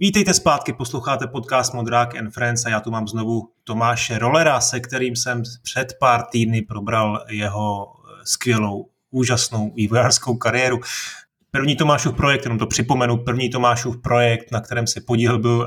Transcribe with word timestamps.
Vítejte 0.00 0.34
zpátky, 0.34 0.72
posloucháte 0.72 1.26
podcast 1.26 1.74
Modrák 1.74 2.16
and 2.16 2.30
Friends 2.30 2.64
a 2.64 2.68
já 2.68 2.80
tu 2.80 2.90
mám 2.90 3.08
znovu 3.08 3.48
Tomáše 3.64 4.18
Rolera, 4.18 4.60
se 4.60 4.80
kterým 4.80 5.16
jsem 5.16 5.42
před 5.62 5.92
pár 6.00 6.22
týdny 6.26 6.62
probral 6.62 7.24
jeho 7.28 7.86
skvělou, 8.24 8.88
úžasnou 9.10 9.72
vývojářskou 9.74 10.36
kariéru. 10.36 10.80
První 11.50 11.76
Tomášův 11.76 12.16
projekt, 12.16 12.44
jenom 12.44 12.58
to 12.58 12.66
připomenu, 12.66 13.16
první 13.16 13.50
Tomášův 13.50 14.02
projekt, 14.02 14.52
na 14.52 14.60
kterém 14.60 14.86
se 14.86 15.00
podíl 15.00 15.38
byl 15.38 15.58
uh, 15.58 15.66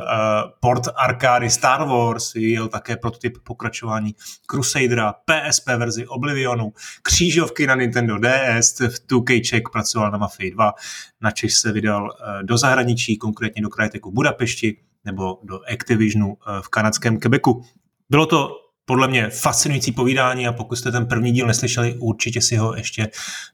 port 0.60 0.84
arkády 0.96 1.50
Star 1.50 1.88
Wars, 1.88 2.34
vyvíjel 2.34 2.68
také 2.68 2.98
prototyp 2.98 3.38
pokračování 3.44 4.16
Crusadera, 4.52 5.14
PSP 5.14 5.68
verzi 5.68 6.08
Oblivionu, 6.08 6.74
křížovky 7.02 7.68
na 7.68 7.76
Nintendo 7.76 8.18
DS, 8.18 8.80
v 8.80 9.08
2K 9.12 9.42
Czech 9.42 9.62
pracoval 9.72 10.12
na 10.12 10.18
Mafii 10.18 10.52
2, 10.52 10.74
na 11.22 11.32
Češ 11.32 11.56
se 11.56 11.72
vydal 11.72 12.04
uh, 12.04 12.44
do 12.44 12.58
zahraničí, 12.58 13.18
konkrétně 13.18 13.62
do 13.62 13.70
Cryteku 13.70 14.12
Budapešti, 14.12 14.78
nebo 15.06 15.40
do 15.44 15.60
Activisionu 15.74 16.28
uh, 16.28 16.34
v 16.62 16.70
kanadském 16.70 17.20
Quebecu. 17.20 17.62
Bylo 18.10 18.26
to 18.26 18.50
podle 18.92 19.08
mě 19.08 19.30
fascinující 19.30 19.92
povídání 19.92 20.48
a 20.48 20.54
pokud 20.54 20.76
jste 20.76 20.92
ten 20.92 21.06
první 21.06 21.32
díl 21.32 21.48
neslyšeli, 21.48 21.96
určitě 22.00 22.42
si 22.42 22.56
ho 22.56 22.76
ještě 22.76 23.10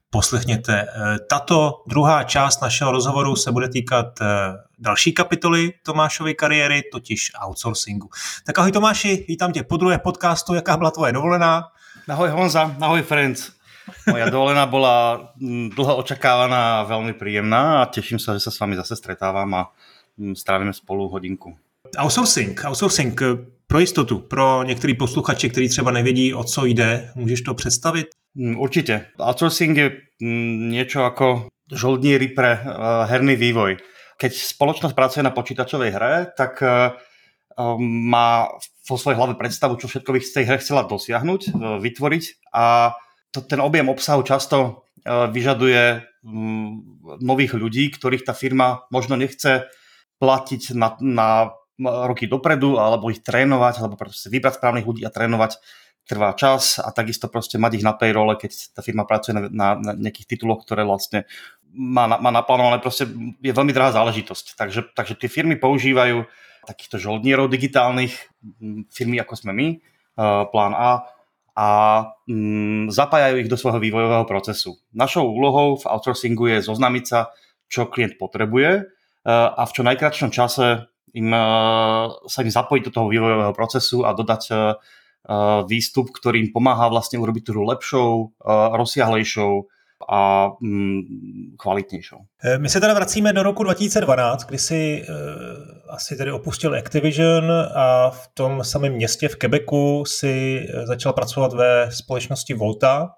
poslechněte. 0.10 0.82
Eh, 0.82 1.20
tato 1.30 1.84
druhá 1.88 2.24
část 2.24 2.62
našeho 2.62 2.92
rozhovoru 2.92 3.36
se 3.36 3.52
bude 3.52 3.70
týkat 3.70 4.06
eh, 4.22 4.26
další 4.80 5.14
kapitoly 5.14 5.74
Tomášovy 5.86 6.34
kariéry, 6.36 6.82
totiž 6.92 7.32
outsourcingu. 7.46 8.10
Tak 8.46 8.60
ahoj 8.60 8.72
Tomáši, 8.72 9.26
vítám 9.28 9.52
tě 9.54 9.64
po 9.64 9.78
druhé 9.78 9.98
podcastu, 9.98 10.54
jaká 10.54 10.78
byla 10.78 10.92
tvoje 10.92 11.14
dovolená? 11.14 11.64
Ahoj 12.08 12.30
Honza, 12.30 12.76
ahoj 12.82 13.02
friends. 13.02 13.52
Moja 14.10 14.30
dovolená 14.30 14.66
bola 14.66 15.30
mm, 15.38 15.70
dlho 15.70 16.02
očakávaná 16.02 16.82
a 16.82 16.88
veľmi 16.90 17.14
príjemná 17.14 17.86
a 17.86 17.86
teším 17.86 18.18
sa, 18.18 18.34
že 18.34 18.50
sa 18.50 18.52
s 18.52 18.58
vami 18.58 18.74
zase 18.74 18.98
stretávam 18.98 19.54
a 19.54 19.70
mm, 20.18 20.34
strávime 20.34 20.74
spolu 20.74 21.08
hodinku. 21.14 21.54
Outsourcing, 21.94 22.58
outsourcing. 22.66 23.14
Pro 23.68 23.80
jistotu, 23.80 24.20
pro 24.20 24.64
některý 24.64 24.94
posluchače, 24.94 25.50
kteří 25.50 25.70
třeba 25.70 25.92
nevědí, 25.92 26.34
o 26.34 26.44
co 26.44 26.66
jde, 26.66 27.12
můžeš 27.16 27.42
to 27.42 27.54
představit? 27.54 28.08
Mm, 28.36 28.60
určite. 28.60 29.06
Outsourcing 29.20 29.78
je 29.78 29.88
mm, 30.22 30.70
niečo 30.70 31.04
ako 31.04 31.50
žoldníry 31.74 32.38
pre 32.38 32.54
eh, 32.54 32.62
herný 33.10 33.36
vývoj. 33.36 33.82
Keď 34.18 34.32
spoločnosť 34.34 34.96
pracuje 34.96 35.22
na 35.26 35.34
počítačovej 35.34 35.90
hre, 35.90 36.14
tak 36.38 36.62
eh, 36.62 36.94
um, 37.58 37.82
má 38.14 38.48
vo 38.88 38.96
svojej 38.96 39.18
hlave 39.18 39.36
predstavu, 39.36 39.76
čo 39.76 39.90
všetko 39.90 40.14
by 40.16 40.20
z 40.22 40.34
tej 40.38 40.46
hre 40.48 40.58
chcela 40.62 40.86
dosiahnuť, 40.86 41.42
eh, 41.50 41.54
vytvoriť 41.82 42.24
a 42.54 42.94
to, 43.34 43.44
ten 43.44 43.60
objem 43.60 43.92
obsahu 43.92 44.24
často 44.24 44.88
vyžaduje 45.08 46.04
mm, 46.24 46.72
nových 47.24 47.56
ľudí, 47.56 47.92
ktorých 47.96 48.28
tá 48.28 48.36
firma 48.36 48.84
možno 48.92 49.16
nechce 49.16 49.68
platiť 50.20 50.76
na, 50.76 51.00
na 51.00 51.30
roky 51.82 52.26
dopredu, 52.26 52.82
alebo 52.82 53.14
ich 53.14 53.22
trénovať, 53.22 53.82
alebo 53.82 53.96
proste 53.98 54.34
vybrať 54.34 54.58
správnych 54.58 54.88
ľudí 54.88 55.04
a 55.06 55.14
trénovať 55.14 55.62
trvá 56.08 56.32
čas 56.34 56.80
a 56.80 56.90
takisto 56.96 57.28
proste 57.28 57.60
mať 57.60 57.84
ich 57.84 57.86
na 57.86 57.92
payrole, 57.92 58.40
keď 58.40 58.74
tá 58.74 58.82
firma 58.82 59.04
pracuje 59.04 59.36
na, 59.36 59.52
na, 59.52 59.68
na 59.76 59.92
nejakých 59.94 60.38
tituloch, 60.38 60.64
ktoré 60.64 60.88
vlastne 60.88 61.28
má, 61.76 62.08
má 62.08 62.32
naplánované, 62.32 62.80
proste 62.80 63.06
je 63.44 63.54
veľmi 63.54 63.76
drahá 63.76 63.92
záležitosť. 63.92 64.56
Takže, 64.56 64.82
takže 64.96 65.14
tie 65.20 65.30
firmy 65.30 65.60
používajú 65.60 66.24
takýchto 66.64 66.98
žoldnierov 67.00 67.52
digitálnych, 67.52 68.16
firmy 68.92 69.20
ako 69.20 69.34
sme 69.36 69.52
my, 69.52 69.68
uh, 69.76 70.48
plán 70.48 70.74
A, 70.76 71.12
a 71.58 71.68
um, 72.28 72.88
zapájajú 72.88 73.44
ich 73.44 73.52
do 73.52 73.60
svojho 73.60 73.84
vývojového 73.84 74.26
procesu. 74.26 74.80
Našou 74.96 75.28
úlohou 75.28 75.76
v 75.80 75.86
outsourcingu 75.92 76.48
je 76.52 76.64
zoznámiť 76.64 77.06
sa, 77.08 77.32
čo 77.68 77.88
klient 77.92 78.16
potrebuje 78.16 78.84
uh, 78.84 79.60
a 79.60 79.64
v 79.68 79.74
čo 79.76 79.82
najkračšom 79.84 80.32
čase 80.32 80.88
im, 81.14 81.32
sa 82.28 82.40
im 82.44 82.52
zapojiť 82.52 82.84
do 82.88 82.92
toho 82.92 83.08
vývojového 83.08 83.54
procesu 83.54 84.04
a 84.04 84.12
dodať 84.12 84.44
výstup, 85.68 86.12
ktorý 86.16 86.48
im 86.48 86.50
pomáha 86.56 86.88
vlastne 86.88 87.20
urobiť 87.20 87.44
tú 87.52 87.64
lepšou, 87.64 88.32
rozsiahlejšou 88.80 89.68
a 90.10 90.52
mm, 90.62 91.02
kvalitnějšou. 91.58 92.18
My 92.58 92.70
se 92.70 92.80
teda 92.80 92.94
vracíme 92.94 93.34
do 93.34 93.44
roku 93.44 93.64
2012, 93.64 94.46
kdy 94.46 94.58
si 94.58 95.04
uh, 95.10 95.16
asi 95.96 96.16
tedy 96.16 96.32
opustil 96.32 96.76
Activision 96.76 97.52
a 97.76 98.10
v 98.10 98.28
tom 98.34 98.64
samém 98.64 98.94
městě 98.94 99.28
v 99.28 99.36
Quebecu 99.36 100.04
si 100.06 100.68
začal 100.84 101.14
pracovat 101.14 101.54
ve 101.54 101.92
společnosti 101.92 102.54
Volta, 102.54 103.10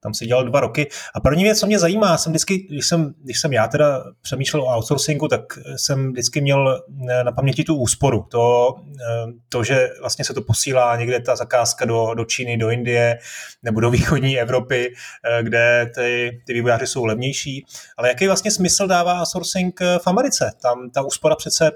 tam 0.00 0.14
si 0.14 0.26
dělal 0.26 0.44
dva 0.44 0.60
roky. 0.60 0.88
A 1.14 1.20
první 1.20 1.44
věc, 1.44 1.60
co 1.60 1.66
mě 1.66 1.78
zajímá, 1.78 2.18
jsem 2.18 2.32
vždycky, 2.32 2.58
když 2.58 2.86
jsem, 2.86 3.14
když 3.24 3.40
jsem 3.40 3.52
já 3.52 3.68
teda 3.68 4.04
přemýšlel 4.22 4.62
o 4.62 4.76
outsourcingu, 4.76 5.28
tak 5.28 5.58
jsem 5.76 6.12
vždycky 6.12 6.40
měl 6.40 6.82
na 7.22 7.32
paměti 7.32 7.64
tu 7.64 7.76
úsporu. 7.76 8.26
To, 8.30 8.74
eh, 9.00 9.32
to 9.48 9.64
že 9.64 9.88
vlastně 10.00 10.24
se 10.24 10.34
to 10.34 10.42
posílá 10.42 10.96
někde 10.96 11.20
ta 11.20 11.36
zakázka 11.36 11.84
do, 11.84 12.14
do 12.14 12.24
Číny, 12.24 12.56
do 12.56 12.70
Indie 12.70 13.18
nebo 13.62 13.80
do 13.80 13.90
východní 13.90 14.38
Evropy, 14.38 14.94
eh, 15.24 15.42
kde 15.42 15.90
ty, 15.94 16.40
ty 16.46 16.52
vývojáři 16.52 16.86
jsou 16.86 17.04
levnější. 17.04 17.64
Ale 17.96 18.08
jaký 18.08 18.26
vlastně 18.26 18.50
smysl 18.50 18.86
dává 18.86 19.20
outsourcing 19.20 19.80
eh, 19.80 19.98
v 19.98 20.06
Americe? 20.06 20.52
Tam 20.62 20.90
ta 20.90 21.02
úspora 21.02 21.36
přece 21.36 21.70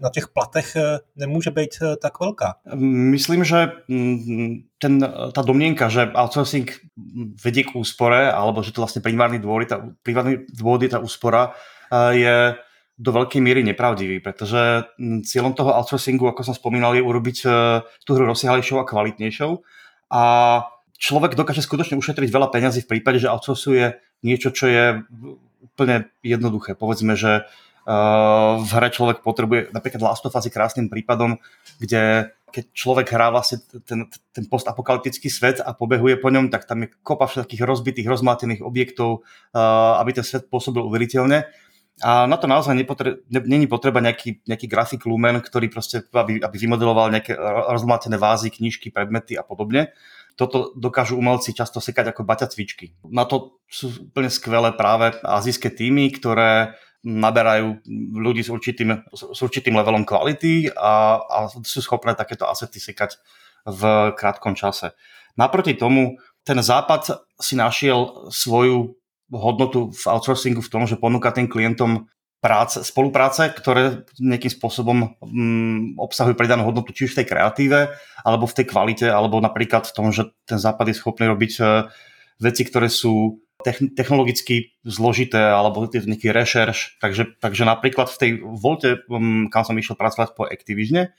na 0.00 0.10
těch 0.10 0.28
platech 0.28 0.76
nemůže 1.16 1.50
být 1.50 1.70
tak 2.02 2.20
velká. 2.20 2.54
Myslím, 2.74 3.44
že 3.44 3.68
mm, 3.88 4.56
ten, 4.78 5.02
tá 5.04 5.42
domnienka, 5.42 5.90
že 5.90 6.06
outsourcing 6.14 6.70
vedie 7.38 7.66
k 7.66 7.74
úspore, 7.74 8.30
alebo 8.30 8.62
že 8.62 8.70
to 8.70 8.82
vlastne 8.82 9.02
primárny 9.02 9.42
dôvod, 9.42 9.66
tá, 9.66 9.82
primárny 10.06 10.46
dôvod 10.54 10.86
je 10.86 10.90
tá 10.90 11.02
úspora, 11.02 11.54
je 12.14 12.54
do 12.98 13.10
veľkej 13.14 13.38
miery 13.38 13.62
nepravdivý, 13.62 14.18
pretože 14.18 14.86
cieľom 15.22 15.54
toho 15.54 15.70
outsourcingu, 15.70 16.26
ako 16.26 16.42
som 16.42 16.54
spomínal, 16.54 16.98
je 16.98 17.06
urobiť 17.06 17.38
e, 17.46 17.48
tú 18.02 18.18
hru 18.18 18.26
rozsiahlejšou 18.26 18.82
a 18.82 18.88
kvalitnejšou 18.90 19.62
a 20.10 20.22
človek 20.98 21.38
dokáže 21.38 21.62
skutočne 21.62 21.94
ušetriť 21.94 22.26
veľa 22.26 22.50
peňazí 22.50 22.82
v 22.82 22.90
prípade, 22.98 23.22
že 23.22 23.30
outsourcuje 23.30 24.02
niečo, 24.26 24.50
čo 24.50 24.66
je 24.66 24.84
úplne 25.62 26.10
jednoduché. 26.26 26.74
Povedzme, 26.74 27.14
že 27.14 27.46
uh, 27.46 28.58
v 28.58 28.70
hre 28.74 28.90
človek 28.90 29.22
potrebuje, 29.22 29.70
napríklad 29.70 30.02
Last 30.02 30.26
of 30.26 30.34
Us 30.34 30.50
je 30.50 30.50
krásnym 30.50 30.90
prípadom, 30.90 31.38
kde 31.78 32.34
keď 32.48 32.64
človek 32.72 33.06
hrá 33.12 33.28
vlastne 33.30 33.60
ten, 33.84 34.08
ten 34.32 34.44
postapokalyptický 34.48 35.28
svet 35.28 35.60
a 35.60 35.76
pobehuje 35.76 36.18
po 36.18 36.32
ňom, 36.32 36.48
tak 36.48 36.64
tam 36.64 36.84
je 36.84 36.92
kopa 37.04 37.28
všetkých 37.28 37.62
rozbitých, 37.62 38.08
rozmlátených 38.08 38.64
objektov, 38.64 39.22
uh, 39.52 40.00
aby 40.00 40.16
ten 40.16 40.26
svet 40.26 40.48
pôsobil 40.48 40.80
uveriteľne. 40.80 41.46
A 41.98 42.30
na 42.30 42.38
to 42.38 42.46
naozaj 42.46 42.78
nepotre- 42.78 43.26
ne, 43.26 43.42
není 43.42 43.66
potreba 43.66 43.98
nejaký, 43.98 44.46
nejaký 44.46 44.66
grafik 44.70 45.02
lumen, 45.02 45.42
ktorý 45.42 45.66
proste, 45.66 46.06
aby, 46.14 46.38
aby 46.38 46.56
vymodeloval 46.56 47.10
nejaké 47.10 47.34
rozmlátené 47.74 48.14
vázy, 48.14 48.54
knižky, 48.54 48.94
predmety 48.94 49.34
a 49.34 49.42
podobne. 49.42 49.90
Toto 50.38 50.70
dokážu 50.78 51.18
umelci 51.18 51.50
často 51.50 51.82
sekať 51.82 52.14
ako 52.14 52.22
baťa 52.22 52.46
cvičky. 52.54 52.94
Na 53.10 53.26
to 53.26 53.58
sú 53.66 53.90
úplne 54.14 54.30
skvelé 54.30 54.70
práve 54.70 55.10
azijské 55.26 55.74
týmy, 55.74 56.14
ktoré 56.14 56.78
naberajú 57.06 57.78
ľudí 58.18 58.42
s 58.42 58.50
určitým, 58.50 59.06
s 59.14 59.38
určitým 59.38 59.74
levelom 59.78 60.02
kvality 60.02 60.74
a, 60.74 61.22
a 61.22 61.36
sú 61.62 61.78
schopné 61.78 62.18
takéto 62.18 62.46
asety 62.50 62.82
sekať 62.82 63.18
v 63.66 64.12
krátkom 64.18 64.58
čase. 64.58 64.94
Naproti 65.38 65.78
tomu 65.78 66.18
ten 66.42 66.58
západ 66.58 67.22
si 67.38 67.54
našiel 67.54 68.30
svoju 68.32 68.98
hodnotu 69.30 69.92
v 69.92 70.04
outsourcingu 70.08 70.64
v 70.64 70.72
tom, 70.72 70.82
že 70.88 70.96
ponúka 70.96 71.30
tým 71.30 71.46
klientom 71.46 72.08
práce, 72.38 72.80
spolupráce, 72.86 73.50
ktoré 73.50 74.06
nejakým 74.16 74.52
spôsobom 74.56 75.18
mm, 75.20 75.98
obsahujú 75.98 76.38
pridanú 76.38 76.64
hodnotu 76.70 76.94
či 76.94 77.10
už 77.10 77.12
v 77.14 77.18
tej 77.22 77.26
kreatíve, 77.34 77.80
alebo 78.22 78.46
v 78.46 78.56
tej 78.56 78.66
kvalite, 78.70 79.06
alebo 79.10 79.42
napríklad 79.42 79.90
v 79.90 79.94
tom, 79.94 80.06
že 80.14 80.30
ten 80.46 80.56
západ 80.56 80.90
je 80.90 80.96
schopný 80.96 81.26
robiť 81.28 81.52
uh, 81.60 81.90
veci, 82.38 82.62
ktoré 82.62 82.86
sú 82.88 83.42
technologicky 83.66 84.78
zložité 84.86 85.42
alebo 85.42 85.82
nejaký 85.90 86.30
rešerš. 86.30 87.02
Takže, 87.02 87.38
takže 87.42 87.66
napríklad 87.66 88.06
v 88.06 88.18
tej 88.18 88.30
Volte, 88.42 89.02
mm, 89.06 89.50
kam 89.50 89.66
som 89.66 89.74
išiel 89.74 89.98
pracovať 89.98 90.38
po 90.38 90.46
Activisione, 90.46 91.14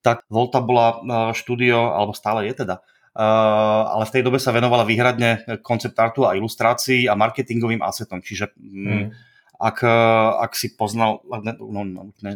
tak 0.00 0.24
Volta 0.32 0.60
bola 0.64 0.88
uh, 0.96 1.00
štúdio, 1.32 1.92
alebo 1.92 2.16
stále 2.16 2.48
je 2.48 2.64
teda, 2.64 2.84
Uh, 3.14 3.94
ale 3.94 4.10
v 4.10 4.14
tej 4.18 4.22
dobe 4.26 4.42
sa 4.42 4.50
venovala 4.50 4.82
výhradne 4.82 5.62
koncept 5.62 5.94
a 5.94 6.34
ilustrácii 6.34 7.06
a 7.06 7.14
marketingovým 7.14 7.78
asetom. 7.78 8.18
Čiže 8.18 8.58
mm 8.58 9.33
ak, 9.64 9.80
eh, 9.80 10.30
ak 10.44 10.52
si 10.52 10.76
poznal, 10.76 11.24
no, 11.24 11.80
no, 11.88 12.12
ne, 12.20 12.32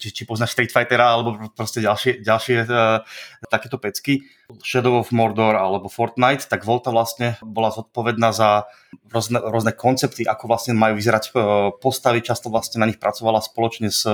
či, 0.00 0.08
či 0.16 0.22
poznáš 0.24 0.56
Street 0.56 0.72
Fightera 0.72 1.12
alebo 1.12 1.36
proste 1.52 1.84
ďalšie, 1.84 2.24
ďalšie 2.24 2.56
uh, 2.64 3.04
takéto 3.52 3.76
pecky, 3.76 4.24
Shadow 4.64 5.04
of 5.04 5.12
Mordor 5.12 5.60
alebo 5.60 5.92
Fortnite, 5.92 6.48
tak 6.48 6.64
Volta 6.64 6.88
vlastne 6.88 7.36
bola 7.44 7.68
zodpovedná 7.68 8.32
za 8.32 8.64
rôzne, 9.12 9.44
rôzne 9.44 9.76
koncepty, 9.76 10.24
ako 10.24 10.48
vlastne 10.48 10.72
majú 10.72 10.96
vyzerať 10.96 11.24
uh, 11.36 11.76
postavy, 11.76 12.24
často 12.24 12.48
vlastne 12.48 12.80
na 12.80 12.88
nich 12.88 12.96
pracovala 12.96 13.44
spoločne 13.44 13.92
s 13.92 14.08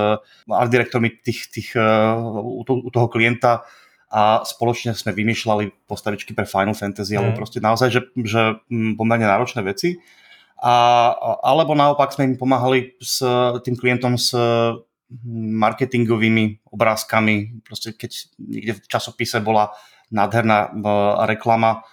art 0.51 0.71
direktormi 0.71 1.23
tých, 1.23 1.47
tých, 1.47 1.69
uh, 1.79 2.19
u, 2.35 2.67
to, 2.67 2.83
u 2.83 2.91
toho 2.91 3.07
klienta 3.07 3.63
a 4.11 4.43
spoločne 4.43 4.95
sme 4.95 5.15
vymýšľali 5.15 5.87
postavičky 5.87 6.35
pre 6.35 6.43
Final 6.43 6.75
Fantasy, 6.75 7.15
mm. 7.15 7.19
alebo 7.19 7.33
proste 7.43 7.63
naozaj, 7.63 7.89
že, 7.91 8.01
že 8.23 8.59
mm, 8.67 8.99
pomerne 8.99 9.27
náročné 9.27 9.63
veci 9.63 9.99
a, 10.57 10.75
alebo 11.41 11.77
naopak 11.77 12.13
sme 12.13 12.33
im 12.33 12.35
pomáhali 12.35 12.97
s 12.97 13.21
tým 13.61 13.75
klientom 13.77 14.17
s 14.17 14.33
marketingovými 15.37 16.67
obrázkami. 16.67 17.63
Proste 17.63 17.95
keď 17.95 18.11
niekde 18.41 18.73
v 18.81 18.89
časopise 18.91 19.39
bola 19.39 19.71
nádherná 20.11 20.73
reklama 21.27 21.87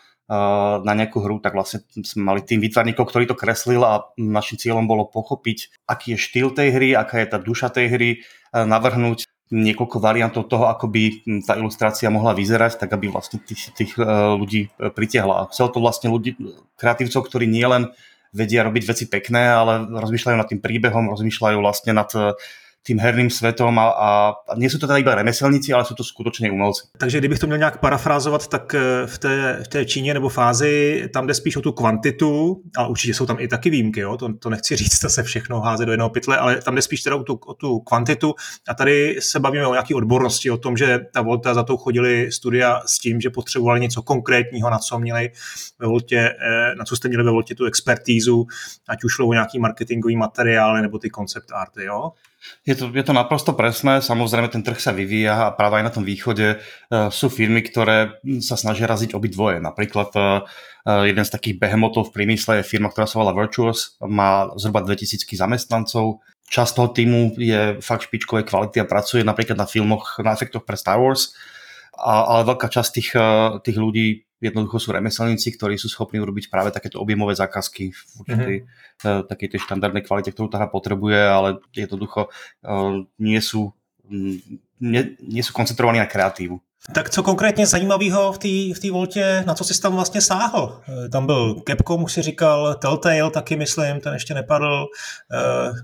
na 0.83 0.93
nejakú 0.97 1.21
hru, 1.21 1.37
tak 1.39 1.53
vlastne 1.53 1.85
sme 2.01 2.33
mali 2.33 2.41
tým 2.41 2.59
výtvarníkov, 2.59 3.07
ktorý 3.07 3.29
to 3.29 3.37
kreslil 3.37 3.85
a 3.85 4.09
našim 4.17 4.57
cieľom 4.57 4.89
bolo 4.89 5.07
pochopiť, 5.07 5.85
aký 5.85 6.17
je 6.17 6.25
štýl 6.25 6.49
tej 6.57 6.69
hry, 6.75 6.89
aká 6.97 7.21
je 7.21 7.29
tá 7.29 7.39
duša 7.39 7.69
tej 7.71 7.87
hry, 7.93 8.11
navrhnúť 8.51 9.29
niekoľko 9.53 10.01
variantov 10.01 10.49
toho, 10.49 10.67
ako 10.73 10.89
by 10.89 11.03
tá 11.45 11.61
ilustrácia 11.61 12.09
mohla 12.09 12.33
vyzerať, 12.33 12.81
tak 12.81 12.97
aby 12.97 13.13
vlastne 13.13 13.39
tých, 13.45 13.77
tých 13.77 13.93
ľudí 14.41 14.73
e, 14.73 14.89
pritiahla. 14.89 15.53
Chcel 15.53 15.69
to 15.69 15.85
vlastne 15.85 16.09
ľudí, 16.09 16.35
kreatívcov, 16.81 17.29
ktorí 17.29 17.45
nielen 17.45 17.93
vedia 18.35 18.67
robiť 18.67 18.83
veci 18.85 19.05
pekné, 19.07 19.55
ale 19.55 19.87
rozmýšľajú 19.87 20.37
nad 20.37 20.51
tým 20.51 20.59
príbehom, 20.59 21.07
rozmýšľajú 21.15 21.57
vlastne 21.63 21.95
nad 21.95 22.11
tým 22.85 23.01
herným 23.01 23.31
svetom 23.33 23.79
a, 23.79 23.89
a, 23.89 24.11
a 24.49 24.53
nie 24.61 24.69
sú 24.69 24.77
to 24.77 24.85
teda 24.85 25.01
iba 25.01 25.17
remeselníci, 25.17 25.73
ale 25.73 25.85
sú 25.85 25.95
to 25.95 26.05
skutočně 26.05 26.53
umelci. 26.53 26.83
Takže 26.99 27.19
kdybych 27.19 27.39
to 27.39 27.47
měl 27.47 27.59
nějak 27.59 27.81
parafrázovat, 27.81 28.47
tak 28.47 28.75
eh, 28.75 29.07
v 29.07 29.19
té, 29.19 29.59
v 29.65 29.69
té 29.69 29.85
Číně 29.85 30.15
nebo 30.15 30.29
fázi 30.29 31.05
tam 31.13 31.27
jde 31.27 31.35
spíš 31.35 31.57
o 31.57 31.61
tu 31.61 31.73
kvantitu, 31.73 32.63
a 32.77 32.87
určitě 32.87 33.15
jsou 33.15 33.27
tam 33.27 33.37
i 33.41 33.49
taky 33.49 33.71
výjimky, 33.71 34.01
jo? 34.01 34.17
To, 34.17 34.35
to 34.35 34.51
nechci 34.51 34.77
říct, 34.77 34.99
to 34.99 35.09
se 35.09 35.23
všechno 35.23 35.61
háze 35.61 35.87
do 35.87 35.93
jednoho 35.93 36.11
pytle, 36.11 36.37
ale 36.37 36.63
tam 36.63 36.75
jde 36.75 36.83
spíš 36.83 37.03
teda 37.03 37.17
o 37.17 37.23
tu, 37.23 37.41
o 37.47 37.55
tu 37.55 37.81
kvantitu 37.81 38.35
a 38.69 38.75
tady 38.75 39.17
se 39.21 39.41
bavíme 39.41 39.67
o 39.67 39.73
nějaké 39.73 39.95
odbornosti, 39.95 40.51
o 40.51 40.57
tom, 40.57 40.77
že 40.77 41.01
ta 41.13 41.23
Volta 41.23 41.55
za 41.55 41.63
to 41.63 41.77
chodili 41.77 42.33
studia 42.33 42.83
s 42.87 42.99
tím, 42.99 43.21
že 43.21 43.31
potřebovali 43.31 43.81
něco 43.81 44.03
konkrétního, 44.03 44.71
na 44.71 44.79
co 44.79 44.99
měli 44.99 45.31
ve 45.79 45.87
Voltě, 45.87 46.19
eh, 46.19 46.75
na 46.75 46.85
co 46.85 46.97
jste 46.97 47.09
měli 47.09 47.25
ve 47.25 47.31
Voltě 47.31 47.55
tu 47.55 47.65
expertízu, 47.65 48.47
ať 48.89 49.05
už 49.05 49.13
šlo 49.13 49.27
o 49.27 49.33
nějaký 49.33 49.59
marketingový 49.59 50.17
materiály 50.17 50.83
nebo 50.83 50.99
ty 50.99 51.11
koncept 51.11 51.53
arty, 51.53 51.85
jo? 51.85 52.13
Je 52.65 52.77
to, 52.77 52.89
je 52.93 53.05
to 53.05 53.13
naprosto 53.13 53.53
presné, 53.53 54.01
samozrejme 54.01 54.49
ten 54.49 54.65
trh 54.65 54.81
sa 54.81 54.93
vyvíja 54.93 55.49
a 55.49 55.55
práve 55.57 55.81
aj 55.81 55.85
na 55.85 55.93
tom 55.93 56.05
východe 56.05 56.57
uh, 56.57 57.09
sú 57.13 57.29
firmy, 57.29 57.61
ktoré 57.61 58.21
sa 58.41 58.57
snažia 58.57 58.89
raziť 58.89 59.13
obidvoje. 59.13 59.61
Napríklad 59.61 60.11
uh, 60.17 60.45
jeden 61.05 61.25
z 61.25 61.33
takých 61.33 61.61
behemotov 61.61 62.09
v 62.09 62.21
prímysle 62.21 62.61
je 62.61 62.69
firma, 62.69 62.93
ktorá 62.93 63.09
sa 63.09 63.21
volá 63.21 63.33
Virtuos, 63.33 63.97
má 64.05 64.53
zhruba 64.61 64.85
2000 64.85 65.25
zamestnancov. 65.25 66.21
Časť 66.45 66.73
toho 66.77 66.89
týmu 66.93 67.41
je 67.41 67.81
fakt 67.81 68.09
špičkovej 68.09 68.45
kvality 68.49 68.81
a 68.81 68.89
pracuje 68.89 69.25
napríklad 69.25 69.57
na 69.57 69.65
filmoch, 69.65 70.21
na 70.21 70.37
efektoch 70.37 70.69
pre 70.69 70.77
Star 70.77 71.01
Wars, 71.01 71.33
a, 71.97 72.37
ale 72.37 72.49
veľká 72.49 72.69
časť 72.69 72.91
tých, 72.93 73.11
tých 73.65 73.77
ľudí 73.81 74.29
jednoducho 74.45 74.77
sú 74.77 74.93
remeselníci, 74.93 75.57
ktorí 75.57 75.81
sú 75.81 75.89
schopní 75.89 76.21
urobiť 76.21 76.53
práve 76.53 76.69
takéto 76.69 77.01
objemové 77.01 77.33
zákazky 77.33 77.97
v 77.97 78.01
určitej 78.21 78.57
mm-hmm. 78.61 79.25
takej 79.25 79.49
tej 79.57 79.61
štandardnej 79.65 80.05
kvalite, 80.05 80.31
ktorú 80.37 80.53
tá 80.53 80.61
hra 80.61 80.69
potrebuje, 80.69 81.21
ale 81.25 81.49
jednoducho 81.73 82.29
uh, 82.29 83.01
nie 83.17 83.41
sú, 83.41 83.73
nie, 84.81 85.03
nie 85.25 85.43
sú 85.43 85.57
koncentrovaní 85.57 85.99
na 85.99 86.11
kreatívu. 86.11 86.61
Tak 86.93 87.11
co 87.11 87.23
konkrétně 87.23 87.67
zajímavého 87.67 88.33
v 88.33 88.39
té 88.39 88.49
v 88.49 88.79
tý 88.81 88.91
Voltě, 88.91 89.45
na 89.47 89.55
co 89.55 89.65
jsi 89.65 89.81
tam 89.81 89.95
vlastně 89.95 90.21
sáhl? 90.21 90.81
Eh, 90.89 91.09
tam 91.09 91.27
byl 91.27 91.63
Capcom, 91.69 92.05
už 92.05 92.13
si 92.13 92.23
říkal, 92.23 92.75
Telltale 92.75 93.31
taky 93.31 93.57
myslím, 93.57 94.01
ten 94.01 94.13
ještě 94.15 94.35
nepadl. 94.35 94.87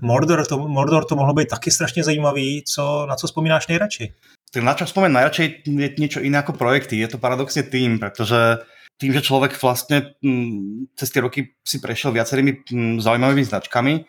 Mordor, 0.01 0.45
to, 0.45 0.57
Mordor 0.57 1.05
to 1.05 1.15
mohlo 1.15 1.33
být 1.33 1.47
taky 1.47 1.71
strašně 1.71 2.03
zajímavý. 2.03 2.63
Co, 2.67 3.05
na 3.09 3.15
co 3.15 3.27
vzpomínáš 3.27 3.67
nejradši? 3.67 4.13
Tak 4.51 4.67
na 4.67 4.75
čo 4.75 4.83
spomenúť 4.83 5.15
najradšej 5.15 5.47
je 5.63 5.87
niečo 5.95 6.19
iné 6.19 6.43
ako 6.43 6.59
projekty. 6.59 6.99
Je 6.99 7.07
to 7.07 7.23
paradoxne 7.23 7.63
tým, 7.63 8.03
pretože 8.03 8.59
tým, 8.99 9.15
že 9.15 9.23
človek 9.23 9.55
vlastne 9.55 10.13
m, 10.19 10.91
cez 10.93 11.07
tie 11.09 11.23
roky 11.23 11.55
si 11.63 11.79
prešiel 11.79 12.11
viacerými 12.11 12.51
m, 12.51 12.99
zaujímavými 12.99 13.47
značkami, 13.47 14.05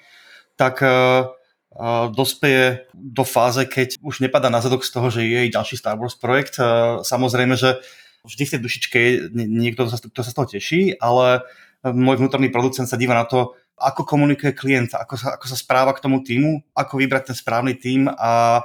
tak 0.58 0.82
uh, 0.82 1.30
uh, 1.30 2.10
dospeje 2.12 2.90
do 2.92 3.24
fáze, 3.24 3.64
keď 3.70 4.02
už 4.02 4.20
nepadá 4.20 4.50
na 4.50 4.60
zadok 4.60 4.84
z 4.84 4.90
toho, 4.92 5.08
že 5.08 5.24
je 5.24 5.54
ďalší 5.54 5.78
Star 5.78 5.96
Wars 5.96 6.18
projekt. 6.18 6.58
Uh, 6.58 7.00
samozrejme, 7.06 7.54
že 7.56 7.78
vždy 8.26 8.42
v 8.42 8.52
tej 8.52 8.60
dušičke 8.60 8.98
je 8.98 9.10
niekto, 9.32 9.86
kto 9.88 10.20
sa 10.20 10.30
z 10.30 10.36
toho 10.36 10.46
teší, 10.50 10.98
ale 10.98 11.46
môj 11.86 12.18
vnútorný 12.18 12.50
producent 12.50 12.86
sa 12.86 13.00
díva 13.00 13.14
na 13.14 13.26
to, 13.26 13.54
ako 13.74 14.06
komunikuje 14.06 14.54
klient, 14.54 14.94
ako 14.94 15.18
sa, 15.18 15.34
ako 15.34 15.46
sa 15.50 15.56
správa 15.58 15.90
k 15.96 16.02
tomu 16.04 16.22
týmu, 16.22 16.62
ako 16.70 17.02
vybrať 17.02 17.32
ten 17.32 17.36
správny 17.38 17.74
tým 17.74 18.06
a 18.06 18.62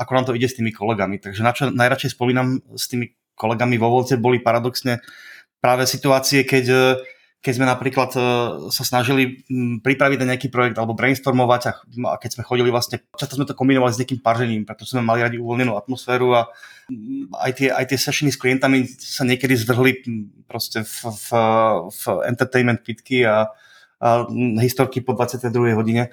ako 0.00 0.10
nám 0.16 0.24
to 0.24 0.36
ide 0.36 0.48
s 0.48 0.56
tými 0.56 0.72
kolegami. 0.72 1.20
Takže 1.20 1.44
na 1.44 1.52
čo 1.52 1.68
najradšej 1.68 2.16
spomínam 2.16 2.64
s 2.72 2.88
tými 2.88 3.12
kolegami 3.36 3.76
vo 3.76 3.92
Volte 3.92 4.16
boli 4.16 4.40
paradoxne 4.40 5.04
práve 5.60 5.84
situácie, 5.84 6.48
keď, 6.48 6.64
e, 6.72 6.82
keď 7.44 7.52
sme 7.52 7.66
napríklad 7.68 8.10
e, 8.16 8.20
sa 8.72 8.84
snažili 8.84 9.44
pripraviť 9.84 10.18
na 10.24 10.28
nejaký 10.34 10.48
projekt 10.48 10.80
alebo 10.80 10.96
brainstormovať 10.96 11.62
a, 11.68 11.72
keď 12.16 12.30
sme 12.40 12.48
chodili 12.48 12.72
vlastne, 12.72 13.04
často 13.16 13.36
sme 13.36 13.44
to 13.44 13.52
kombinovali 13.52 13.92
s 13.92 14.00
nejakým 14.00 14.24
paržením, 14.24 14.64
pretože 14.64 14.96
sme 14.96 15.04
mali 15.04 15.20
radi 15.20 15.36
uvoľnenú 15.36 15.76
atmosféru 15.76 16.32
a 16.32 16.48
aj 17.44 17.52
tie, 17.60 17.68
aj 17.68 17.84
tie 17.92 17.98
sessiony 18.00 18.32
s 18.32 18.40
klientami 18.40 18.88
sa 18.88 19.28
niekedy 19.28 19.52
zvrhli 19.56 19.92
proste 20.48 20.80
v, 20.82 20.96
v, 21.12 21.28
v 21.92 22.02
entertainment 22.24 22.80
pitky 22.80 23.28
a, 23.28 23.52
a 24.00 24.26
historky 24.64 25.04
po 25.04 25.12
22. 25.12 25.76
hodine. 25.76 26.08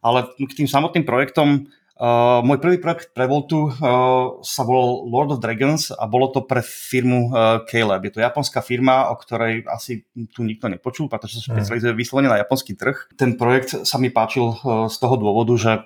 Ale 0.00 0.32
k 0.32 0.56
tým 0.56 0.64
samotným 0.64 1.04
projektom 1.04 1.68
Uh, 2.00 2.40
môj 2.40 2.64
prvý 2.64 2.80
projekt 2.80 3.12
pre 3.12 3.28
Voltu 3.28 3.68
uh, 3.68 4.40
sa 4.40 4.64
volal 4.64 5.04
Lord 5.04 5.36
of 5.36 5.42
Dragons 5.44 5.92
a 5.92 6.08
bolo 6.08 6.32
to 6.32 6.48
pre 6.48 6.64
firmu 6.64 7.28
uh, 7.28 7.60
Caleb. 7.68 8.08
Je 8.08 8.16
to 8.16 8.24
japonská 8.24 8.64
firma, 8.64 9.12
o 9.12 9.20
ktorej 9.20 9.68
asi 9.68 10.08
tu 10.32 10.40
nikto 10.40 10.72
nepočul, 10.72 11.12
pretože 11.12 11.44
sa 11.44 11.52
hmm. 11.52 11.60
špecializuje 11.60 11.92
vyslovene 11.92 12.32
na 12.32 12.40
japonský 12.40 12.72
trh. 12.72 13.12
Ten 13.20 13.36
projekt 13.36 13.84
sa 13.84 14.00
mi 14.00 14.08
páčil 14.08 14.48
uh, 14.48 14.88
z 14.88 14.96
toho 14.96 15.20
dôvodu, 15.20 15.52
že 15.60 15.84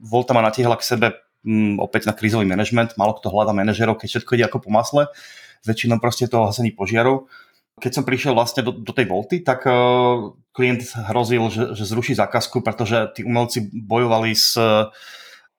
Volta 0.00 0.32
ma 0.32 0.40
natiehla 0.40 0.80
k 0.80 0.88
sebe 0.96 1.06
um, 1.44 1.76
opäť 1.76 2.08
na 2.08 2.16
krízový 2.16 2.48
manažment. 2.48 2.96
Malo 2.96 3.12
kto 3.12 3.28
hľada 3.28 3.52
manažerov, 3.52 4.00
keď 4.00 4.16
všetko 4.16 4.40
ide 4.40 4.48
ako 4.48 4.64
po 4.64 4.72
masle. 4.72 5.12
Väčšinou 5.68 6.00
proste 6.00 6.24
to 6.24 6.40
hasení 6.48 6.72
požiarov. 6.72 7.28
Keď 7.84 7.92
som 7.92 8.08
prišiel 8.08 8.32
vlastne 8.32 8.64
do, 8.64 8.72
do 8.72 8.96
tej 8.96 9.12
Volty, 9.12 9.44
tak 9.44 9.68
uh, 9.68 10.32
klient 10.56 10.88
hrozil, 11.12 11.52
že, 11.52 11.76
že 11.76 11.84
zruší 11.84 12.16
zákazku, 12.16 12.64
pretože 12.64 13.12
tí 13.12 13.20
umelci 13.28 13.68
bojovali 13.68 14.32
s 14.32 14.56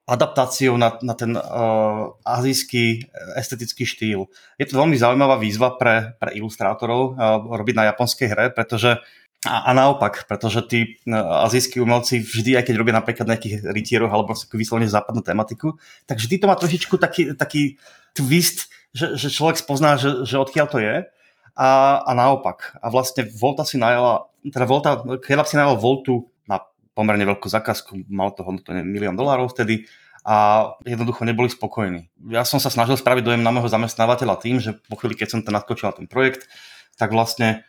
adaptáciou 0.06 0.78
na, 0.78 1.02
na 1.02 1.18
ten 1.18 1.34
uh, 1.34 2.14
azijský 2.22 3.10
estetický 3.34 3.90
štýl. 3.90 4.30
Je 4.62 4.66
to 4.70 4.78
veľmi 4.78 4.94
zaujímavá 4.94 5.42
výzva 5.42 5.74
pre, 5.82 6.14
pre 6.22 6.30
ilustrátorov 6.38 7.18
uh, 7.18 7.42
robiť 7.42 7.76
na 7.76 7.90
japonskej 7.90 8.28
hre, 8.30 8.46
pretože 8.54 9.02
a, 9.46 9.56
a 9.66 9.72
naopak, 9.74 10.30
pretože 10.30 10.62
tí 10.70 10.80
uh, 11.10 11.50
azijskí 11.50 11.82
umelci 11.82 12.22
vždy, 12.22 12.54
aj 12.54 12.70
keď 12.70 12.76
robia 12.78 12.94
napríklad 12.94 13.26
nejakých 13.26 13.66
rytieroch 13.66 14.14
alebo 14.14 14.38
vyslovene 14.54 14.86
západnú 14.86 15.26
tematiku, 15.26 15.74
tak 16.06 16.22
vždy 16.22 16.38
to 16.38 16.46
má 16.46 16.54
trošičku 16.54 17.02
taký, 17.02 17.34
taký 17.34 17.82
twist, 18.14 18.70
že, 18.94 19.18
že 19.18 19.34
človek 19.34 19.58
spozná, 19.58 19.98
že, 19.98 20.22
že 20.22 20.38
odkiaľ 20.38 20.68
to 20.70 20.80
je 20.86 21.02
a, 21.58 21.70
a 22.06 22.12
naopak. 22.14 22.78
A 22.78 22.94
vlastne 22.94 23.26
Volta 23.26 23.66
si 23.66 23.82
najala, 23.82 24.30
teda 24.46 24.70
Volta, 24.70 25.02
si 25.50 25.56
najala 25.58 25.82
Voltu 25.82 26.30
pomerne 26.96 27.28
veľkú 27.28 27.52
zákazku, 27.52 28.08
mal 28.08 28.32
to 28.32 28.48
hodnotu 28.48 28.72
milión 28.72 29.20
dolárov 29.20 29.52
vtedy 29.52 29.86
a 30.26 30.72
jednoducho 30.88 31.22
neboli 31.28 31.52
spokojní. 31.52 32.10
Ja 32.34 32.42
som 32.48 32.58
sa 32.58 32.74
snažil 32.74 32.98
spraviť 32.98 33.22
dojem 33.22 33.44
na 33.46 33.54
môjho 33.54 33.70
zamestnávateľa 33.70 34.42
tým, 34.42 34.58
že 34.58 34.74
po 34.90 34.98
chvíli, 34.98 35.14
keď 35.14 35.28
som 35.38 35.42
ten 35.46 35.54
nadskočil 35.54 35.92
na 35.92 35.94
ten 35.94 36.08
projekt, 36.10 36.50
tak 36.98 37.14
vlastne 37.14 37.68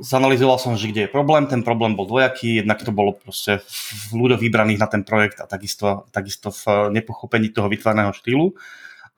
zanalizoval 0.00 0.56
som, 0.56 0.72
že 0.80 0.88
kde 0.88 1.04
je 1.04 1.10
problém. 1.12 1.44
Ten 1.44 1.60
problém 1.60 1.92
bol 1.92 2.08
dvojaký, 2.08 2.64
jednak 2.64 2.80
to 2.80 2.88
bolo 2.88 3.12
proste 3.12 3.60
v 4.08 4.24
ľuďoch 4.24 4.40
vybraných 4.40 4.80
na 4.80 4.88
ten 4.88 5.04
projekt 5.04 5.44
a 5.44 5.46
takisto, 5.50 6.08
takisto 6.08 6.48
v 6.48 6.88
nepochopení 6.96 7.52
toho 7.52 7.68
vytvarného 7.68 8.16
štýlu. 8.16 8.56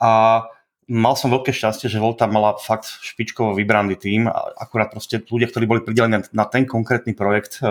A 0.03 0.43
mal 0.85 1.17
som 1.17 1.33
veľké 1.33 1.49
šťastie, 1.49 1.89
že 1.89 1.97
Volta 1.97 2.29
mala 2.29 2.53
fakt 2.61 2.85
špičkovo 3.01 3.57
vybraný 3.57 3.97
tým 3.97 4.29
a 4.29 4.53
akurát 4.53 4.93
proste 4.93 5.17
ľudia, 5.17 5.49
ktorí 5.49 5.65
boli 5.65 5.81
pridelení 5.81 6.21
na 6.29 6.45
ten 6.45 6.69
konkrétny 6.69 7.17
projekt, 7.17 7.57
e, 7.61 7.65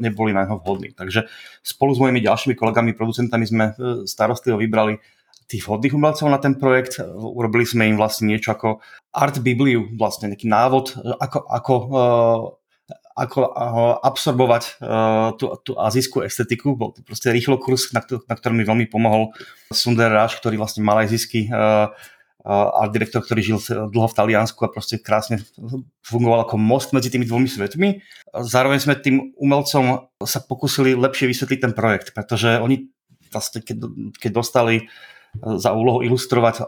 neboli 0.00 0.36
na 0.36 0.44
neho 0.44 0.60
vhodní. 0.60 0.92
Takže 0.92 1.24
spolu 1.64 1.96
s 1.96 2.00
mojimi 2.04 2.20
ďalšími 2.20 2.54
kolegami, 2.56 2.92
producentami 2.92 3.44
sme 3.48 3.64
e, 3.72 4.04
starostlivo 4.04 4.60
vybrali 4.60 5.00
tých 5.48 5.64
vhodných 5.66 5.96
umelcov 5.96 6.28
na 6.28 6.38
ten 6.38 6.54
projekt. 6.54 7.00
Urobili 7.10 7.64
sme 7.64 7.88
im 7.88 7.96
vlastne 7.96 8.28
niečo 8.28 8.52
ako 8.52 8.84
art 9.10 9.40
bibliu, 9.40 9.88
vlastne 9.96 10.30
nejaký 10.30 10.46
návod, 10.46 11.00
ako, 11.16 11.38
ako 11.48 11.74
e, 11.74 12.08
ako 13.10 13.52
absorbovať 14.00 14.80
tú, 15.36 15.52
tú 15.60 15.76
azijskú 15.76 16.24
estetiku. 16.24 16.72
Bol 16.72 16.96
to 16.96 17.04
proste 17.04 17.28
rýchlo 17.28 17.60
kurz, 17.60 17.92
na, 17.92 18.00
na 18.00 18.34
ktorom 18.38 18.56
mi 18.56 18.64
veľmi 18.64 18.86
pomohol 18.88 19.36
Sunder 19.68 20.08
Raj, 20.08 20.40
ktorý 20.40 20.56
vlastne 20.56 20.80
malajzijský 20.88 21.52
uh, 21.52 21.92
art 22.44 22.92
direktor, 22.96 23.20
ktorý 23.20 23.40
žil 23.44 23.58
dlho 23.92 24.08
v 24.08 24.16
Taliansku 24.16 24.64
a 24.64 24.72
proste 24.72 24.96
krásne 24.96 25.44
fungoval 26.00 26.48
ako 26.48 26.56
most 26.56 26.96
medzi 26.96 27.12
tými 27.12 27.28
dvomi 27.28 27.44
svetmi. 27.44 28.00
Zároveň 28.32 28.78
sme 28.80 28.94
tým 28.96 29.36
umelcom 29.36 30.08
sa 30.24 30.40
pokusili 30.40 30.96
lepšie 30.96 31.28
vysvetliť 31.28 31.60
ten 31.60 31.72
projekt, 31.76 32.16
pretože 32.16 32.56
oni 32.56 32.88
vlastne, 33.28 33.60
keď, 33.60 33.76
keď 34.16 34.30
dostali 34.32 34.74
e, 34.80 34.84
za 35.60 35.70
úlohu 35.76 36.00
ilustrovať 36.00 36.56
e, 36.58 36.64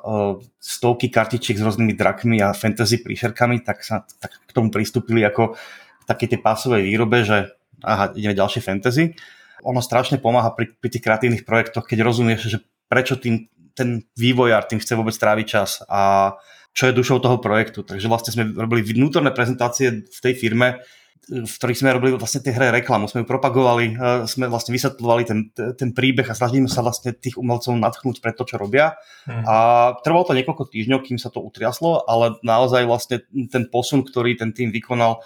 stovky 0.61 1.09
kartičiek 1.09 1.57
s 1.57 1.65
rôznymi 1.65 1.97
drakmi 1.97 2.39
a 2.45 2.53
fantasy 2.53 3.01
príšerkami, 3.01 3.65
tak 3.65 3.81
sa 3.83 4.05
tak 4.21 4.45
k 4.45 4.55
tomu 4.55 4.69
pristúpili 4.69 5.25
ako 5.25 5.57
také 6.05 6.29
tej 6.29 6.45
pásovej 6.45 6.85
výrobe, 6.85 7.25
že 7.25 7.51
aha, 7.83 8.13
ideme 8.15 8.37
ďalšie 8.37 8.61
fantasy. 8.63 9.17
ono 9.63 9.79
strašne 9.79 10.19
pomáha 10.19 10.53
pri, 10.55 10.75
pri 10.75 10.89
tých 10.91 11.03
kreatívnych 11.03 11.47
projektoch, 11.47 11.87
keď 11.87 11.99
rozumieš, 12.03 12.51
že 12.51 12.59
prečo 12.91 13.15
tým, 13.17 13.47
ten 13.73 14.05
vývojár 14.15 14.69
tým 14.69 14.81
chce 14.81 14.93
vôbec 14.97 15.17
tráviť 15.17 15.47
čas 15.49 15.81
a 15.89 16.33
čo 16.73 16.89
je 16.89 16.97
dušou 16.97 17.21
toho 17.21 17.37
projektu. 17.37 17.85
Takže 17.85 18.09
vlastne 18.09 18.33
sme 18.33 18.45
robili 18.57 18.81
vnútorné 18.81 19.29
prezentácie 19.33 20.09
v 20.09 20.19
tej 20.25 20.35
firme, 20.37 20.81
v 21.23 21.47
ktorých 21.47 21.79
sme 21.79 21.95
robili 21.95 22.19
vlastne 22.19 22.43
tie 22.43 22.51
hre 22.51 22.75
reklamu, 22.75 23.07
sme 23.07 23.23
ju 23.23 23.31
propagovali, 23.31 23.95
e, 23.95 24.27
sme 24.27 24.51
vlastne 24.51 24.75
vysvetľovali 24.75 25.23
ten, 25.23 25.39
ten 25.55 25.95
príbeh 25.95 26.27
a 26.27 26.35
snažíme 26.35 26.67
sa 26.67 26.83
vlastne 26.83 27.15
tých 27.15 27.39
umelcov 27.39 27.79
nadchnúť 27.79 28.19
pre 28.19 28.35
to, 28.35 28.43
čo 28.43 28.59
robia. 28.59 28.99
Hmm. 29.23 29.47
A 29.47 29.57
trvalo 30.03 30.27
to 30.27 30.35
niekoľko 30.35 30.67
týždňov, 30.75 31.07
kým 31.07 31.23
sa 31.23 31.31
to 31.31 31.39
utriaslo, 31.39 32.03
ale 32.11 32.43
naozaj 32.43 32.83
vlastne 32.91 33.23
ten 33.55 33.71
posun, 33.71 34.03
ktorý 34.03 34.35
ten 34.35 34.51
tým 34.51 34.75
vykonal 34.75 35.23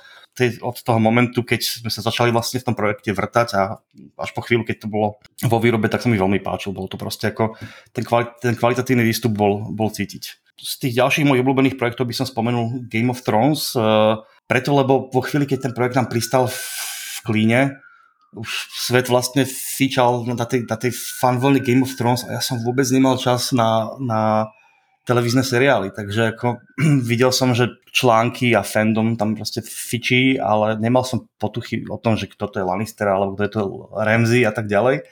od 0.61 0.77
toho 0.85 1.01
momentu, 1.01 1.41
keď 1.41 1.85
sme 1.85 1.91
sa 1.91 2.05
začali 2.05 2.29
vlastne 2.29 2.61
v 2.61 2.67
tom 2.69 2.77
projekte 2.77 3.11
vrtať 3.11 3.49
a 3.57 3.81
až 4.21 4.31
po 4.37 4.45
chvíľu, 4.45 4.69
keď 4.69 4.85
to 4.85 4.89
bolo 4.93 5.17
vo 5.49 5.59
výrobe, 5.59 5.89
tak 5.89 6.05
sa 6.05 6.13
mi 6.13 6.21
veľmi 6.21 6.45
páčil. 6.45 6.77
Bolo 6.77 6.93
to 6.93 7.01
proste 7.01 7.33
ako 7.33 7.57
ten, 7.97 8.05
kvalit- 8.05 8.37
ten 8.39 8.55
kvalitatívny 8.55 9.03
výstup 9.03 9.33
bol, 9.33 9.73
bol 9.73 9.89
cítiť. 9.89 10.25
Z 10.57 10.75
tých 10.81 10.97
ďalších 10.97 11.29
mojich 11.29 11.45
obľúbených 11.45 11.77
projektov 11.77 12.09
by 12.09 12.15
som 12.17 12.27
spomenul 12.29 12.89
Game 12.89 13.13
of 13.13 13.21
Thrones. 13.25 13.77
Uh, 13.77 14.25
preto, 14.49 14.73
lebo 14.73 15.13
vo 15.13 15.21
chvíli, 15.21 15.45
keď 15.45 15.69
ten 15.69 15.75
projekt 15.77 15.97
nám 16.01 16.09
pristal 16.09 16.49
v 16.49 16.61
klíne, 17.25 17.81
už 18.37 18.69
svet 18.73 19.09
vlastne 19.09 19.49
fičal 19.49 20.29
na 20.29 20.45
tej, 20.45 20.69
na 20.69 20.77
tej 20.77 20.93
fanvlny 20.93 21.65
Game 21.65 21.81
of 21.81 21.97
Thrones 21.97 22.29
a 22.29 22.37
ja 22.37 22.43
som 22.45 22.61
vôbec 22.61 22.85
nemal 22.93 23.17
čas 23.17 23.51
na, 23.57 23.97
na 23.97 24.53
televízne 25.07 25.47
seriály, 25.47 25.95
takže 25.95 26.35
ako 26.35 26.61
videl 27.11 27.31
som, 27.31 27.55
že 27.55 27.71
články 27.95 28.53
a 28.53 28.67
fandom 28.67 29.15
tam 29.15 29.39
proste 29.39 29.63
fičí, 29.63 30.37
ale 30.37 30.77
nemal 30.77 31.07
som 31.07 31.31
potuchy 31.39 31.87
o 31.87 31.97
tom, 31.97 32.19
že 32.19 32.27
kto 32.27 32.51
to 32.51 32.59
je 32.61 32.67
Lannister 32.67 33.07
alebo 33.07 33.39
kto 33.39 33.43
je 33.47 33.53
to 33.55 33.63
Ramsey 33.95 34.43
a 34.43 34.53
tak 34.53 34.67
ďalej 34.67 35.07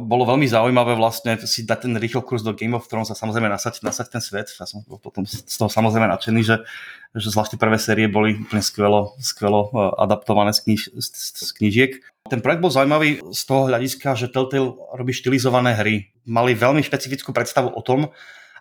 bolo 0.00 0.24
veľmi 0.24 0.48
zaujímavé 0.48 0.96
vlastne 0.96 1.36
si 1.44 1.68
dať 1.68 1.84
ten 1.84 1.94
rýchlo 2.00 2.24
kurz 2.24 2.40
do 2.40 2.56
Game 2.56 2.72
of 2.72 2.88
Thrones 2.88 3.12
a 3.12 3.18
samozrejme 3.18 3.52
nasať, 3.52 3.84
nasať 3.84 4.06
ten 4.08 4.22
svet. 4.24 4.48
Ja 4.56 4.64
som 4.64 4.80
potom 4.80 5.28
z 5.28 5.44
toho 5.44 5.68
samozrejme 5.68 6.08
nadšený, 6.08 6.40
že, 6.40 6.64
že 7.12 7.28
zvlášť 7.28 7.60
prvé 7.60 7.76
série 7.76 8.08
boli 8.08 8.40
úplne 8.40 8.64
skvelo, 8.64 9.12
skvelo 9.20 9.68
adaptované 10.00 10.56
z, 10.56 10.64
kniž, 10.64 10.80
z, 10.96 11.08
z 11.36 11.50
knižiek. 11.52 11.92
Ten 12.32 12.40
projekt 12.40 12.64
bol 12.64 12.72
zaujímavý 12.72 13.20
z 13.20 13.42
toho 13.44 13.68
hľadiska, 13.68 14.16
že 14.16 14.32
Telltale 14.32 14.72
robí 14.96 15.12
štilizované 15.12 15.76
hry. 15.76 16.08
Mali 16.24 16.56
veľmi 16.56 16.80
špecifickú 16.80 17.36
predstavu 17.36 17.76
o 17.76 17.82
tom, 17.84 18.08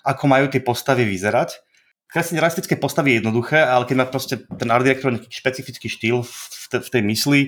ako 0.01 0.24
majú 0.29 0.46
tie 0.50 0.62
postavy 0.62 1.05
vyzerať. 1.05 1.62
Kresliť 2.12 2.38
realistické 2.43 2.75
postavy 2.75 3.15
je 3.15 3.17
jednoduché, 3.24 3.63
ale 3.63 3.88
keď 3.88 3.96
má 3.96 4.05
proste 4.10 4.43
ten 4.60 4.67
art 4.67 4.84
director 4.84 5.15
nejaký 5.15 5.31
špecifický 5.31 5.88
štýl 5.88 6.27
v, 6.27 6.65
te, 6.67 6.77
v 6.84 6.89
tej 6.91 7.01
mysli, 7.08 7.41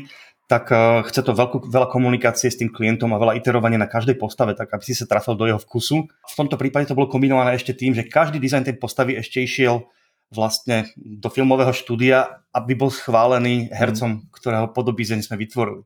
tak 0.48 0.72
uh, 0.72 1.04
chce 1.08 1.24
to 1.24 1.32
veľkú, 1.36 1.68
veľa 1.72 1.88
komunikácie 1.92 2.52
s 2.52 2.60
tým 2.60 2.72
klientom 2.72 3.12
a 3.16 3.20
veľa 3.20 3.40
iterovania 3.40 3.80
na 3.80 3.92
každej 3.92 4.20
postave, 4.20 4.56
tak 4.56 4.72
aby 4.72 4.84
si 4.84 4.96
sa 4.96 5.08
trafil 5.08 5.36
do 5.36 5.48
jeho 5.48 5.60
vkusu. 5.60 6.08
V 6.08 6.36
tomto 6.36 6.60
prípade 6.60 6.88
to 6.88 6.96
bolo 6.96 7.12
kombinované 7.12 7.56
ešte 7.56 7.76
tým, 7.76 7.96
že 7.96 8.08
každý 8.08 8.40
dizajn 8.40 8.72
tej 8.72 8.76
postavy 8.80 9.16
ešte 9.20 9.40
išiel 9.44 9.88
vlastne 10.34 10.90
do 10.98 11.30
filmového 11.30 11.72
štúdia, 11.72 12.44
aby 12.52 12.74
bol 12.74 12.90
schválený 12.90 13.70
hercom, 13.70 14.28
ktorého 14.34 14.72
podobízeň 14.74 15.22
sme 15.22 15.38
vytvorili. 15.38 15.86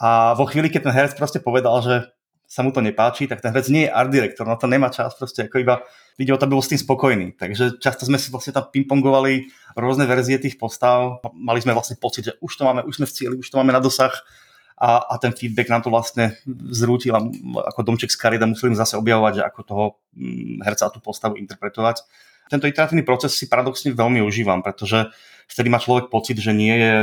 A 0.00 0.32
vo 0.38 0.48
chvíli, 0.48 0.72
keď 0.72 0.88
ten 0.88 0.94
herec 0.94 1.12
proste 1.18 1.42
povedal, 1.42 1.78
že 1.84 1.94
sa 2.52 2.60
mu 2.60 2.68
to 2.68 2.84
nepáči, 2.84 3.24
tak 3.24 3.40
ten 3.40 3.48
herec 3.48 3.72
nie 3.72 3.88
je 3.88 3.90
art 3.96 4.12
director, 4.12 4.44
no 4.44 4.60
to 4.60 4.68
nemá 4.68 4.92
čas 4.92 5.16
proste 5.16 5.48
ako 5.48 5.56
iba 5.56 5.80
vidieť, 6.20 6.36
aby 6.36 6.52
bol 6.52 6.60
s 6.60 6.68
tým 6.68 6.84
spokojný. 6.84 7.32
Takže 7.40 7.80
často 7.80 8.04
sme 8.04 8.20
si 8.20 8.28
vlastne 8.28 8.52
tam 8.52 8.68
pingpongovali 8.68 9.48
rôzne 9.72 10.04
verzie 10.04 10.36
tých 10.36 10.60
postav. 10.60 11.24
Mali 11.32 11.64
sme 11.64 11.72
vlastne 11.72 11.96
pocit, 11.96 12.28
že 12.28 12.32
už 12.44 12.52
to 12.52 12.68
máme, 12.68 12.84
už 12.84 13.00
sme 13.00 13.06
v 13.08 13.14
cieli, 13.16 13.34
už 13.40 13.48
to 13.48 13.56
máme 13.56 13.72
na 13.72 13.80
dosah 13.80 14.12
a, 14.76 15.00
a 15.00 15.14
ten 15.16 15.32
feedback 15.32 15.72
nám 15.72 15.80
to 15.80 15.88
vlastne 15.88 16.36
zrútil 16.68 17.16
ako 17.56 17.80
domček 17.88 18.12
z 18.12 18.20
karit 18.20 18.44
a 18.44 18.50
museli 18.50 18.76
zase 18.76 19.00
objavovať, 19.00 19.40
že 19.40 19.42
ako 19.48 19.60
toho 19.64 19.84
mm, 20.12 20.60
herca 20.60 20.92
a 20.92 20.92
tú 20.92 21.00
postavu 21.00 21.40
interpretovať. 21.40 22.04
Tento 22.52 22.68
iteratívny 22.68 23.00
proces 23.00 23.32
si 23.32 23.48
paradoxne 23.48 23.96
veľmi 23.96 24.20
užívam, 24.20 24.60
pretože 24.60 25.08
vtedy 25.48 25.72
má 25.72 25.80
človek 25.80 26.12
pocit, 26.12 26.36
že 26.36 26.52
nie 26.52 26.76
je 26.76 26.94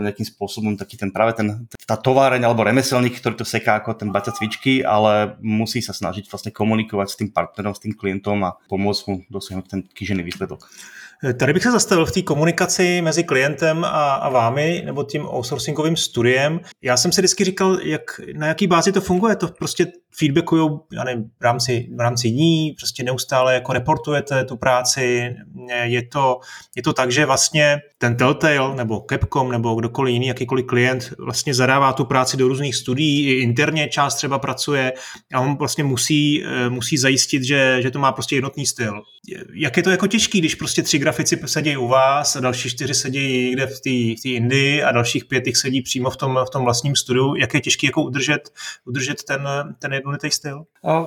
nejakým 0.00 0.26
spôsobom 0.26 0.74
taký 0.74 0.98
ten 0.98 1.14
práve 1.14 1.38
ten, 1.38 1.68
tá 1.86 1.94
továreň 1.94 2.42
alebo 2.42 2.66
remeselník, 2.66 3.22
ktorý 3.22 3.38
to 3.38 3.46
seká 3.46 3.78
ako 3.78 3.94
ten 3.94 4.10
baťa 4.10 4.34
cvičky, 4.34 4.82
ale 4.82 5.38
musí 5.38 5.78
sa 5.78 5.94
snažiť 5.94 6.26
vlastne 6.26 6.50
komunikovať 6.50 7.08
s 7.10 7.18
tým 7.22 7.30
partnerom, 7.30 7.74
s 7.74 7.82
tým 7.82 7.94
klientom 7.94 8.42
a 8.42 8.58
pomôcť 8.66 9.02
mu 9.06 9.14
dosiahnuť 9.30 9.66
ten 9.70 9.80
kýžený 9.86 10.22
výsledok. 10.22 10.66
Tady 11.38 11.52
bych 11.52 11.62
se 11.62 11.70
zastavil 11.70 12.06
v 12.06 12.12
té 12.12 12.22
komunikaci 12.22 13.02
mezi 13.02 13.24
klientem 13.24 13.84
a, 13.84 14.14
a 14.14 14.28
vámi, 14.28 14.82
nebo 14.84 15.04
tím 15.04 15.26
outsourcingovým 15.26 15.96
studiem. 15.96 16.60
Já 16.82 16.96
jsem 16.96 17.12
si 17.12 17.20
vždycky 17.20 17.44
říkal, 17.44 17.78
jak, 17.82 18.20
na 18.36 18.46
jaký 18.46 18.66
bázi 18.66 18.92
to 18.92 19.00
funguje. 19.00 19.36
To 19.36 19.48
prostě 19.48 19.86
feedbackují 20.18 20.70
já 20.92 21.04
nevím, 21.04 21.24
v, 21.40 21.44
rámci, 21.44 21.88
v 21.96 22.00
rámci 22.00 22.30
dní, 22.30 22.74
prostě 22.78 23.02
neustále 23.02 23.54
jako 23.54 23.72
reportujete 23.72 24.44
tu 24.44 24.56
práci. 24.56 25.36
Je 25.82 26.02
to, 26.02 26.40
je 26.76 26.82
to 26.82 26.92
tak, 26.92 27.12
že 27.12 27.26
vlastně 27.26 27.80
ten 27.98 28.16
Telltale 28.16 28.76
nebo 28.76 29.04
Capcom 29.10 29.52
nebo 29.52 29.74
kdokoliv 29.74 30.12
jiný, 30.12 30.26
jakýkoliv 30.26 30.66
klient 30.66 31.12
vlastně 31.18 31.54
zadává 31.54 31.92
tu 31.92 32.04
práci 32.04 32.36
do 32.36 32.48
různých 32.48 32.76
studií, 32.76 33.26
i 33.26 33.32
interně 33.32 33.88
část 33.88 34.14
třeba 34.14 34.38
pracuje 34.38 34.92
a 35.34 35.40
on 35.40 35.56
vlastně 35.56 35.84
musí, 35.84 36.44
eh, 36.44 36.70
musí 36.70 36.98
zajistit, 36.98 37.42
že, 37.42 37.78
že 37.82 37.90
to 37.90 37.98
má 37.98 38.12
prostě 38.12 38.36
jednotný 38.36 38.66
styl. 38.66 39.02
Jak 39.54 39.76
je 39.76 39.82
to 39.82 39.90
jako 39.90 40.06
těžký, 40.06 40.38
když 40.38 40.54
prostě 40.54 40.82
tři 40.82 40.98
grafici 40.98 41.40
sedí 41.46 41.76
u 41.76 41.88
vás 41.88 42.36
a 42.36 42.40
další 42.40 42.70
čtyři 42.70 42.94
sedí 42.94 43.54
někde 43.54 43.66
v 43.66 43.80
té 43.80 43.90
v 44.22 44.26
Indii 44.26 44.82
a 44.82 44.92
dalších 44.92 45.24
pět 45.24 45.46
jich 45.46 45.56
sedí 45.56 45.82
přímo 45.82 46.10
v 46.10 46.16
tom, 46.16 46.38
v 46.46 46.50
tom 46.50 46.64
vlastním 46.64 46.96
studiu. 46.96 47.34
Jak 47.34 47.54
je 47.54 47.60
těžký 47.60 47.86
jako 47.86 48.02
udržet, 48.02 48.50
udržet 48.84 49.22
ten, 49.22 49.48
ten 49.78 49.92
jednotný 50.04 50.30
styl? 50.30 50.58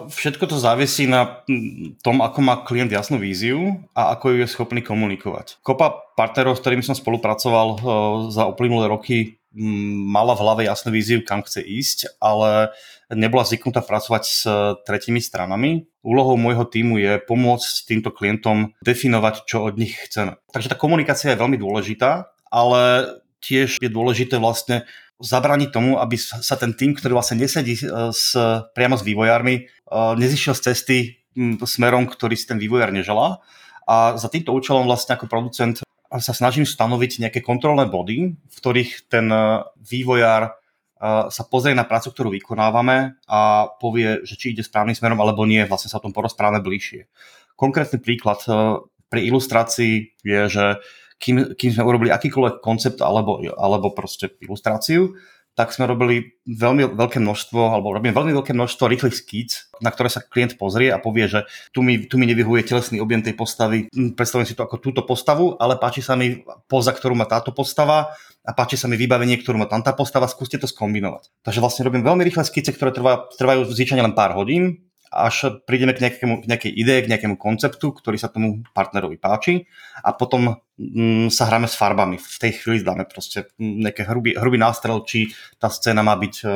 Všetko 0.09 0.49
to 0.49 0.57
závisí 0.57 1.05
na 1.05 1.45
tom, 2.01 2.25
ako 2.25 2.39
má 2.41 2.65
klient 2.65 2.89
jasnú 2.89 3.21
víziu 3.21 3.85
a 3.93 4.17
ako 4.17 4.33
ju 4.33 4.37
je 4.41 4.49
schopný 4.49 4.81
komunikovať. 4.81 5.61
Kopa 5.61 5.93
partnerov, 6.17 6.57
s 6.57 6.63
ktorými 6.65 6.81
som 6.81 6.97
spolupracoval 6.97 7.67
eh, 7.77 7.79
za 8.33 8.49
uplynulé 8.49 8.89
roky, 8.89 9.37
mala 9.57 10.37
v 10.37 10.43
hlave 10.45 10.61
jasnú 10.69 10.93
víziu, 10.93 11.25
kam 11.25 11.41
chce 11.41 11.65
ísť, 11.65 11.97
ale 12.21 12.69
nebola 13.09 13.41
zvyknutá 13.41 13.81
pracovať 13.81 14.23
s 14.23 14.45
tretimi 14.85 15.17
stranami. 15.17 15.89
Úlohou 16.05 16.37
môjho 16.37 16.67
týmu 16.67 17.01
je 17.01 17.17
pomôcť 17.25 17.89
týmto 17.89 18.13
klientom 18.13 18.77
definovať, 18.85 19.49
čo 19.49 19.65
od 19.65 19.81
nich 19.81 19.97
chceme. 19.97 20.37
Takže 20.53 20.69
tá 20.69 20.77
komunikácia 20.77 21.33
je 21.33 21.41
veľmi 21.41 21.57
dôležitá, 21.57 22.29
ale 22.53 22.81
tiež 23.41 23.81
je 23.81 23.89
dôležité 23.89 24.37
vlastne 24.37 24.85
zabraniť 25.17 25.69
tomu, 25.73 25.97
aby 25.97 26.15
sa 26.17 26.55
ten 26.55 26.77
tým, 26.77 26.93
ktorý 26.93 27.17
vlastne 27.17 27.41
nesedí 27.41 27.77
e, 27.77 28.13
s, 28.13 28.37
priamo 28.73 28.95
s 28.97 29.03
vývojármi, 29.03 29.55
e, 29.57 29.61
nezišiel 30.17 30.53
z 30.53 30.61
cesty 30.73 30.97
smerom, 31.65 32.09
ktorý 32.09 32.33
si 32.33 32.49
ten 32.49 32.57
vývojár 32.57 32.93
neželá. 32.93 33.41
A 33.85 34.17
za 34.17 34.29
týmto 34.29 34.53
účelom 34.53 34.89
vlastne 34.89 35.17
ako 35.17 35.29
producent 35.29 35.81
sa 36.07 36.33
snažím 36.33 36.65
stanoviť 36.65 37.21
nejaké 37.21 37.39
kontrolné 37.45 37.85
body, 37.89 38.17
v 38.37 38.55
ktorých 38.57 39.09
ten 39.09 39.29
e, 39.29 39.65
vývojár 39.81 40.57
sa 41.29 41.45
pozrie 41.45 41.77
na 41.77 41.85
prácu, 41.85 42.09
ktorú 42.09 42.33
vykonávame 42.33 43.21
a 43.29 43.69
povie, 43.77 44.25
že 44.25 44.33
či 44.33 44.57
ide 44.57 44.65
správnym 44.65 44.97
smerom 44.97 45.21
alebo 45.21 45.45
nie, 45.45 45.61
vlastne 45.69 45.93
sa 45.93 46.01
o 46.01 46.05
tom 46.09 46.09
porozprávame 46.09 46.57
bližšie. 46.57 47.05
Konkrétny 47.53 48.01
príklad 48.01 48.41
pri 49.05 49.21
ilustrácii 49.29 50.17
je, 50.25 50.41
že 50.49 50.81
kým, 51.17 51.57
kým 51.57 51.71
sme 51.73 51.83
urobili 51.85 52.13
akýkoľvek 52.13 52.61
koncept 52.61 53.01
alebo, 53.01 53.41
alebo 53.57 53.93
proste 53.93 54.33
ilustráciu, 54.41 55.17
tak 55.57 55.73
sme 55.73 55.89
robili 55.89 56.37
veľmi 56.45 56.93
veľké 56.93 57.17
množstvo, 57.17 57.73
alebo 57.73 57.89
robíme 57.89 58.13
veľmi 58.13 58.29
veľké 58.29 58.53
množstvo 58.53 58.85
rýchlych 58.93 59.17
skíc, 59.17 59.73
na 59.81 59.89
ktoré 59.89 60.05
sa 60.05 60.21
klient 60.21 60.53
pozrie 60.53 60.93
a 60.93 61.01
povie, 61.01 61.25
že 61.25 61.49
tu 61.73 61.81
mi, 61.81 62.05
tu 62.05 62.21
mi 62.21 62.29
nevyhuje 62.29 62.61
telesný 62.61 63.01
objem 63.01 63.25
tej 63.25 63.33
postavy, 63.33 63.89
hm, 63.89 64.13
predstavujem 64.13 64.53
si 64.53 64.53
to 64.53 64.69
ako 64.69 64.77
túto 64.77 65.01
postavu, 65.01 65.57
ale 65.57 65.81
páči 65.81 66.05
sa 66.05 66.13
mi 66.13 66.45
poza, 66.69 66.93
ktorú 66.93 67.17
má 67.17 67.25
táto 67.25 67.57
postava 67.57 68.13
a 68.45 68.51
páči 68.53 68.77
sa 68.77 68.85
mi 68.85 69.01
vybavenie, 69.01 69.41
ktorú 69.41 69.57
má 69.57 69.65
tam 69.65 69.81
tá 69.81 69.97
postava, 69.97 70.29
skúste 70.29 70.61
to 70.61 70.69
skombinovať. 70.69 71.33
Takže 71.41 71.57
vlastne 71.57 71.89
robím 71.89 72.05
veľmi 72.05 72.21
rýchle 72.21 72.45
skice, 72.45 72.69
ktoré 72.77 72.93
trvá, 72.93 73.25
trvajú 73.33 73.65
zvyčajne 73.65 74.05
len 74.05 74.13
pár 74.13 74.37
hodín, 74.37 74.86
až 75.11 75.63
prídeme 75.63 75.95
k, 75.95 76.03
nejakému, 76.03 76.43
k 76.43 76.49
nejakej 76.49 76.71
idei, 76.71 76.99
k 77.03 77.11
nejakému 77.11 77.35
konceptu, 77.39 77.95
ktorý 77.95 78.19
sa 78.19 78.27
tomu 78.27 78.63
partnerovi 78.75 79.15
páči 79.15 79.67
a 80.03 80.11
potom 80.11 80.59
mm, 80.77 81.31
sa 81.31 81.47
hráme 81.47 81.67
s 81.67 81.79
farbami. 81.79 82.19
V 82.19 82.37
tej 82.39 82.51
chvíli 82.59 82.83
dáme 82.83 83.07
proste 83.07 83.47
nejaký 83.57 84.03
hrubý, 84.03 84.35
hrubý 84.35 84.59
nástrel, 84.59 85.01
či 85.07 85.31
tá 85.57 85.71
scéna 85.71 86.03
má 86.03 86.19
byť 86.19 86.35
e, 86.43 86.47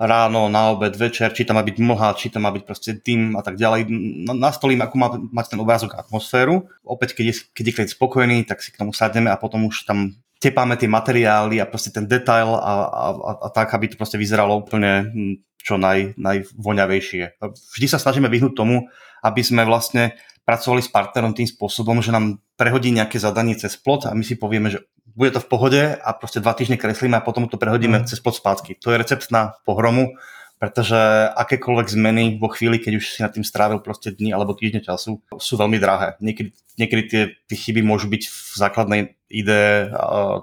ráno, 0.00 0.48
na 0.48 0.72
obed, 0.72 0.96
večer, 0.96 1.30
či 1.36 1.44
tam 1.44 1.60
má 1.60 1.64
byť 1.64 1.76
mlha, 1.76 2.16
či 2.16 2.32
tam 2.32 2.48
má 2.48 2.50
byť 2.56 2.64
proste 2.64 2.90
tým 2.96 3.36
a 3.36 3.44
tak 3.44 3.60
ďalej. 3.60 3.84
Nastolím, 4.32 4.80
ako 4.80 4.94
má 4.96 5.08
mať 5.20 5.52
ten 5.52 5.60
obrázok 5.60 5.92
atmosféru. 5.92 6.72
Opäť, 6.80 7.20
keď 7.20 7.24
je, 7.30 7.34
keď 7.52 7.64
je 7.68 7.74
klient 7.76 7.92
spokojný, 7.92 8.38
tak 8.48 8.64
si 8.64 8.72
k 8.72 8.80
tomu 8.80 8.96
sadneme 8.96 9.28
a 9.28 9.36
potom 9.36 9.68
už 9.68 9.84
tam 9.84 10.16
tepáme 10.40 10.80
tie 10.80 10.88
materiály 10.88 11.60
a 11.60 11.68
proste 11.68 11.92
ten 11.92 12.08
detail 12.08 12.56
a, 12.56 12.72
a, 12.88 13.04
a, 13.12 13.30
a 13.44 13.48
tak, 13.52 13.76
aby 13.76 13.92
to 13.92 14.00
proste 14.00 14.16
vyzeralo 14.16 14.56
úplne 14.56 15.12
hm, 15.12 15.34
čo 15.60 15.76
naj, 15.76 16.16
najvoňavejšie. 16.16 17.40
Vždy 17.40 17.86
sa 17.86 18.00
snažíme 18.00 18.28
vyhnúť 18.32 18.56
tomu, 18.56 18.88
aby 19.20 19.40
sme 19.44 19.68
vlastne 19.68 20.16
pracovali 20.48 20.82
s 20.82 20.90
partnerom 20.90 21.36
tým 21.36 21.46
spôsobom, 21.46 22.00
že 22.00 22.10
nám 22.10 22.40
prehodí 22.56 22.90
nejaké 22.90 23.20
zadanie 23.20 23.54
cez 23.54 23.76
plot 23.76 24.08
a 24.08 24.16
my 24.16 24.24
si 24.24 24.34
povieme, 24.34 24.72
že 24.72 24.82
bude 25.14 25.36
to 25.36 25.40
v 25.42 25.50
pohode 25.50 25.82
a 26.00 26.08
proste 26.16 26.40
dva 26.40 26.56
týždne 26.56 26.80
kreslíme 26.80 27.18
a 27.18 27.24
potom 27.24 27.46
to 27.46 27.60
prehodíme 27.60 28.02
mm. 28.02 28.06
cez 28.08 28.18
plot 28.18 28.40
spátky. 28.40 28.78
To 28.80 28.90
je 28.90 29.00
recept 29.00 29.28
na 29.30 29.58
pohromu, 29.68 30.16
pretože 30.56 30.96
akékoľvek 31.34 31.86
zmeny 31.88 32.24
vo 32.40 32.48
chvíli, 32.52 32.80
keď 32.80 32.92
už 33.00 33.04
si 33.04 33.18
nad 33.20 33.32
tým 33.32 33.44
strávil 33.44 33.80
proste 33.80 34.12
dní 34.12 34.32
alebo 34.32 34.56
týždne 34.56 34.80
času, 34.84 35.20
sú 35.36 35.54
veľmi 35.56 35.80
drahé. 35.80 36.16
Niekedy, 36.20 36.50
niekedy 36.78 37.02
tie, 37.08 37.22
tie 37.48 37.56
chyby 37.56 37.84
môžu 37.84 38.08
byť 38.08 38.22
v 38.28 38.52
základnej 38.56 39.00
ide 39.30 39.92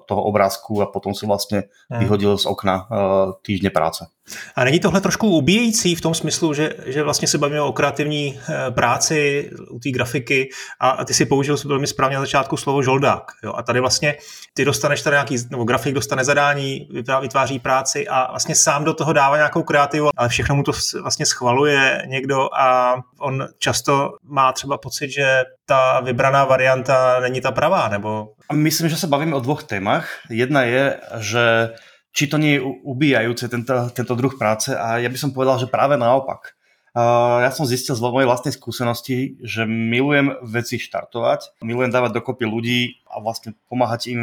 toho 0.06 0.24
obrázku 0.24 0.82
a 0.82 0.86
potom 0.86 1.13
si 1.13 1.25
vlastně 1.25 1.63
hmm. 1.89 2.00
vyhodil 2.00 2.38
z 2.38 2.46
okna 2.46 2.88
týždně 3.41 3.70
práce. 3.70 4.06
A 4.56 4.63
není 4.63 4.79
tohle 4.79 5.01
trošku 5.01 5.29
ubíjející 5.29 5.96
v 5.96 6.01
tom 6.01 6.13
smyslu, 6.13 6.53
že, 6.53 6.74
že 6.86 7.03
vlastně 7.03 7.27
se 7.27 7.38
bavíme 7.38 7.62
o 7.62 7.72
kreativní 7.72 8.39
eh, 8.39 8.72
práci 8.72 9.50
u 9.70 9.79
té 9.79 9.89
grafiky 9.89 10.50
a, 10.79 10.89
a 10.89 11.06
ty 11.06 11.13
si 11.13 11.25
použil 11.25 11.58
velmi 11.65 11.88
správně 11.88 12.15
na 12.15 12.22
začátku 12.22 12.58
slovo 12.58 12.84
žoldák. 12.84 13.24
Jo? 13.44 13.53
A 13.56 13.63
tady 13.63 13.79
vlastně 13.79 14.15
ty 14.53 14.65
dostaneš 14.65 15.01
tady 15.01 15.13
nějaký, 15.13 15.38
nebo 15.51 15.63
grafik 15.63 15.94
dostane 15.94 16.24
zadání, 16.24 16.89
vytváří 17.22 17.60
práci 17.60 18.08
a 18.08 18.32
vlastně 18.32 18.56
sám 18.56 18.84
do 18.84 18.94
toho 18.94 19.13
dává 19.13 19.36
nějakou 19.36 19.63
kreativu, 19.63 20.10
ale 20.17 20.29
všechno 20.29 20.56
mu 20.56 20.63
to 20.63 20.72
vlastně 21.01 21.25
schvaluje 21.25 22.03
někdo 22.08 22.50
a 22.60 22.96
on 23.20 23.48
často 23.60 24.13
má 24.24 24.51
třeba 24.51 24.77
pocit, 24.77 25.10
že 25.10 25.44
ta 25.65 26.00
vybraná 26.00 26.46
varianta 26.46 27.20
není 27.20 27.41
ta 27.41 27.51
pravá, 27.51 27.88
nebo 27.88 28.27
Myslím, 28.54 28.88
že 28.88 28.96
sa 28.96 29.12
bavíme 29.12 29.36
o 29.36 29.44
dvoch 29.44 29.68
témach. 29.68 30.08
Jedna 30.32 30.63
je, 30.63 30.84
že 31.20 31.44
či 32.16 32.32
to 32.32 32.39
nie 32.39 32.58
je 32.58 32.63
ubíjajúce 32.63 33.46
tento, 33.51 33.92
tento 33.92 34.13
druh 34.16 34.34
práce 34.39 34.72
a 34.72 34.98
ja 34.98 35.12
by 35.12 35.18
som 35.20 35.36
povedal, 35.36 35.60
že 35.60 35.68
práve 35.68 36.00
naopak. 36.00 36.56
Ja 37.44 37.54
som 37.54 37.70
zistil 37.70 37.94
z 37.94 38.01
mojej 38.01 38.25
vlastnej 38.25 38.58
skúsenosti, 38.58 39.38
že 39.46 39.70
milujem 39.70 40.34
veci 40.42 40.82
štartovať, 40.82 41.62
milujem 41.62 41.94
dávať 41.94 42.18
dokopy 42.18 42.50
ľudí 42.50 43.06
a 43.06 43.22
vlastne 43.22 43.54
pomáhať 43.70 44.01
im 44.10 44.22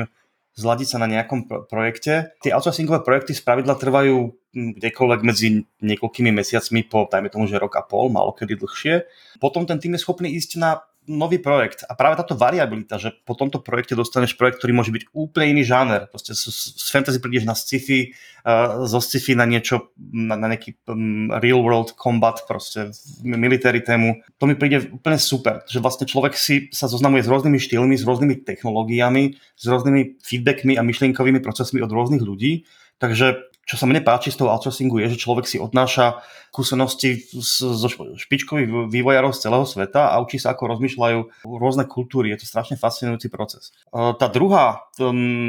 zladiť 0.59 0.89
sa 0.91 0.99
na 0.99 1.07
nejakom 1.07 1.47
pro- 1.47 1.63
projekte. 1.67 2.35
Tie 2.43 2.55
outsourcingové 2.55 3.03
projekty 3.07 3.35
z 3.35 3.43
pravidla 3.43 3.79
trvajú 3.79 4.35
kdekoľvek 4.55 5.21
medzi 5.27 5.67
niekoľkými 5.83 6.31
mesiacmi 6.31 6.87
po, 6.87 7.11
dajme 7.11 7.31
tomu, 7.31 7.51
že 7.51 7.59
rok 7.59 7.75
a 7.79 7.83
pol, 7.83 8.11
malo 8.11 8.31
kedy 8.35 8.59
dlhšie. 8.59 9.07
Potom 9.43 9.67
ten 9.67 9.83
tým 9.83 9.99
je 9.99 10.03
schopný 10.03 10.31
ísť 10.35 10.59
na 10.59 10.83
nový 11.05 11.37
projekt. 11.39 11.85
A 11.85 11.93
práve 11.93 12.17
táto 12.17 12.37
variabilita, 12.37 12.97
že 12.97 13.13
po 13.25 13.37
tomto 13.37 13.61
projekte 13.61 13.93
dostaneš 13.97 14.37
projekt, 14.37 14.61
ktorý 14.61 14.73
môže 14.73 14.93
byť 14.93 15.13
úplne 15.13 15.57
iný 15.57 15.63
žáner. 15.65 16.09
Proste 16.09 16.33
z, 16.33 16.49
fantasy 16.89 17.21
prídeš 17.21 17.45
na 17.45 17.53
sci-fi, 17.53 18.13
uh, 18.45 18.89
zo 18.89 18.99
sci-fi 18.99 19.37
na 19.37 19.45
niečo, 19.45 19.93
na, 19.97 20.35
na 20.35 20.53
nejaký 20.53 20.81
um, 20.89 21.29
real 21.39 21.61
world 21.61 21.95
combat, 21.95 22.41
proste 22.49 22.91
military 23.23 23.85
tému. 23.85 24.25
To 24.41 24.49
mi 24.49 24.57
príde 24.57 24.89
úplne 24.91 25.21
super, 25.21 25.63
že 25.69 25.79
vlastne 25.81 26.09
človek 26.09 26.35
si 26.35 26.69
sa 26.73 26.89
zoznamuje 26.89 27.25
s 27.25 27.31
rôznymi 27.31 27.59
štýlmi, 27.61 27.95
s 27.95 28.05
rôznymi 28.05 28.45
technológiami, 28.45 29.37
s 29.37 29.65
rôznymi 29.65 30.25
feedbackmi 30.25 30.77
a 30.77 30.83
myšlienkovými 30.83 31.41
procesmi 31.45 31.85
od 31.85 31.93
rôznych 31.93 32.25
ľudí. 32.25 32.65
Takže 32.99 33.54
čo 33.65 33.81
sa 33.81 33.89
mne 33.89 34.05
páči 34.05 34.29
z 34.33 34.45
toho 34.45 34.53
outsourcingu 34.53 35.01
je, 35.01 35.17
že 35.17 35.23
človek 35.25 35.49
si 35.49 35.57
odnáša 35.57 36.21
skúsenosti 36.55 37.27
zo 37.35 37.89
špičkových 38.15 38.93
vývojárov 38.93 39.35
z 39.35 39.43
celého 39.43 39.67
sveta 39.67 40.15
a 40.15 40.23
učí 40.23 40.39
sa, 40.39 40.55
ako 40.55 40.77
rozmýšľajú 40.77 41.49
rôzne 41.49 41.85
kultúry. 41.91 42.31
Je 42.31 42.45
to 42.45 42.47
strašne 42.47 42.79
fascinujúci 42.79 43.27
proces. 43.27 43.75
Tá 43.91 44.27
druhá 44.31 44.87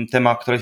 téma, 0.09 0.31
ktoré, 0.41 0.57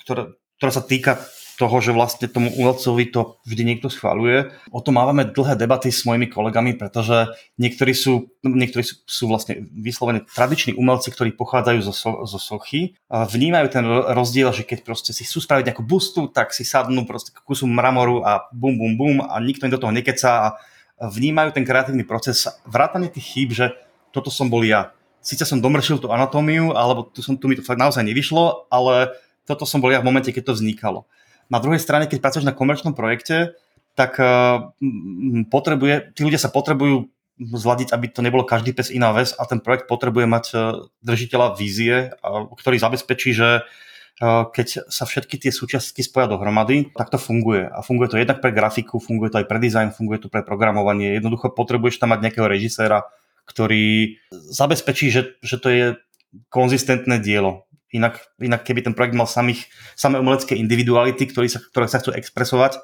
ktorá, 0.00 0.32
ktorá 0.56 0.72
sa 0.72 0.80
týka 0.80 1.20
toho, 1.58 1.76
že 1.82 1.92
vlastne 1.92 2.26
tomu 2.28 2.48
umelcovi 2.52 3.08
to 3.12 3.40
vždy 3.44 3.62
niekto 3.62 3.92
schváľuje. 3.92 4.52
O 4.72 4.80
tom 4.80 4.96
máme 4.98 5.28
dlhé 5.30 5.56
debaty 5.56 5.92
s 5.92 6.04
mojimi 6.08 6.28
kolegami, 6.28 6.76
pretože 6.76 7.32
niektorí 7.56 7.92
sú, 7.92 8.32
niektorí 8.44 8.84
sú, 8.84 8.94
sú 9.04 9.24
vlastne 9.28 9.64
vyslovene 9.72 10.24
tradiční 10.24 10.76
umelci, 10.76 11.12
ktorí 11.12 11.36
pochádzajú 11.36 11.78
zo, 11.84 11.94
zo 12.24 12.38
sochy 12.40 12.96
a 13.12 13.28
vnímajú 13.28 13.66
ten 13.68 13.84
rozdiel, 13.88 14.52
že 14.52 14.64
keď 14.64 14.84
proste 14.86 15.10
si 15.12 15.28
chcú 15.28 15.44
spraviť 15.44 15.72
nejakú 15.72 15.84
bustu, 15.84 16.28
tak 16.28 16.56
si 16.56 16.64
sadnú 16.64 17.04
proste 17.04 17.34
k 17.34 17.40
kusu 17.44 17.68
mramoru 17.68 18.24
a 18.24 18.48
bum, 18.50 18.76
bum, 18.76 18.94
bum 18.96 19.16
a 19.24 19.36
nikto 19.42 19.68
im 19.68 19.74
do 19.74 19.80
toho 19.80 19.92
nekecá 19.92 20.30
a 20.32 20.48
vnímajú 21.02 21.50
ten 21.56 21.66
kreatívny 21.66 22.06
proces, 22.06 22.46
vrátane 22.62 23.10
tých 23.10 23.26
chýb, 23.26 23.50
že 23.50 23.74
toto 24.14 24.30
som 24.30 24.46
bol 24.46 24.62
ja. 24.62 24.94
Sice 25.22 25.46
som 25.46 25.62
domršil 25.62 26.02
tú 26.02 26.10
anatómiu, 26.10 26.74
alebo 26.74 27.06
tu, 27.06 27.22
som, 27.22 27.38
tu 27.38 27.46
mi 27.46 27.54
to 27.54 27.62
fakt 27.62 27.78
naozaj 27.78 28.02
nevyšlo, 28.02 28.66
ale 28.70 29.14
toto 29.46 29.66
som 29.66 29.82
bol 29.82 29.90
ja 29.90 30.02
v 30.02 30.06
momente, 30.06 30.30
keď 30.30 30.50
to 30.50 30.56
vznikalo. 30.58 31.06
Na 31.52 31.60
druhej 31.60 31.84
strane, 31.84 32.08
keď 32.08 32.24
pracuješ 32.24 32.48
na 32.48 32.56
komerčnom 32.56 32.96
projekte, 32.96 33.52
tak 33.92 34.16
uh, 34.16 34.72
potrebuje, 35.52 36.16
tí 36.16 36.24
ľudia 36.24 36.40
sa 36.40 36.48
potrebujú 36.48 37.12
zladiť, 37.36 37.92
aby 37.92 38.08
to 38.08 38.24
nebolo 38.24 38.48
každý 38.48 38.72
pes 38.72 38.88
iná 38.88 39.12
vec 39.12 39.36
a 39.36 39.44
ten 39.44 39.60
projekt 39.60 39.84
potrebuje 39.84 40.24
mať 40.24 40.44
uh, 40.56 40.88
držiteľa 41.04 41.60
vízie, 41.60 42.16
ktorý 42.56 42.76
zabezpečí, 42.80 43.36
že 43.36 43.68
keď 44.22 44.86
sa 44.86 45.02
všetky 45.02 45.40
tie 45.40 45.50
súčiastky 45.50 46.04
spoja 46.04 46.30
dohromady, 46.30 46.94
tak 46.94 47.10
to 47.10 47.18
funguje. 47.18 47.66
A 47.66 47.82
funguje 47.82 48.12
to 48.12 48.20
jednak 48.20 48.38
pre 48.38 48.54
grafiku, 48.54 49.02
funguje 49.02 49.34
to 49.34 49.40
aj 49.42 49.50
pre 49.50 49.58
design, 49.58 49.90
funguje 49.90 50.22
to 50.22 50.28
pre 50.30 50.46
programovanie. 50.46 51.18
Jednoducho 51.18 51.50
potrebuješ 51.50 51.98
tam 51.98 52.14
mať 52.14 52.28
nejakého 52.28 52.46
režiséra, 52.46 53.08
ktorý 53.48 54.20
zabezpečí, 54.30 55.10
že, 55.10 55.34
že 55.42 55.56
to 55.58 55.68
je 55.72 55.86
konzistentné 56.54 57.18
dielo. 57.18 57.66
Inak, 57.92 58.24
inak 58.40 58.64
keby 58.64 58.80
ten 58.84 58.96
projekt 58.96 59.16
mal 59.16 59.28
samých, 59.28 59.68
samé 59.94 60.16
umelecké 60.16 60.56
individuality, 60.56 61.28
ktoré 61.28 61.46
sa, 61.48 61.60
ktoré 61.60 61.86
sa 61.88 62.00
chcú 62.00 62.16
expresovať, 62.16 62.80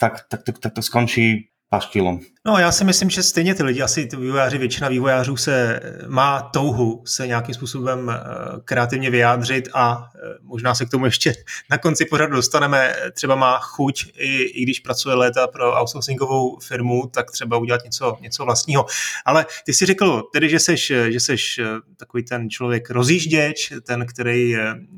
tak, 0.00 0.28
tak, 0.28 0.44
tak, 0.48 0.56
tak 0.60 0.72
to 0.72 0.80
skončí 0.80 1.52
paštilom. 1.68 2.24
No 2.46 2.58
já 2.58 2.72
si 2.72 2.84
myslím, 2.84 3.10
že 3.10 3.22
stejně 3.22 3.54
ty 3.54 3.62
lidi, 3.62 3.82
asi 3.82 4.06
ty 4.06 4.16
vývojáři, 4.16 4.58
většina 4.58 4.88
vývojářů 4.88 5.36
se 5.36 5.80
má 6.06 6.42
touhu 6.42 7.02
se 7.06 7.26
nějakým 7.26 7.54
způsobem 7.54 8.10
eh, 8.10 8.20
kreativně 8.64 9.10
vyjádřit 9.10 9.68
a 9.74 10.10
eh, 10.14 10.18
možná 10.42 10.74
se 10.74 10.86
k 10.86 10.90
tomu 10.90 11.04
ještě 11.04 11.34
na 11.70 11.78
konci 11.78 12.04
pořadu 12.04 12.36
dostaneme. 12.36 12.94
Třeba 13.12 13.34
má 13.34 13.58
chuť, 13.58 14.04
i, 14.14 14.42
i 14.42 14.62
když 14.62 14.80
pracuje 14.80 15.14
léta 15.14 15.46
pro 15.46 15.80
outsourcingovou 15.80 16.58
firmu, 16.58 17.06
tak 17.06 17.30
třeba 17.30 17.56
udělat 17.56 17.84
něco, 17.84 18.16
něco 18.20 18.44
vlastního. 18.44 18.86
Ale 19.24 19.46
ty 19.64 19.72
si 19.72 19.86
řekl 19.86 20.22
tedy, 20.32 20.48
že 20.48 20.58
seš, 20.58 20.92
že 21.08 21.20
seš 21.20 21.58
eh, 21.58 21.64
takový 21.96 22.22
ten 22.22 22.50
člověk 22.50 22.90
rozjížděč, 22.90 23.72
ten, 23.82 24.06
který 24.06 24.56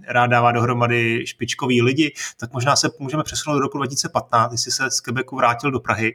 rád 0.09 0.27
dává 0.27 0.53
dohromady 0.53 1.27
špičkový 1.27 1.83
lidi, 1.83 2.13
tak 2.37 2.53
možná 2.53 2.77
se 2.77 2.91
můžeme 2.99 3.23
přesunout 3.23 3.57
do 3.57 3.61
roku 3.61 3.79
2015, 3.79 4.51
když 4.51 4.61
jsi 4.61 4.71
se 4.71 4.91
z 4.91 5.01
Quebecu 5.01 5.37
vrátil 5.37 5.71
do 5.71 5.81
Prahy 5.81 6.15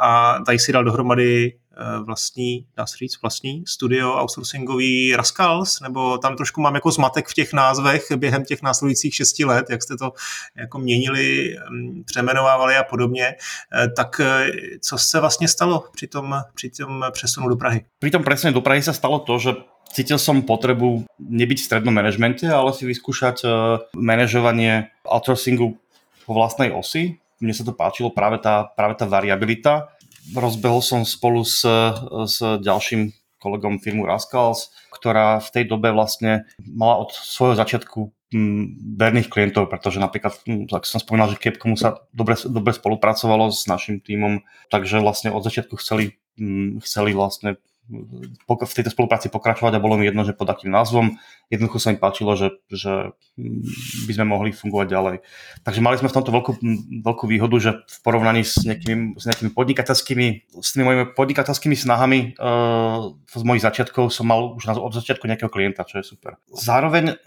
a 0.00 0.43
tady 0.44 0.58
si 0.58 0.72
dal 0.72 0.84
dohromady 0.84 1.52
eh, 1.52 1.98
vlastní, 2.04 2.66
dá 2.76 2.86
se 2.86 2.96
říct, 2.96 3.22
vlastní 3.22 3.64
studio 3.66 4.22
outsourcingový 4.22 5.16
Rascals, 5.16 5.80
nebo 5.80 6.18
tam 6.18 6.36
trošku 6.36 6.60
mám 6.60 6.74
jako 6.74 6.90
zmatek 6.90 7.28
v 7.28 7.34
těch 7.34 7.52
názvech 7.52 8.12
během 8.16 8.44
těch 8.44 8.62
následujících 8.62 9.14
šesti 9.14 9.44
let, 9.44 9.66
jak 9.70 9.82
jste 9.82 9.96
to 9.96 10.12
jako 10.56 10.78
měnili, 10.78 11.56
mm, 11.70 12.04
přemenovávali 12.04 12.76
a 12.76 12.84
podobně, 12.84 13.26
eh, 13.26 13.88
tak 13.96 14.20
eh, 14.20 14.50
co 14.80 14.98
se 14.98 15.20
vlastně 15.20 15.48
stalo 15.48 15.84
při 15.92 16.06
tom, 16.06 16.42
při 16.54 16.70
tom 16.70 17.04
přesunu 17.10 17.48
do 17.48 17.56
Prahy? 17.56 17.84
Při 17.98 18.10
tom 18.10 18.24
presune 18.24 18.52
do 18.52 18.60
Prahy 18.60 18.82
se 18.82 18.92
stalo 18.92 19.18
to, 19.18 19.38
že 19.38 19.50
cítil 19.94 20.18
som 20.18 20.42
potrebu 20.42 21.06
nebyť 21.22 21.58
v 21.62 21.66
strednom 21.70 21.94
manažmente, 21.94 22.50
ale 22.50 22.74
si 22.74 22.82
vyskúšať 22.82 23.46
manažovanie 23.94 24.90
outsourcingu 25.06 25.78
po 26.26 26.32
vlastnej 26.34 26.74
osi. 26.74 27.22
Mne 27.38 27.54
sa 27.54 27.62
to 27.62 27.76
páčilo 27.76 28.10
práve 28.10 28.40
tá, 28.40 28.66
práve 28.74 28.98
tá 28.98 29.06
variabilita 29.06 29.93
rozbehol 30.32 30.80
som 30.80 31.04
spolu 31.04 31.44
s, 31.44 31.66
s 32.08 32.36
ďalším 32.40 33.12
kolegom 33.44 33.76
firmu 33.76 34.08
Rascals, 34.08 34.72
ktorá 34.88 35.36
v 35.36 35.48
tej 35.52 35.64
dobe 35.68 35.92
vlastne 35.92 36.48
mala 36.56 36.96
od 37.04 37.12
svojho 37.12 37.60
začiatku 37.60 38.08
mm, 38.32 38.96
verných 38.96 39.28
klientov, 39.28 39.68
pretože 39.68 40.00
napríklad, 40.00 40.40
mm, 40.48 40.72
tak 40.72 40.88
som 40.88 40.96
spomínal, 40.96 41.28
že 41.28 41.44
Capcomu 41.44 41.76
sa 41.76 42.00
dobre, 42.16 42.40
dobre 42.48 42.72
spolupracovalo 42.72 43.52
s 43.52 43.68
našim 43.68 44.00
týmom, 44.00 44.40
takže 44.72 45.04
vlastne 45.04 45.28
od 45.28 45.44
začiatku 45.44 45.76
chceli, 45.76 46.16
mm, 46.40 46.80
chceli 46.80 47.12
vlastne 47.12 47.60
v 47.88 48.76
tejto 48.76 48.90
spolupráci 48.90 49.28
pokračovať 49.28 49.76
a 49.76 49.82
bolo 49.82 50.00
mi 50.00 50.08
jedno, 50.08 50.24
že 50.24 50.32
pod 50.32 50.48
akým 50.48 50.72
názvom. 50.72 51.20
Jednoducho 51.52 51.76
sa 51.76 51.92
mi 51.92 52.00
páčilo, 52.00 52.32
že, 52.32 52.56
že 52.72 53.12
by 54.08 54.12
sme 54.16 54.24
mohli 54.24 54.56
fungovať 54.56 54.86
ďalej. 54.88 55.16
Takže 55.60 55.80
mali 55.84 56.00
sme 56.00 56.08
v 56.08 56.16
tomto 56.16 56.32
veľkú, 56.32 56.52
veľkú 57.04 57.24
výhodu, 57.28 57.56
že 57.60 57.70
v 57.84 57.98
porovnaní 58.00 58.40
s 58.40 58.64
nejakými, 58.64 59.20
s 59.20 59.28
nejakými 59.28 59.52
podnikateľskými, 59.52 60.26
s 60.56 60.68
tými 60.72 60.84
mojimi 60.88 61.04
podnikateľskými 61.12 61.76
snahami 61.76 62.40
uh, 62.40 63.12
z 63.28 63.44
mojich 63.44 63.64
začiatkov 63.64 64.08
som 64.08 64.32
mal 64.32 64.56
už 64.56 64.72
od 64.80 64.92
začiatku 64.96 65.28
nejakého 65.28 65.52
klienta, 65.52 65.84
čo 65.84 66.00
je 66.00 66.08
super. 66.08 66.40
Zároveň 66.56 67.20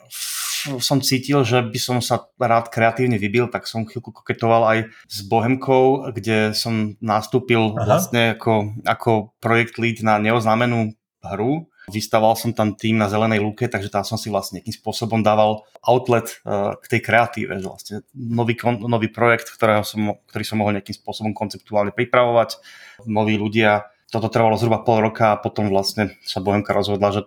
som 0.84 1.00
cítil, 1.00 1.42
že 1.48 1.64
by 1.64 1.80
som 1.80 1.98
sa 2.04 2.28
rád 2.38 2.70
kreatívne 2.70 3.16
vybil, 3.16 3.48
tak 3.48 3.66
som 3.66 3.88
chvíľku 3.88 4.12
koketoval 4.12 4.64
aj 4.68 4.80
s 5.08 5.20
Bohemkou, 5.26 6.12
kde 6.12 6.52
som 6.52 7.00
nastúpil 7.00 7.74
Aha. 7.74 7.86
vlastne 7.88 8.22
ako, 8.36 8.78
ako 8.84 9.12
projekt 9.40 9.80
lead 9.80 10.04
na 10.04 10.20
neoznámenú 10.20 10.94
hru. 11.24 11.68
Vystaval 11.88 12.36
som 12.36 12.52
tam 12.52 12.76
tým 12.76 13.00
na 13.00 13.08
zelenej 13.08 13.40
lúke, 13.40 13.64
takže 13.72 13.88
tam 13.88 14.04
som 14.04 14.20
si 14.20 14.28
vlastne 14.28 14.60
nejakým 14.60 14.76
spôsobom 14.76 15.24
dával 15.24 15.64
outlet 15.88 16.44
uh, 16.44 16.76
k 16.84 16.86
tej 16.92 17.00
kreatíve, 17.00 17.64
že 17.64 17.68
vlastne 17.68 17.96
nový, 18.12 18.60
nový 18.84 19.08
projekt, 19.08 19.48
ktorého 19.56 19.88
som, 19.88 20.20
ktorý 20.28 20.44
som 20.44 20.60
mohol 20.60 20.76
nejakým 20.76 21.00
spôsobom 21.00 21.32
konceptuálne 21.32 21.96
pripravovať, 21.96 22.60
noví 23.08 23.40
ľudia, 23.40 23.88
toto 24.08 24.32
trvalo 24.32 24.56
zhruba 24.56 24.80
pol 24.88 25.04
roka 25.04 25.36
a 25.36 25.40
potom 25.40 25.68
vlastne 25.68 26.16
sa 26.24 26.40
Bohemka 26.40 26.72
rozhodla, 26.72 27.12
že 27.12 27.22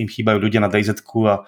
im 0.00 0.08
chýbajú 0.08 0.40
ľudia 0.40 0.64
na 0.64 0.72
DayZ 0.72 1.04
a 1.28 1.44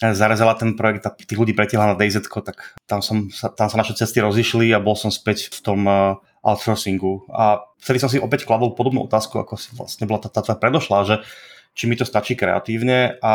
zarezala 0.00 0.58
ten 0.58 0.74
projekt 0.74 1.04
a 1.06 1.14
tých 1.14 1.38
ľudí 1.38 1.54
pretiahla 1.54 1.94
na 1.94 1.96
DayZ, 1.98 2.26
tak 2.26 2.74
tam, 2.88 3.04
som, 3.04 3.30
tam 3.30 3.68
sa 3.70 3.76
naše 3.78 3.94
cesty 3.94 4.18
rozišli 4.18 4.72
a 4.74 4.82
bol 4.82 4.98
som 4.98 5.14
späť 5.14 5.52
v 5.54 5.60
tom 5.62 5.80
uh, 5.86 6.18
outsourcingu. 6.42 7.30
A 7.30 7.62
vtedy 7.78 8.02
som 8.02 8.10
si 8.10 8.18
opäť 8.18 8.48
kladol 8.48 8.74
podobnú 8.74 9.06
otázku, 9.06 9.38
ako 9.38 9.54
si 9.54 9.70
vlastne 9.78 10.10
bola 10.10 10.26
tá, 10.26 10.28
tá 10.32 10.42
tvoja 10.42 10.58
predošlá, 10.58 10.98
že 11.06 11.16
či 11.72 11.88
mi 11.88 11.96
to 11.96 12.04
stačí 12.04 12.36
kreatívne 12.36 13.16
a 13.22 13.34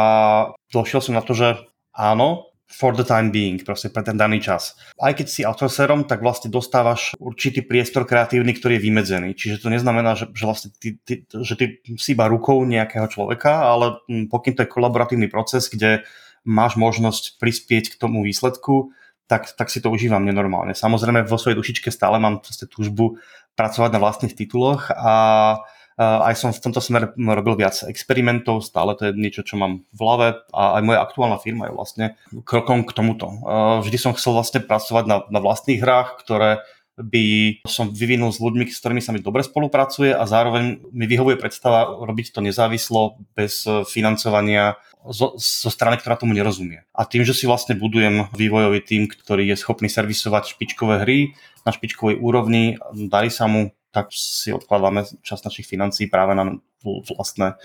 došiel 0.70 1.02
som 1.02 1.18
na 1.18 1.24
to, 1.26 1.34
že 1.34 1.58
áno, 1.96 2.52
for 2.68 2.92
the 2.92 3.08
time 3.08 3.32
being, 3.32 3.64
proste 3.64 3.88
pre 3.90 4.04
ten 4.04 4.20
daný 4.20 4.44
čas. 4.44 4.76
Aj 5.00 5.16
keď 5.16 5.28
si 5.32 5.42
outsourcerom, 5.48 6.04
tak 6.04 6.20
vlastne 6.20 6.52
dostávaš 6.52 7.16
určitý 7.16 7.64
priestor 7.64 8.04
kreatívny, 8.04 8.52
ktorý 8.60 8.76
je 8.78 8.86
vymedzený. 8.92 9.30
Čiže 9.34 9.64
to 9.64 9.72
neznamená, 9.72 10.20
že, 10.20 10.28
že 10.36 10.44
vlastne 10.44 10.70
ty, 10.76 11.00
ty, 11.00 11.24
že 11.32 11.56
ty 11.56 11.80
si 11.96 12.12
iba 12.12 12.28
rukou 12.28 12.60
nejakého 12.68 13.08
človeka, 13.08 13.72
ale 13.72 14.04
pokým 14.28 14.54
to 14.54 14.68
je 14.68 14.74
kolaboratívny 14.76 15.32
proces, 15.32 15.72
kde 15.72 16.04
máš 16.48 16.80
možnosť 16.80 17.38
prispieť 17.44 17.94
k 17.94 18.00
tomu 18.00 18.24
výsledku, 18.24 18.96
tak, 19.28 19.52
tak 19.60 19.68
si 19.68 19.84
to 19.84 19.92
užívam 19.92 20.24
nenormálne. 20.24 20.72
Samozrejme 20.72 21.28
vo 21.28 21.36
svojej 21.36 21.60
dušičke 21.60 21.92
stále 21.92 22.16
mám 22.16 22.40
túžbu 22.72 23.20
pracovať 23.60 23.92
na 23.92 24.00
vlastných 24.00 24.32
tituloch 24.32 24.88
a 24.96 25.14
aj 25.98 26.34
som 26.38 26.54
v 26.54 26.62
tomto 26.62 26.78
smere 26.78 27.10
robil 27.18 27.58
viac 27.58 27.74
experimentov, 27.90 28.62
stále 28.62 28.94
to 28.94 29.10
je 29.10 29.18
niečo, 29.18 29.42
čo 29.42 29.58
mám 29.58 29.82
v 29.90 30.00
hlave 30.00 30.28
a 30.54 30.78
aj 30.78 30.82
moja 30.86 31.02
aktuálna 31.02 31.42
firma 31.42 31.66
je 31.68 31.74
vlastne 31.74 32.06
krokom 32.46 32.86
k 32.86 32.94
tomuto. 32.94 33.26
Vždy 33.82 33.98
som 33.98 34.14
chcel 34.14 34.38
vlastne 34.38 34.62
pracovať 34.62 35.04
na, 35.10 35.26
na 35.34 35.40
vlastných 35.42 35.82
hrách, 35.82 36.22
ktoré 36.22 36.62
by 36.98 37.26
som 37.70 37.94
vyvinul 37.94 38.34
s 38.34 38.42
ľuďmi, 38.42 38.66
s 38.74 38.82
ktorými 38.82 39.06
sa 39.06 39.14
mi 39.14 39.22
dobre 39.22 39.46
spolupracuje 39.46 40.18
a 40.18 40.26
zároveň 40.26 40.82
mi 40.90 41.06
vyhovuje 41.06 41.38
predstava 41.38 41.94
robiť 41.94 42.34
to 42.34 42.42
nezávislo, 42.42 43.22
bez 43.38 43.70
financovania 43.86 44.82
zo, 45.06 45.38
zo 45.38 45.70
strany, 45.70 46.02
ktorá 46.02 46.18
tomu 46.18 46.34
nerozumie. 46.34 46.84
A 46.98 47.06
tým, 47.06 47.22
že 47.22 47.38
si 47.38 47.46
vlastne 47.46 47.78
budujem 47.78 48.34
vývojový 48.34 48.82
tým, 48.82 49.06
ktorý 49.06 49.46
je 49.54 49.62
schopný 49.62 49.88
servisovať 49.88 50.58
špičkové 50.58 51.06
hry 51.06 51.38
na 51.64 51.72
špičkovej 51.72 52.18
úrovni, 52.18 52.82
darí 52.94 53.30
sa 53.30 53.46
mu 53.46 53.78
tak 53.98 54.14
si 54.14 54.54
odkladáme 54.54 55.10
čas 55.26 55.42
našich 55.42 55.66
financí 55.66 56.06
práve 56.06 56.38
na 56.38 56.62
vlastné 56.86 57.58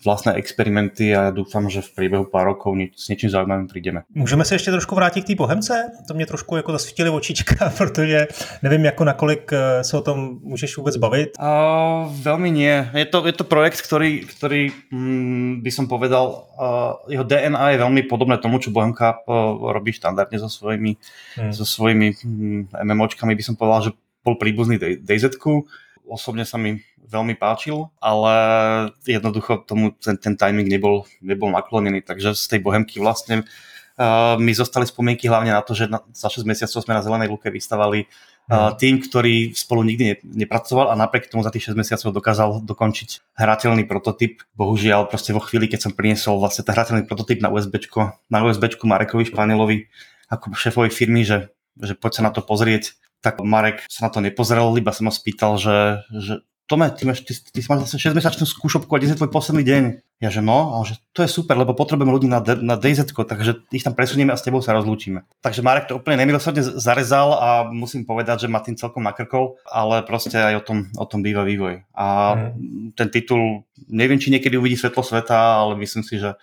vlastné 0.00 0.32
experimenty 0.40 1.12
a 1.12 1.28
ja 1.28 1.32
dúfam, 1.32 1.68
že 1.68 1.84
v 1.84 1.92
priebehu 1.92 2.24
pár 2.24 2.48
rokov 2.48 2.72
nie, 2.72 2.88
s 2.96 3.08
něčím 3.08 3.30
zaujímavým 3.30 3.66
přijdeme. 3.66 4.02
Můžeme 4.14 4.44
se 4.44 4.54
ještě 4.54 4.70
trošku 4.70 4.94
vrátit 4.94 5.24
k 5.24 5.26
té 5.26 5.34
Bohemce? 5.34 5.92
To 6.08 6.14
mě 6.14 6.26
trošku 6.26 6.56
jako 6.56 6.72
zasvítili 6.72 7.10
očička, 7.10 7.70
protože 7.78 8.28
nevím, 8.62 8.84
jako 8.84 9.04
nakolik 9.04 9.52
eh, 9.52 9.84
se 9.84 9.96
o 9.96 10.00
tom 10.00 10.38
můžeš 10.42 10.76
vůbec 10.76 10.96
bavit. 10.96 11.30
Uh, 11.40 12.08
veľmi 12.22 12.50
nie. 12.50 12.90
Je 12.94 13.04
to, 13.04 13.26
je 13.26 13.32
to 13.32 13.44
projekt, 13.44 13.80
ktorý, 13.80 14.24
ktorý 14.24 14.72
mm, 14.92 15.62
by 15.62 15.70
som 15.70 15.88
povedal, 15.88 16.48
uh, 16.56 16.96
jeho 17.08 17.24
DNA 17.24 17.76
je 17.76 17.78
veľmi 17.78 18.02
podobné 18.08 18.38
tomu, 18.38 18.58
čo 18.58 18.70
Bohemka 18.70 19.20
uh, 19.24 19.72
robí 19.72 19.92
štandardne 19.92 20.38
so 20.38 20.48
svojimi, 20.48 20.96
hmm. 21.36 21.52
so 21.52 21.64
svojimi 21.64 22.16
mm, 22.16 22.60
MMOčkami. 22.72 23.36
By 23.36 23.44
som 23.44 23.54
povedal, 23.56 23.90
že 23.90 23.96
bol 24.24 24.36
príbuzný 24.36 24.80
DayZ. 24.80 25.36
Osobne 26.10 26.42
sa 26.42 26.58
mi 26.58 26.82
veľmi 27.10 27.34
páčil, 27.34 27.90
ale 27.98 28.32
jednoducho 29.02 29.66
tomu 29.66 29.90
ten, 29.98 30.14
ten 30.14 30.38
timing 30.38 30.70
nebol, 30.70 31.04
nebol 31.18 31.50
naklonený, 31.50 32.06
takže 32.06 32.38
z 32.38 32.56
tej 32.56 32.60
bohemky 32.62 33.02
vlastne 33.02 33.42
uh, 33.42 34.38
mi 34.38 34.54
zostali 34.54 34.86
spomienky 34.86 35.26
hlavne 35.26 35.50
na 35.50 35.60
to, 35.66 35.74
že 35.74 35.90
na, 35.90 35.98
za 36.14 36.30
6 36.30 36.46
mesiacov 36.46 36.78
sme 36.78 36.94
na 36.94 37.02
Zelenej 37.02 37.28
luke 37.28 37.50
vystavali 37.50 38.06
uh, 38.06 38.70
tým, 38.78 39.02
ktorý 39.02 39.50
spolu 39.58 39.82
nikdy 39.82 40.04
ne, 40.06 40.16
nepracoval 40.46 40.94
a 40.94 40.94
napriek 40.94 41.26
tomu 41.26 41.42
za 41.42 41.50
tých 41.50 41.74
6 41.74 41.74
mesiacov 41.74 42.14
dokázal 42.14 42.62
dokončiť 42.62 43.34
hrateľný 43.34 43.90
prototyp. 43.90 44.46
Bohužiaľ, 44.54 45.10
proste 45.10 45.34
vo 45.34 45.42
chvíli, 45.42 45.66
keď 45.66 45.90
som 45.90 45.92
priniesol 45.92 46.38
vlastne 46.38 46.62
ten 46.62 46.78
hrateľný 46.78 47.10
prototyp 47.10 47.42
na 47.42 47.50
USBčko, 47.50 48.14
na 48.30 48.38
USBčku 48.46 48.86
Marekovi 48.86 49.26
Španielovi 49.26 49.90
ako 50.30 50.54
šéfovi 50.54 50.94
firmy, 50.94 51.26
že, 51.26 51.50
že 51.74 51.98
poď 51.98 52.22
sa 52.22 52.22
na 52.22 52.30
to 52.30 52.38
pozrieť, 52.46 52.94
tak 53.20 53.42
Marek 53.42 53.84
sa 53.90 54.08
na 54.08 54.10
to 54.14 54.22
nepozrel, 54.24 54.72
iba 54.78 54.94
som 54.94 55.10
ho 55.10 55.12
spýtal, 55.12 55.60
že, 55.60 56.06
že 56.14 56.34
Tome, 56.70 56.86
ty, 56.94 57.02
máš, 57.02 57.26
ty, 57.26 57.34
ty 57.34 57.66
máš 57.66 57.90
zase 57.90 58.14
6 58.14 58.14
mesačnú 58.14 58.46
skúšobku 58.46 58.94
a 58.94 59.02
dnes 59.02 59.10
je 59.10 59.18
tvoj 59.18 59.34
posledný 59.34 59.66
deň. 59.66 59.82
Ja 60.22 60.30
že 60.30 60.38
no, 60.38 60.78
a 60.78 60.86
že 60.86 61.02
to 61.10 61.26
je 61.26 61.30
super, 61.32 61.58
lebo 61.58 61.74
potrebujeme 61.74 62.14
ľudí 62.14 62.30
na, 62.30 62.38
na 62.46 62.78
DZ, 62.78 63.10
takže 63.10 63.66
ich 63.74 63.82
tam 63.82 63.98
presunieme 63.98 64.30
a 64.30 64.38
s 64.38 64.46
tebou 64.46 64.62
sa 64.62 64.70
rozlúčime. 64.78 65.26
Takže 65.42 65.66
Marek 65.66 65.90
to 65.90 65.98
úplne 65.98 66.22
nemilosrdne 66.22 66.62
zarezal 66.62 67.34
a 67.34 67.48
musím 67.66 68.06
povedať, 68.06 68.46
že 68.46 68.52
ma 68.54 68.62
tým 68.62 68.78
celkom 68.78 69.02
nakrkol, 69.02 69.58
ale 69.66 70.06
proste 70.06 70.38
aj 70.38 70.54
o 70.54 70.62
tom, 70.62 70.78
o 70.94 71.06
tom 71.10 71.26
býva 71.26 71.42
vývoj. 71.42 71.82
A 71.90 72.38
mm. 72.38 72.94
ten 72.94 73.10
titul, 73.10 73.66
neviem, 73.90 74.22
či 74.22 74.30
niekedy 74.30 74.54
uvidí 74.54 74.78
svetlo 74.78 75.02
sveta, 75.02 75.66
ale 75.66 75.74
myslím 75.74 76.06
si, 76.06 76.22
že 76.22 76.38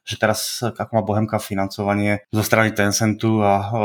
že 0.00 0.16
teraz, 0.16 0.64
ako 0.64 0.96
má 0.96 1.04
Bohemka 1.04 1.36
financovanie 1.36 2.24
zo 2.32 2.40
strany 2.40 2.72
Tencentu 2.72 3.44
a 3.44 3.54
uh, 3.60 3.76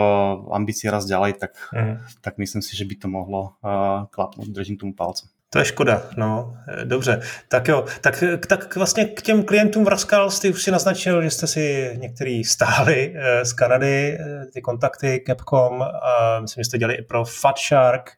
ambície 0.55 0.87
raz 0.87 1.03
ďalej, 1.03 1.37
tak, 1.37 1.53
mm. 1.75 2.23
tak 2.23 2.39
myslím 2.39 2.63
si, 2.63 2.71
že 2.73 2.87
by 2.87 2.95
to 2.95 3.07
mohlo 3.11 3.59
uh, 3.59 4.07
klapnúť. 4.09 4.47
Držím 4.47 4.79
tomu 4.79 4.95
palcem. 4.95 5.27
To 5.49 5.59
je 5.59 5.65
škoda, 5.65 6.03
no, 6.17 6.57
dobře. 6.83 7.21
Tak 7.47 7.67
jo, 7.67 7.85
tak, 8.01 8.23
tak 8.47 8.75
vlastně 8.75 9.05
k 9.05 9.21
těm 9.21 9.43
klientům 9.43 9.85
Vraskal 9.85 10.31
ty 10.31 10.49
už 10.49 10.63
si 10.63 10.71
naznačil, 10.71 11.21
že 11.21 11.29
jste 11.29 11.47
si 11.47 11.95
některý 12.01 12.43
stáli 12.43 13.15
z 13.43 13.53
Kanady, 13.53 14.17
ty 14.53 14.61
kontakty 14.61 15.23
Capcom, 15.27 15.81
a 15.81 16.39
myslím, 16.41 16.61
že 16.61 16.65
jste 16.65 16.77
dělali 16.77 16.95
i 16.95 17.01
pro 17.01 17.25
Fat 17.25 17.57
Shark, 17.59 18.11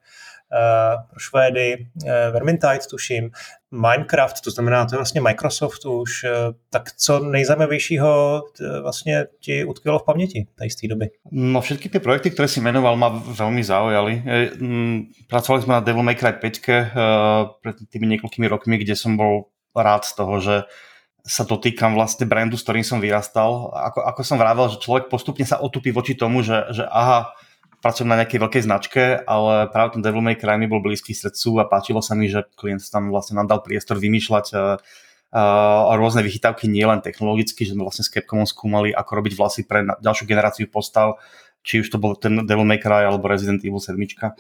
pro 1.09 1.19
Švédy, 1.19 1.87
eh, 2.07 2.31
Vermintide 2.31 2.79
tuším, 2.89 3.31
Minecraft, 3.71 4.41
to 4.41 4.51
znamená, 4.51 4.85
to 4.85 4.95
je 4.95 4.97
vlastně 4.97 5.21
Microsoft 5.21 5.85
už, 5.85 6.23
eh, 6.23 6.29
tak 6.69 6.91
co 6.91 7.19
nejzajímavějšího 7.19 8.43
vlastně 8.81 9.25
ti 9.39 9.65
utkvělo 9.65 9.99
v 9.99 10.03
paměti 10.03 10.47
tej 10.55 10.69
z 10.69 10.75
té 10.75 10.87
doby? 10.87 11.09
No 11.31 11.61
všetky 11.61 11.89
ty 11.89 11.99
projekty, 11.99 12.31
které 12.31 12.47
si 12.47 12.61
jmenoval, 12.61 12.95
ma 12.95 13.09
veľmi 13.09 13.63
zaujali. 13.63 14.23
Pracovali 15.27 15.63
jsme 15.63 15.73
na 15.73 15.79
Devil 15.79 16.03
May 16.03 16.15
Cry 16.15 16.33
5 16.33 16.59
pred 17.61 17.75
tými 17.89 18.07
niekoľkými 18.07 18.47
rokmi, 18.47 18.77
kde 18.77 18.95
som 18.95 19.17
bol 19.17 19.51
rád 19.75 20.05
z 20.05 20.15
toho, 20.15 20.39
že 20.39 20.55
sa 21.27 21.43
dotýkam 21.43 21.93
vlastne 21.93 22.23
brandu, 22.23 22.55
s 22.55 22.63
ktorým 22.63 22.87
som 22.87 23.03
vyrastal. 23.03 23.67
Ako, 23.75 23.99
ako 23.99 24.21
som 24.23 24.39
vravel, 24.39 24.71
že 24.71 24.79
človek 24.79 25.11
postupne 25.11 25.43
sa 25.43 25.59
otupí 25.59 25.91
voči 25.91 26.15
tomu, 26.15 26.39
že, 26.39 26.63
že 26.71 26.87
aha, 26.87 27.35
pracujem 27.87 28.11
na 28.11 28.19
nejakej 28.19 28.43
veľkej 28.43 28.63
značke, 28.67 29.03
ale 29.23 29.71
práve 29.71 29.95
ten 29.95 30.03
Devil 30.03 30.19
May 30.19 30.35
Cry 30.35 30.59
mi 30.59 30.67
bol 30.67 30.83
blízky 30.83 31.15
srdcu 31.15 31.63
a 31.63 31.71
páčilo 31.71 32.03
sa 32.03 32.19
mi, 32.19 32.27
že 32.27 32.43
klient 32.59 32.83
tam 32.91 33.07
vlastne 33.15 33.39
nám 33.39 33.47
dal 33.47 33.63
priestor 33.63 33.95
vymýšľať 33.95 34.45
uh, 34.51 35.95
rôzne 35.95 36.19
vychytávky 36.19 36.67
nielen 36.67 36.99
technologicky, 36.99 37.63
že 37.63 37.79
sme 37.79 37.87
vlastne 37.87 38.03
s 38.03 38.11
Capcomom 38.11 38.43
skúmali, 38.43 38.91
ako 38.91 39.11
robiť 39.23 39.33
vlasy 39.39 39.61
pre 39.63 39.87
ďalšiu 40.03 40.27
generáciu 40.27 40.67
postav, 40.67 41.15
či 41.63 41.79
už 41.79 41.87
to 41.87 41.95
bol 41.95 42.19
ten 42.19 42.43
Devil 42.43 42.67
May 42.67 42.83
Cry 42.83 43.07
alebo 43.07 43.31
Resident 43.31 43.63
Evil 43.63 43.79
7 43.79 43.95
uh, 43.95 44.35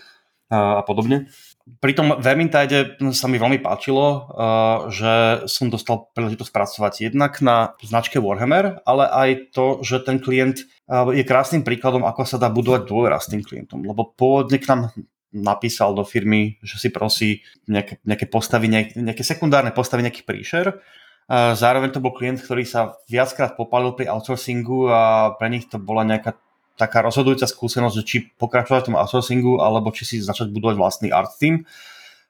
a 0.51 0.83
podobne 0.83 1.31
pri 1.77 1.93
tom 1.93 2.17
Vermintide 2.17 2.97
sa 3.13 3.27
mi 3.29 3.37
veľmi 3.37 3.61
páčilo, 3.61 4.05
uh, 4.07 4.89
že 4.89 5.45
som 5.51 5.69
dostal 5.69 6.09
príležitosť 6.15 6.51
pracovať 6.51 6.93
jednak 7.11 7.37
na 7.43 7.77
značke 7.83 8.17
Warhammer, 8.17 8.81
ale 8.87 9.05
aj 9.05 9.29
to, 9.53 9.83
že 9.85 10.01
ten 10.01 10.17
klient 10.17 10.65
uh, 10.89 11.11
je 11.13 11.21
krásnym 11.27 11.61
príkladom, 11.61 12.07
ako 12.07 12.25
sa 12.25 12.41
dá 12.41 12.49
budovať 12.49 12.89
dôvera 12.89 13.21
s 13.21 13.29
tým 13.29 13.45
klientom. 13.45 13.85
Lebo 13.85 14.09
pôvodne 14.15 14.57
k 14.57 14.69
nám 14.71 14.81
napísal 15.35 15.93
do 15.93 16.07
firmy, 16.07 16.57
že 16.63 16.81
si 16.81 16.89
prosí 16.89 17.43
nejaké, 17.67 17.99
nejaké 18.07 18.25
postavy, 18.31 18.71
nejaké, 18.71 19.21
sekundárne 19.21 19.75
postavy, 19.75 20.07
nejaký 20.07 20.23
príšer. 20.25 20.81
Uh, 21.27 21.53
zároveň 21.53 21.93
to 21.93 22.01
bol 22.01 22.15
klient, 22.15 22.41
ktorý 22.41 22.63
sa 22.63 22.95
viackrát 23.05 23.53
popalil 23.53 23.93
pri 23.93 24.07
outsourcingu 24.07 24.87
a 24.89 25.35
pre 25.35 25.51
nich 25.51 25.67
to 25.67 25.77
bola 25.77 26.07
nejaká 26.07 26.39
taká 26.77 27.01
rozhodujúca 27.01 27.49
skúsenosť, 27.49 27.97
či 28.05 28.29
pokračovať 28.37 28.85
v 28.85 28.87
tom 28.93 28.99
outsourcingu, 29.01 29.59
alebo 29.59 29.89
či 29.89 30.05
si 30.05 30.15
začať 30.21 30.53
budovať 30.53 30.75
vlastný 30.77 31.09
art 31.09 31.33
team. 31.41 31.65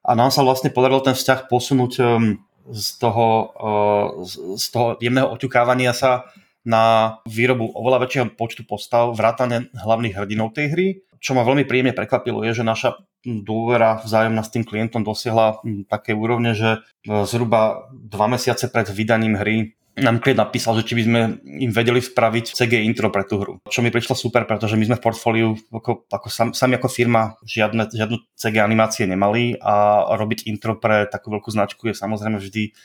A 0.07 0.15
nám 0.15 0.31
sa 0.31 0.41
vlastne 0.41 0.71
podarilo 0.71 1.03
ten 1.03 1.13
vzťah 1.13 1.51
posunúť 1.51 1.93
um, 1.99 2.39
z 2.71 2.87
toho, 2.99 3.27
uh, 3.59 4.07
z 4.55 4.65
toho 4.71 4.95
jemného 5.03 5.27
oťukávania 5.27 5.91
sa 5.91 6.31
na 6.63 7.17
výrobu 7.27 7.71
oveľa 7.75 8.07
väčšieho 8.07 8.25
počtu 8.35 8.63
postav, 8.67 9.11
vrátane 9.15 9.71
hlavných 9.75 10.15
hrdinov 10.15 10.55
tej 10.55 10.67
hry. 10.71 10.87
Čo 11.19 11.35
ma 11.35 11.47
veľmi 11.47 11.67
príjemne 11.67 11.95
prekvapilo 11.95 12.43
je, 12.47 12.59
že 12.59 12.63
naša 12.67 12.99
dôvera 13.23 13.99
vzájomná 14.03 14.43
s 14.43 14.51
tým 14.51 14.63
klientom 14.63 15.03
dosiahla 15.03 15.59
hm, 15.59 15.91
také 15.91 16.15
úrovne, 16.15 16.55
že 16.55 16.79
uh, 16.79 17.27
zhruba 17.27 17.91
dva 17.91 18.31
mesiace 18.31 18.71
pred 18.71 18.87
vydaním 18.87 19.35
hry 19.35 19.76
nám 19.97 20.21
klient 20.21 20.37
napísal, 20.37 20.77
že 20.77 20.85
či 20.85 20.93
by 20.93 21.03
sme 21.03 21.19
im 21.41 21.71
vedeli 21.73 21.97
spraviť 21.97 22.53
CG 22.53 22.85
intro 22.85 23.09
pre 23.09 23.25
tú 23.25 23.41
hru. 23.41 23.53
Čo 23.65 23.81
mi 23.81 23.89
prišlo 23.89 24.13
super, 24.13 24.45
pretože 24.45 24.77
my 24.77 24.85
sme 24.85 24.97
v 25.01 25.05
portfóliu 25.05 25.49
ako, 25.73 26.05
ako 26.07 26.27
sam, 26.29 26.49
sami 26.53 26.77
ako 26.77 26.85
firma 26.85 27.33
žiadne, 27.41 27.89
žiadnu 27.89 28.17
CG 28.37 28.55
animácie 28.61 29.09
nemali 29.09 29.57
a 29.57 30.05
robiť 30.13 30.45
intro 30.45 30.77
pre 30.77 31.09
takú 31.09 31.33
veľkú 31.33 31.49
značku 31.49 31.89
je 31.89 31.97
samozrejme 31.97 32.37
vždy 32.37 32.77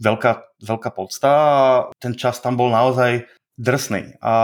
veľká, 0.00 0.60
veľká 0.60 0.90
podsta 0.92 1.30
a 1.32 1.52
ten 1.96 2.12
čas 2.12 2.40
tam 2.44 2.60
bol 2.60 2.68
naozaj 2.68 3.24
drsný. 3.56 4.20
A 4.20 4.34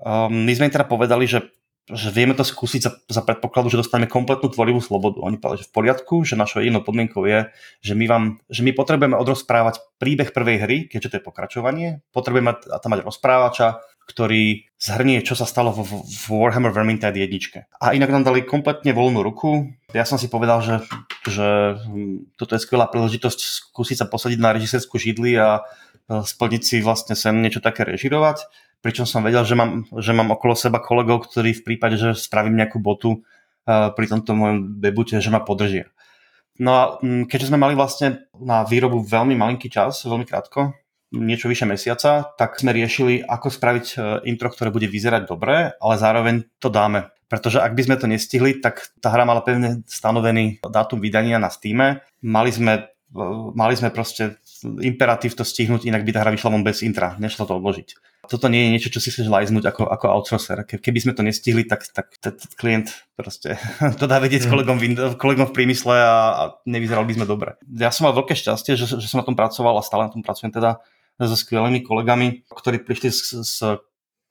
um, 0.00 0.32
my 0.32 0.52
sme 0.56 0.68
im 0.68 0.74
teda 0.74 0.88
povedali, 0.88 1.28
že 1.28 1.52
že 1.90 2.14
vieme 2.14 2.38
to 2.38 2.46
skúsiť 2.46 2.80
za, 2.82 2.92
za 3.10 3.22
predpokladu, 3.26 3.66
že 3.66 3.80
dostaneme 3.82 4.06
kompletnú 4.06 4.54
tvorivú 4.54 4.78
slobodu. 4.78 5.18
Oni 5.18 5.40
povedali, 5.40 5.66
že 5.66 5.70
v 5.70 5.74
poriadku, 5.74 6.22
že 6.22 6.38
našou 6.38 6.62
jedinou 6.62 6.86
podmienkou 6.86 7.26
je, 7.26 7.50
že 7.82 7.98
my, 7.98 8.06
vám, 8.06 8.24
že 8.46 8.62
my 8.62 8.70
potrebujeme 8.70 9.18
odrozprávať 9.18 9.82
príbeh 9.98 10.30
prvej 10.30 10.56
hry, 10.62 10.76
keďže 10.86 11.08
to 11.10 11.16
je 11.18 11.26
pokračovanie, 11.26 11.88
potrebujeme 12.14 12.54
tam 12.54 12.90
mať 12.94 13.00
rozprávača 13.02 13.82
ktorý 14.02 14.66
zhrnie, 14.76 15.22
čo 15.22 15.38
sa 15.38 15.46
stalo 15.46 15.70
v, 15.70 15.86
v 16.02 16.24
Warhammer 16.26 16.74
Vermintide 16.74 17.22
jedničke. 17.22 17.70
A 17.78 17.94
inak 17.94 18.10
nám 18.10 18.26
dali 18.26 18.42
kompletne 18.42 18.90
voľnú 18.90 19.22
ruku. 19.22 19.70
Ja 19.94 20.02
som 20.02 20.18
si 20.18 20.26
povedal, 20.26 20.58
že, 20.60 20.82
že 21.30 21.78
hm, 21.78 22.34
toto 22.34 22.58
je 22.58 22.64
skvelá 22.64 22.90
príležitosť 22.90 23.70
skúsiť 23.70 24.02
sa 24.02 24.06
posadiť 24.10 24.38
na 24.42 24.50
režisérskú 24.50 24.98
židli 24.98 25.38
a 25.38 25.62
e, 26.10 26.26
splniť 26.26 26.62
si 26.62 26.76
vlastne 26.82 27.14
sem 27.14 27.38
niečo 27.38 27.62
také 27.62 27.86
režirovať. 27.86 28.42
Pričom 28.82 29.06
som 29.06 29.22
vedel, 29.22 29.46
že 29.46 29.54
mám, 29.54 29.86
že 29.94 30.10
mám 30.10 30.34
okolo 30.34 30.58
seba 30.58 30.82
kolegov, 30.82 31.30
ktorí 31.30 31.54
v 31.54 31.64
prípade, 31.64 31.94
že 31.94 32.18
spravím 32.18 32.58
nejakú 32.58 32.82
botu 32.82 33.22
uh, 33.22 33.94
pri 33.94 34.10
tomto 34.10 34.34
mojom 34.34 34.82
debute, 34.82 35.14
že 35.22 35.30
ma 35.30 35.38
podržia. 35.38 35.86
No 36.58 36.70
a 36.74 36.82
hm, 36.98 37.30
keďže 37.30 37.48
sme 37.48 37.62
mali 37.62 37.78
vlastne 37.78 38.28
na 38.36 38.66
výrobu 38.66 39.00
veľmi 39.00 39.38
malinký 39.38 39.70
čas, 39.72 40.02
veľmi 40.04 40.26
krátko, 40.26 40.74
niečo 41.12 41.48
vyše 41.48 41.68
mesiaca, 41.68 42.32
tak 42.36 42.56
sme 42.56 42.72
riešili, 42.72 43.20
ako 43.20 43.52
spraviť 43.52 43.86
e, 43.92 43.96
intro, 44.32 44.48
ktoré 44.48 44.72
bude 44.72 44.88
vyzerať 44.88 45.28
dobre, 45.28 45.76
ale 45.76 45.94
zároveň 46.00 46.48
to 46.56 46.72
dáme. 46.72 47.12
Pretože 47.28 47.60
ak 47.60 47.72
by 47.76 47.82
sme 47.84 47.96
to 47.96 48.06
nestihli, 48.08 48.60
tak 48.60 48.92
tá 49.00 49.12
hra 49.12 49.24
mala 49.24 49.44
pevne 49.44 49.84
stanovený 49.88 50.64
dátum 50.64 51.00
vydania 51.00 51.36
na 51.36 51.52
Steam. 51.52 52.00
Mali 52.24 52.50
sme, 52.52 52.88
e, 53.12 53.24
mali 53.52 53.74
sme 53.76 53.92
proste 53.92 54.40
imperatív 54.64 55.36
to 55.36 55.44
stihnúť, 55.44 55.84
inak 55.84 56.04
by 56.04 56.10
tá 56.16 56.20
hra 56.24 56.32
vyšla 56.32 56.52
von 56.52 56.64
bez 56.64 56.80
intra. 56.80 57.16
Nešlo 57.20 57.44
to 57.44 57.60
odložiť. 57.60 58.11
Toto 58.22 58.46
nie 58.46 58.66
je 58.66 58.72
niečo, 58.78 58.92
čo 58.94 59.02
si 59.02 59.10
chceš 59.10 59.26
lajznúť 59.26 59.66
ako, 59.66 59.82
ako 59.90 60.06
outsourcer. 60.14 60.62
Keby 60.62 60.98
sme 61.02 61.12
to 61.12 61.26
nestihli, 61.26 61.66
tak, 61.66 61.90
tak 61.90 62.38
klient 62.54 62.94
proste 63.18 63.58
to 64.00 64.06
dá 64.06 64.22
vedieť 64.22 64.46
mm. 64.46 64.50
kolegom, 64.50 64.76
v, 64.78 65.14
kolegom 65.18 65.46
v 65.50 65.56
prímysle 65.58 65.98
a, 65.98 66.14
a 66.38 66.42
nevyzerali 66.62 67.10
by 67.10 67.16
sme 67.18 67.26
dobre. 67.26 67.58
Ja 67.66 67.90
som 67.90 68.06
mal 68.06 68.14
veľké 68.14 68.38
šťastie, 68.38 68.78
že, 68.78 68.86
že 68.86 69.06
som 69.10 69.18
na 69.18 69.26
tom 69.26 69.34
pracoval 69.34 69.74
a 69.74 69.82
stále 69.82 70.06
na 70.06 70.12
tom 70.14 70.22
pracujem 70.22 70.54
teda 70.54 70.78
so 71.18 71.36
skvelými 71.36 71.82
kolegami, 71.82 72.46
ktorí 72.46 72.82
prišli 72.86 73.10
s, 73.10 73.20
s 73.42 73.56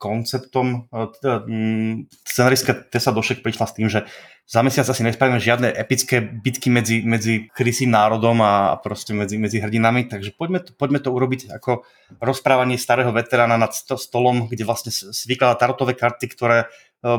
konceptom. 0.02 0.90
E, 0.90 1.14
teda, 1.22 1.46
mm, 1.46 2.10
scenaristka 2.26 2.74
Tessa 2.74 3.14
Došek 3.14 3.46
prišla 3.46 3.66
s 3.70 3.76
tým, 3.78 3.86
že 3.86 4.10
za 4.50 4.66
mesiac 4.66 4.84
asi 4.90 5.06
nespravíme 5.06 5.38
žiadne 5.40 5.70
epické 5.72 6.20
bitky 6.20 6.74
medzi, 6.74 7.06
medzi 7.06 7.48
krysým 7.54 7.94
národom 7.94 8.42
a 8.44 8.76
proste 8.82 9.14
medzi, 9.14 9.38
medzi 9.38 9.62
hrdinami, 9.62 10.10
takže 10.10 10.36
poďme 10.36 10.60
to, 10.66 10.76
poďme 10.76 11.00
to 11.00 11.14
urobiť 11.14 11.54
ako 11.56 11.88
rozprávanie 12.20 12.76
starého 12.76 13.14
veterána 13.16 13.56
nad 13.56 13.72
stolom, 13.72 14.50
kde 14.50 14.68
vlastne 14.68 14.92
vykladá 15.30 15.56
tarotové 15.56 15.94
karty, 15.96 16.26
ktoré 16.34 16.66
e, 16.66 16.68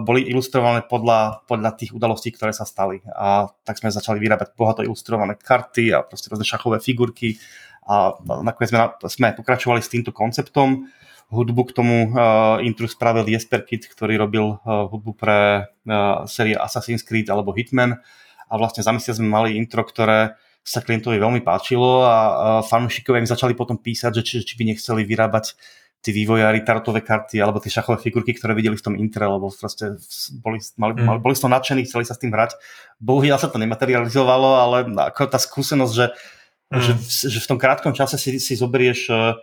boli 0.03 0.27
ilustrované 0.29 0.85
podľa, 0.85 1.47
podľa 1.47 1.71
tých 1.79 1.95
udalostí, 1.97 2.35
ktoré 2.35 2.53
sa 2.53 2.69
stali. 2.69 3.01
A 3.15 3.49
tak 3.65 3.79
sme 3.81 3.95
začali 3.95 4.21
vyrábať 4.21 4.59
bohato 4.59 4.83
ilustrované 4.85 5.39
karty 5.39 5.95
a 5.95 6.03
proste 6.03 6.29
rôzne 6.29 6.45
šachové 6.45 6.83
figurky 6.83 7.39
a 7.87 8.15
nakoniec 8.47 8.71
sme, 8.71 8.81
sme 9.11 9.29
pokračovali 9.35 9.83
s 9.83 9.91
týmto 9.91 10.15
konceptom. 10.15 10.87
Hudbu 11.33 11.63
k 11.65 11.73
tomu 11.73 11.97
uh, 12.13 12.61
intru 12.61 12.85
spravil 12.85 13.25
Jesper 13.25 13.65
Kid, 13.65 13.89
ktorý 13.89 14.21
robil 14.21 14.61
uh, 14.61 14.85
hudbu 14.93 15.17
pre 15.17 15.65
uh, 15.65 16.29
série 16.29 16.53
Assassin's 16.53 17.01
Creed 17.01 17.33
alebo 17.33 17.57
Hitman 17.57 17.97
a 18.47 18.55
vlastne 18.61 18.85
za 18.85 18.93
mesiac 18.93 19.17
sme 19.17 19.33
mali 19.33 19.57
intro, 19.57 19.81
ktoré 19.81 20.37
sa 20.61 20.85
klientovi 20.85 21.17
veľmi 21.17 21.41
páčilo 21.41 22.05
a 22.05 22.17
uh, 22.21 22.35
fanúšikovia 22.61 23.25
im 23.25 23.33
začali 23.33 23.57
potom 23.57 23.81
písať, 23.81 24.21
že 24.21 24.23
či, 24.23 24.35
či 24.45 24.55
by 24.61 24.77
nechceli 24.77 25.09
vyrábať 25.09 25.57
tí 26.05 26.11
vývojári 26.13 26.67
tarotové 26.67 27.01
karty 27.01 27.41
alebo 27.41 27.63
tie 27.63 27.73
šachové 27.73 27.97
figurky, 27.97 28.37
ktoré 28.37 28.53
videli 28.53 28.77
v 28.77 28.85
tom 28.85 28.95
intre, 28.99 29.25
lebo 29.25 29.49
proste 29.49 29.97
boli, 30.43 30.61
mali, 30.77 30.99
mm. 30.99 31.23
boli 31.23 31.35
z 31.39 31.47
toho 31.47 31.55
nadšení, 31.55 31.87
chceli 31.87 32.05
sa 32.05 32.13
s 32.13 32.21
tým 32.21 32.35
hrať. 32.35 32.59
Bohužiaľ 32.99 33.39
sa 33.39 33.49
to 33.49 33.63
nematerializovalo, 33.63 34.51
ale 34.59 34.77
ako 34.99 35.31
tá 35.31 35.39
skúsenosť, 35.41 35.95
že 35.97 36.07
Mm. 36.73 36.81
Že, 36.81 36.93
že 37.29 37.39
v 37.45 37.49
tom 37.53 37.59
krátkom 37.61 37.93
čase 37.93 38.17
si, 38.17 38.41
si 38.41 38.57
zoberieš 38.57 39.01
uh, 39.13 39.37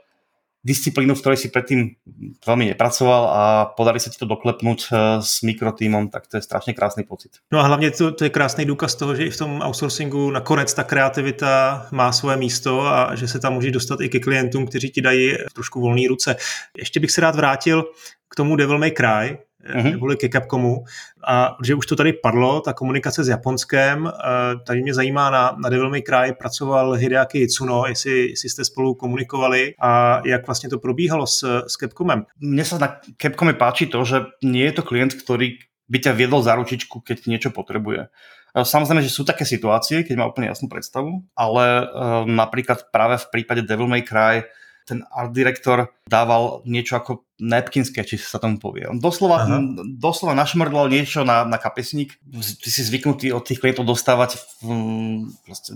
disciplínu, 0.63 1.15
v 1.15 1.19
ktorej 1.19 1.37
si 1.37 1.47
predtým 1.47 1.95
veľmi 2.43 2.65
nepracoval 2.75 3.23
a 3.31 3.43
podarí 3.79 3.99
sa 3.99 4.11
ti 4.11 4.19
to 4.19 4.27
doklepnúť 4.27 4.79
uh, 4.91 5.23
s 5.23 5.39
mikrotímom, 5.41 6.11
tak 6.11 6.27
to 6.27 6.37
je 6.37 6.41
strašně 6.41 6.73
krásný 6.73 7.03
pocit. 7.03 7.31
No 7.51 7.59
a 7.59 7.63
hlavně 7.63 7.91
to, 7.91 8.11
to 8.11 8.23
je 8.23 8.29
krásný 8.29 8.65
důkaz 8.65 8.95
toho, 8.95 9.15
že 9.15 9.25
i 9.25 9.29
v 9.29 9.37
tom 9.37 9.61
outsourcingu 9.61 10.31
nakonec 10.31 10.73
ta 10.73 10.83
kreativita 10.83 11.87
má 11.91 12.11
svoje 12.11 12.37
místo 12.37 12.81
a 12.81 13.15
že 13.15 13.27
se 13.27 13.39
tam 13.39 13.53
může 13.53 13.71
dostat 13.71 14.01
i 14.01 14.09
ke 14.09 14.19
klientům, 14.19 14.67
kteří 14.67 14.89
ti 14.89 15.01
dají 15.01 15.35
trošku 15.53 15.81
volné 15.81 16.07
ruce. 16.09 16.35
Ještě 16.77 16.99
bych 16.99 17.11
se 17.11 17.21
rád 17.21 17.35
vrátil 17.35 17.83
k 18.29 18.35
tomu 18.35 18.55
Devil 18.55 18.77
May 18.77 18.91
Cry, 18.91 19.37
mm-hmm. 19.63 19.91
neboli 19.91 20.17
ke 20.17 20.29
Capcomu. 20.29 20.83
A 21.27 21.57
že 21.63 21.75
už 21.75 21.85
to 21.85 21.95
tady 21.95 22.13
padlo, 22.13 22.61
ta 22.61 22.73
komunikace 22.73 23.23
s 23.23 23.27
Japonskem, 23.27 24.07
eh, 24.07 24.55
tady 24.67 24.81
mě 24.81 24.93
zajímá, 24.93 25.29
na, 25.29 25.55
na 25.63 25.69
Devil 25.69 25.89
May 25.89 26.01
Cry 26.01 26.33
pracoval 26.39 26.93
Hideaki 26.93 27.39
Itsuno, 27.39 27.85
jestli, 27.87 28.29
jestli 28.29 28.49
jste 28.49 28.65
spolu 28.65 28.95
komunikovali 28.95 29.73
a 29.79 30.21
jak 30.25 30.47
vlastně 30.47 30.69
to 30.69 30.79
probíhalo 30.79 31.27
s, 31.27 31.63
s 31.67 31.73
Capcomem. 31.73 32.25
Mne 32.39 32.65
sa 32.65 32.77
na 32.79 32.99
Capcome 33.21 33.53
páči 33.53 33.85
to, 33.87 34.03
že 34.05 34.23
nie 34.43 34.65
je 34.65 34.71
to 34.79 34.83
klient, 34.83 35.13
ktorý 35.13 35.59
by 35.89 35.97
ťa 35.99 36.13
viedol 36.13 36.45
za 36.45 36.55
ručičku, 36.55 37.01
keď 37.01 37.25
niečo 37.27 37.49
potrebuje. 37.51 38.07
Eh, 38.07 38.65
samozrejme, 38.65 39.03
že 39.03 39.11
sú 39.11 39.27
také 39.27 39.43
situácie, 39.43 40.07
keď 40.07 40.15
má 40.15 40.25
úplne 40.25 40.47
jasnú 40.47 40.71
predstavu, 40.71 41.23
ale 41.35 41.85
napríklad 42.25 42.91
práve 42.91 43.19
v 43.19 43.29
prípade 43.31 43.61
Devil 43.67 43.91
May 43.91 44.07
Cry 44.07 44.47
ten 44.89 45.05
art 45.13 45.31
director 45.31 45.93
dával 46.09 46.65
niečo 46.65 46.97
ako 46.97 47.23
napkin 47.39 47.85
či 47.85 48.17
sa 48.17 48.41
tomu 48.41 48.57
povie. 48.57 48.89
On 48.89 48.97
doslova, 48.97 49.45
doslova 49.85 50.33
našmrdlal 50.35 50.89
niečo 50.89 51.21
na, 51.23 51.45
na 51.45 51.61
kapesník. 51.61 52.17
Ty 52.35 52.69
si 52.69 52.81
zvyknutý 52.81 53.31
od 53.31 53.45
tých 53.45 53.61
klientov 53.61 53.87
dostávať 53.87 54.41
um, 54.65 55.29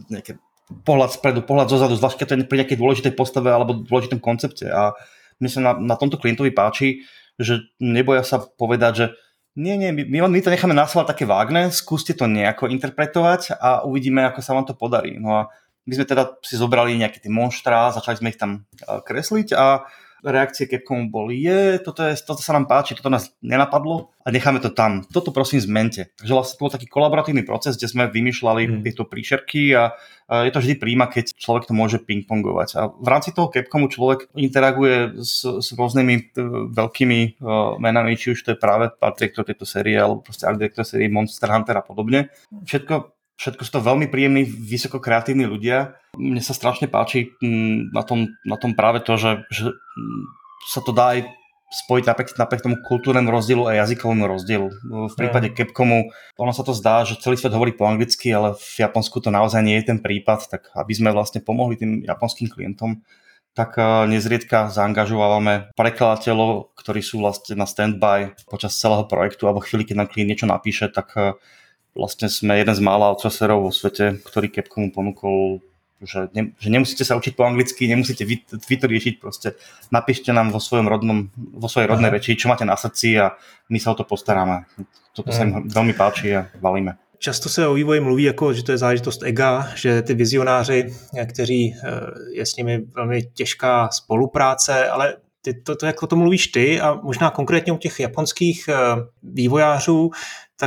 nejaké 0.10 0.42
pohľad 0.84 1.14
spredu, 1.14 1.46
pohľad 1.46 1.70
zozadu, 1.70 1.94
zvlášť 1.96 2.18
keď 2.20 2.28
to 2.28 2.34
je 2.36 2.50
pri 2.50 2.60
nejakej 2.66 2.80
dôležitej 2.80 3.14
postave 3.14 3.54
alebo 3.54 3.86
dôležitom 3.86 4.18
koncepte. 4.18 4.68
A 4.68 4.98
mne 5.38 5.50
sa 5.50 5.60
na, 5.62 5.72
na 5.78 5.96
tomto 5.96 6.18
klientovi 6.18 6.50
páči, 6.50 7.06
že 7.38 7.70
neboja 7.78 8.26
sa 8.26 8.42
povedať, 8.42 8.94
že 8.96 9.06
nie, 9.54 9.78
nie, 9.78 9.94
my, 9.94 10.34
my 10.34 10.42
to 10.42 10.50
necháme 10.50 10.74
na 10.74 10.90
také 10.90 11.30
vágne, 11.30 11.70
skúste 11.70 12.18
to 12.18 12.26
nejako 12.26 12.74
interpretovať 12.74 13.54
a 13.54 13.86
uvidíme, 13.86 14.26
ako 14.26 14.42
sa 14.42 14.58
vám 14.58 14.66
to 14.66 14.74
podarí. 14.74 15.22
No 15.22 15.46
a 15.46 15.54
my 15.84 15.94
sme 15.96 16.06
teda 16.08 16.40
si 16.44 16.56
zobrali 16.56 16.96
nejaké 16.96 17.20
tie 17.20 17.32
monštra, 17.32 17.96
začali 17.96 18.20
sme 18.20 18.32
ich 18.32 18.40
tam 18.40 18.68
kresliť 18.84 19.56
a 19.56 19.84
reakcie 20.24 20.72
Capcomu 20.72 21.12
boli, 21.12 21.44
je, 21.44 21.84
toto, 21.84 22.00
je, 22.08 22.16
toto 22.24 22.40
sa 22.40 22.56
nám 22.56 22.64
páči, 22.64 22.96
toto 22.96 23.12
nás 23.12 23.36
nenapadlo 23.44 24.16
a 24.24 24.32
necháme 24.32 24.64
to 24.64 24.72
tam. 24.72 25.04
Toto 25.04 25.36
prosím 25.36 25.60
zmente. 25.60 26.16
Takže 26.16 26.32
vlastne 26.32 26.56
to 26.56 26.64
bol 26.64 26.72
taký 26.72 26.88
kolaboratívny 26.88 27.44
proces, 27.44 27.76
kde 27.76 27.92
sme 27.92 28.08
vymýšľali 28.08 28.64
mm. 28.64 28.82
tieto 28.88 29.04
príšerky 29.04 29.76
a, 29.76 29.92
a 30.32 30.48
je 30.48 30.52
to 30.56 30.64
vždy 30.64 30.80
príjma, 30.80 31.12
keď 31.12 31.36
človek 31.36 31.68
to 31.68 31.76
môže 31.76 32.00
pingpongovať. 32.08 32.70
A 32.80 32.82
v 32.88 33.08
rámci 33.12 33.36
toho 33.36 33.52
Capcomu 33.52 33.92
človek 33.92 34.32
interaguje 34.40 35.20
s, 35.20 35.44
s 35.44 35.68
rôznymi 35.76 36.16
t- 36.32 36.40
veľkými 36.72 37.44
uh, 37.44 37.76
menami, 37.84 38.16
či 38.16 38.32
už 38.32 38.48
to 38.48 38.56
je 38.56 38.64
práve 38.64 38.96
art 38.96 39.20
director 39.20 39.44
tejto 39.44 39.68
série, 39.68 40.00
alebo 40.00 40.24
proste 40.24 40.48
art 40.48 40.56
director 40.56 40.88
série 40.88 41.12
Monster 41.12 41.52
Hunter 41.52 41.76
a 41.76 41.84
podobne. 41.84 42.32
Všetko 42.64 43.12
Všetko 43.34 43.62
sú 43.66 43.72
to 43.74 43.88
veľmi 43.88 44.08
príjemní, 44.14 44.46
vysoko 44.46 45.02
kreatívni 45.02 45.50
ľudia. 45.50 45.98
Mne 46.14 46.40
sa 46.40 46.54
strašne 46.54 46.86
páči 46.86 47.34
mm, 47.42 47.90
na 47.90 48.06
tom, 48.06 48.30
na 48.46 48.58
tom 48.62 48.78
práve 48.78 49.02
to, 49.02 49.18
že, 49.18 49.42
že 49.50 49.74
mm, 49.74 50.24
sa 50.70 50.80
to 50.86 50.94
dá 50.94 51.18
aj 51.18 51.26
spojiť 51.74 52.06
napriek, 52.06 52.30
napriek 52.38 52.62
tomu 52.62 52.78
kultúrnemu 52.86 53.34
rozdielu 53.34 53.66
a 53.66 53.82
jazykovému 53.82 54.30
rozdielu. 54.30 54.70
V 55.10 55.16
prípade 55.18 55.50
mm. 55.50 55.56
Capcomu 55.58 56.14
ono 56.38 56.54
sa 56.54 56.62
to 56.62 56.78
zdá, 56.78 57.02
že 57.02 57.18
celý 57.18 57.34
svet 57.34 57.58
hovorí 57.58 57.74
po 57.74 57.90
anglicky, 57.90 58.30
ale 58.30 58.54
v 58.54 58.76
Japonsku 58.86 59.18
to 59.18 59.34
naozaj 59.34 59.66
nie 59.66 59.82
je 59.82 59.90
ten 59.90 59.98
prípad, 59.98 60.54
tak 60.54 60.70
aby 60.78 60.94
sme 60.94 61.10
vlastne 61.10 61.42
pomohli 61.42 61.74
tým 61.74 62.06
japonským 62.06 62.54
klientom, 62.54 63.02
tak 63.58 63.78
eh, 63.78 64.06
nezriedka 64.10 64.70
zaangažovávame 64.70 65.74
prekladateľov, 65.74 66.78
ktorí 66.78 67.02
sú 67.02 67.22
vlastne 67.22 67.58
na 67.58 67.66
standby 67.66 68.38
počas 68.50 68.78
celého 68.78 69.06
projektu, 69.10 69.50
alebo 69.50 69.66
chvíli, 69.66 69.86
keď 69.86 70.06
nám 70.06 70.10
klient 70.14 70.30
niečo 70.30 70.48
napíše, 70.50 70.90
tak 70.94 71.14
eh, 71.18 71.34
vlastne 71.94 72.30
sme 72.30 72.58
jeden 72.58 72.76
z 72.76 72.82
mála 72.82 73.14
outsourcerov 73.14 73.70
vo 73.70 73.72
svete, 73.72 74.22
ktorý 74.26 74.50
Capcomu 74.50 74.90
ponúkol 74.90 75.62
že, 76.04 76.28
ne, 76.36 76.52
že 76.60 76.68
nemusíte 76.68 77.08
sa 77.08 77.16
učiť 77.16 77.34
po 77.34 77.48
anglicky, 77.48 77.88
nemusíte 77.88 78.28
to 78.52 78.88
riešiť, 78.88 79.16
proste 79.24 79.56
napíšte 79.88 80.36
nám 80.36 80.52
vo, 80.52 80.60
svojom 80.60 80.88
rodnom, 80.92 81.32
vo 81.36 81.68
svojej 81.72 81.88
rodnej 81.88 82.12
Aha. 82.12 82.20
reči, 82.20 82.36
čo 82.36 82.52
máte 82.52 82.68
na 82.68 82.76
srdci 82.76 83.16
a 83.18 83.34
my 83.72 83.80
sa 83.80 83.96
o 83.96 83.98
to 83.98 84.04
postaráme. 84.04 84.68
Toto 85.16 85.32
Aha. 85.32 85.36
sa 85.36 85.42
im 85.48 85.72
veľmi 85.72 85.94
páči 85.96 86.36
a 86.36 86.52
valíme. 86.60 87.00
Často 87.24 87.50
se 87.50 87.68
o 87.68 87.74
vývoji 87.74 88.00
mluví 88.00 88.24
jako, 88.24 88.54
že 88.54 88.64
to 88.64 88.72
je 88.72 88.78
záležitost 88.78 89.24
ega, 89.24 89.72
že 89.76 90.02
ty 90.02 90.14
vizionáři, 90.14 90.94
kteří 91.26 91.74
eh, 91.74 91.90
je 92.36 92.46
s 92.46 92.56
nimi 92.56 92.84
velmi 92.96 93.22
těžká 93.34 93.90
spolupráce, 93.90 94.90
ale 94.90 95.16
ty, 95.42 95.54
to, 95.54 95.76
to, 95.76 95.86
jak 95.86 96.04
o 96.04 96.08
tom 96.08 96.20
mluvíš 96.20 96.48
ty 96.48 96.82
a 96.82 97.00
možná 97.04 97.30
konkrétně 97.30 97.74
u 97.74 97.78
těch 97.78 98.00
japonských 98.00 98.68
eh, 98.68 98.76
vývojářů, 99.24 100.12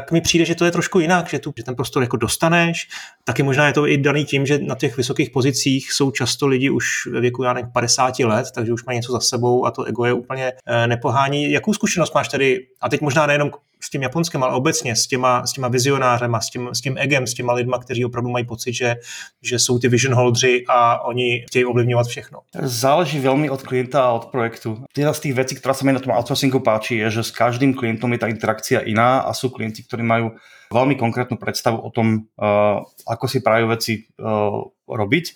tak 0.01 0.13
mi 0.13 0.21
přijde, 0.21 0.45
že 0.45 0.55
to 0.55 0.65
je 0.65 0.71
trošku 0.71 1.01
jinak, 1.01 1.29
že, 1.29 1.39
tu, 1.39 1.53
že 1.57 1.65
ten 1.65 1.75
prostor 1.75 2.03
jako 2.03 2.17
dostaneš. 2.17 2.89
Taky 3.25 3.43
možná 3.43 3.67
je 3.67 3.73
to 3.73 3.87
i 3.87 3.99
daný 3.99 4.25
tím, 4.25 4.47
že 4.47 4.59
na 4.59 4.75
těch 4.75 4.97
vysokých 4.97 5.31
pozicích 5.31 5.93
jsou 5.93 6.11
často 6.11 6.47
lidi 6.47 6.71
už 6.71 7.07
ve 7.07 7.21
věku, 7.21 7.43
já 7.43 7.53
nevím, 7.53 7.71
50 7.71 8.19
let, 8.19 8.47
takže 8.55 8.73
už 8.73 8.85
mají 8.85 8.99
něco 8.99 9.13
za 9.13 9.21
sebou 9.21 9.67
a 9.67 9.71
to 9.71 9.85
ego 9.85 10.05
je 10.05 10.13
úplně 10.13 10.53
eh, 10.67 10.87
nepohání. 10.87 11.51
Jakou 11.53 11.75
zkušenost 11.75 12.15
máš 12.15 12.29
tady, 12.29 12.67
a 12.81 12.89
teď 12.89 13.01
možná 13.01 13.27
nejenom 13.27 13.51
s 13.81 13.91
tím 13.91 14.03
Japonskem, 14.03 14.43
ale 14.43 14.55
obecně 14.55 14.97
s 14.97 15.07
těma, 15.07 15.47
s 15.47 15.53
těma 15.53 15.69
vizionářema, 15.69 16.41
s 16.41 16.51
tím, 16.51 16.69
s 16.73 16.81
tím 16.81 16.95
egem, 16.99 17.27
s 17.27 17.35
těma 17.35 17.53
lidma, 17.53 17.79
kteří 17.79 18.05
opravdu 18.05 18.31
mají 18.31 18.45
pocit, 18.45 18.73
že, 18.73 18.97
že 19.43 19.59
jsou 19.59 19.79
ty 19.79 19.89
vision 19.89 20.15
holdři 20.15 20.65
a 20.69 21.05
oni 21.05 21.45
chtějí 21.49 21.65
ovlivňovat 21.65 22.07
všechno. 22.07 22.39
Záleží 22.57 23.21
veľmi 23.21 23.51
od 23.51 23.63
klienta 23.63 24.09
a 24.09 24.17
od 24.17 24.33
projektu. 24.33 24.85
Jedna 24.97 25.13
z 25.13 25.21
tých 25.21 25.35
vecí, 25.35 25.53
ktorá 25.61 25.75
sa 25.77 25.85
mi 25.85 25.93
na 25.93 26.01
tom 26.01 26.17
outsourcingu 26.17 26.61
páči, 26.65 26.97
je, 27.05 27.21
že 27.21 27.23
s 27.29 27.31
každým 27.31 27.77
klientom 27.77 28.13
je 28.13 28.21
tá 28.21 28.29
interakcia 28.33 28.81
iná 28.81 29.21
a 29.23 29.31
sú 29.37 29.53
klienti, 29.53 29.85
ktorí 29.85 30.03
majú 30.03 30.33
veľmi 30.73 30.97
konkrétnu 30.97 31.37
predstavu 31.37 31.79
o 31.79 31.91
tom, 31.93 32.27
uh, 32.41 32.83
ako 33.07 33.27
si 33.29 33.39
prajú 33.45 33.71
veci 33.71 34.09
uh, 34.19 34.67
robiť. 34.89 35.27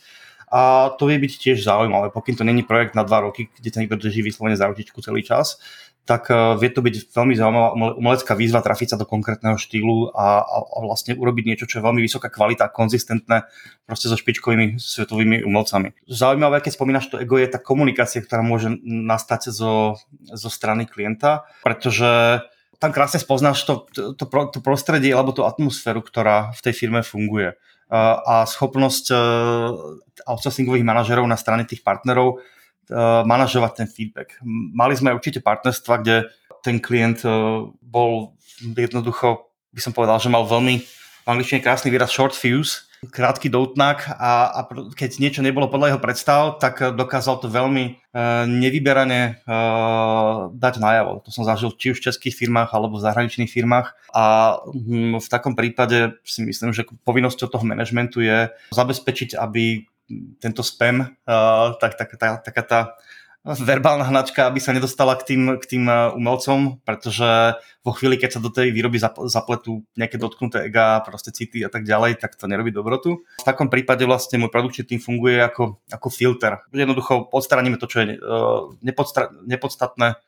A 0.51 0.91
to 0.99 1.07
vie 1.07 1.23
byť 1.23 1.33
tiež 1.39 1.63
zaujímavé, 1.63 2.11
pokým 2.11 2.35
to 2.35 2.43
není 2.43 2.67
projekt 2.67 2.99
na 2.99 3.07
dva 3.07 3.23
roky, 3.23 3.47
kde 3.55 3.71
sa 3.71 3.79
niekto 3.79 3.95
drží 3.95 4.27
vyslovene 4.27 4.59
za 4.59 4.67
ručičku 4.67 4.99
celý 4.99 5.23
čas, 5.23 5.63
tak 6.11 6.27
uh, 6.35 6.59
vie 6.59 6.75
to 6.75 6.83
byť 6.83 7.15
veľmi 7.15 7.39
zaujímavá 7.39 7.95
umelecká 7.95 8.35
výzva 8.35 8.59
trafiť 8.59 8.95
sa 8.95 8.97
do 8.99 9.07
konkrétneho 9.07 9.55
štýlu 9.55 10.11
a, 10.11 10.43
a, 10.43 10.57
a 10.67 10.79
vlastne 10.83 11.15
urobiť 11.15 11.45
niečo, 11.47 11.71
čo 11.71 11.79
je 11.79 11.87
veľmi 11.87 12.03
vysoká 12.03 12.27
kvalita, 12.27 12.67
konzistentné 12.75 13.47
proste 13.87 14.11
so 14.11 14.19
špičkovými 14.19 14.83
svetovými 14.83 15.47
umelcami. 15.47 15.95
Zaujímavé, 16.11 16.59
keď 16.67 16.75
spomínaš 16.75 17.15
to 17.15 17.23
ego, 17.23 17.39
je 17.39 17.47
tá 17.47 17.63
komunikácia, 17.63 18.19
ktorá 18.19 18.43
môže 18.43 18.75
nastať 18.83 19.55
zo, 19.55 20.03
zo 20.27 20.51
strany 20.51 20.91
klienta, 20.91 21.47
pretože 21.63 22.43
tam 22.83 22.91
krásne 22.91 23.23
spoznáš 23.23 23.63
to, 23.69 23.87
to, 23.95 24.27
to, 24.27 24.59
prostredie 24.65 25.13
alebo 25.15 25.37
tú 25.37 25.47
atmosféru, 25.47 26.03
ktorá 26.03 26.51
v 26.57 26.61
tej 26.65 26.75
firme 26.75 27.05
funguje. 27.05 27.55
A 27.93 28.49
schopnosť 28.49 29.13
outsourcingových 30.25 30.87
manažerov 30.87 31.29
na 31.29 31.37
strane 31.37 31.69
tých 31.69 31.85
partnerov 31.85 32.41
manažovať 33.25 33.73
ten 33.79 33.89
feedback. 33.89 34.37
Mali 34.75 34.99
sme 34.99 35.15
určite 35.15 35.39
partnerstva, 35.39 36.03
kde 36.03 36.29
ten 36.61 36.83
klient 36.83 37.25
bol 37.81 38.37
jednoducho, 38.61 39.49
by 39.73 39.81
som 39.81 39.95
povedal, 39.95 40.19
že 40.21 40.29
mal 40.29 40.45
veľmi 40.45 40.83
v 41.25 41.29
angličtine 41.29 41.63
krásny 41.63 41.89
výraz 41.89 42.11
short 42.11 42.35
fuse, 42.35 42.91
krátky 43.01 43.49
doutnak 43.49 44.05
a, 44.13 44.53
a 44.53 44.61
keď 44.93 45.25
niečo 45.25 45.41
nebolo 45.41 45.73
podľa 45.73 45.97
jeho 45.97 46.05
predstav, 46.05 46.61
tak 46.61 46.85
dokázal 46.85 47.41
to 47.41 47.49
veľmi 47.49 47.97
uh, 47.97 48.45
nevyberane 48.45 49.41
uh, 49.49 50.53
dať 50.53 50.75
najavo. 50.77 51.25
To 51.25 51.33
som 51.33 51.49
zažil 51.49 51.73
či 51.81 51.97
už 51.97 52.05
v 52.05 52.13
českých 52.13 52.37
firmách 52.37 52.69
alebo 52.77 53.01
v 53.01 53.05
zahraničných 53.09 53.49
firmách 53.49 54.13
a 54.13 54.25
hm, 54.69 55.17
v 55.17 55.29
takom 55.33 55.57
prípade 55.57 56.13
si 56.29 56.45
myslím, 56.45 56.77
že 56.77 56.85
povinnosťou 57.09 57.49
toho 57.49 57.65
manažmentu 57.65 58.21
je 58.21 58.53
zabezpečiť, 58.69 59.33
aby 59.41 59.89
tento 60.43 60.63
spam, 60.63 61.07
uh, 61.07 61.77
tak, 61.79 61.95
tak, 61.95 62.19
tak, 62.19 62.45
taká 62.45 62.63
tá 62.63 62.81
verbálna 63.41 64.05
hnačka, 64.05 64.45
aby 64.45 64.61
sa 64.61 64.77
nedostala 64.77 65.17
k 65.17 65.33
tým, 65.33 65.43
k 65.57 65.65
tým 65.65 65.85
eh, 65.89 66.13
umelcom, 66.13 66.77
pretože 66.85 67.57
vo 67.81 67.97
chvíli, 67.97 68.21
keď 68.21 68.37
sa 68.37 68.41
do 68.45 68.53
tej 68.53 68.69
výroby 68.69 69.01
zapletú 69.01 69.81
nejaké 69.97 70.21
dotknuté 70.21 70.69
ega, 70.69 71.01
proste 71.01 71.33
city 71.33 71.65
a 71.65 71.73
tak 71.73 71.89
ďalej, 71.89 72.21
tak 72.21 72.37
to 72.37 72.45
nerobí 72.45 72.69
dobrotu. 72.69 73.25
V 73.41 73.47
takom 73.49 73.73
prípade 73.73 74.05
vlastne 74.05 74.37
môj 74.37 74.53
produkčný 74.53 74.85
tým 74.85 75.01
funguje 75.01 75.41
ako, 75.41 75.81
ako 75.89 76.09
filter. 76.13 76.61
Jednoducho 76.69 77.33
odstraníme 77.33 77.81
to, 77.81 77.89
čo 77.89 78.05
je 78.05 78.21
uh, 78.21 78.69
nepodstatné. 79.49 80.21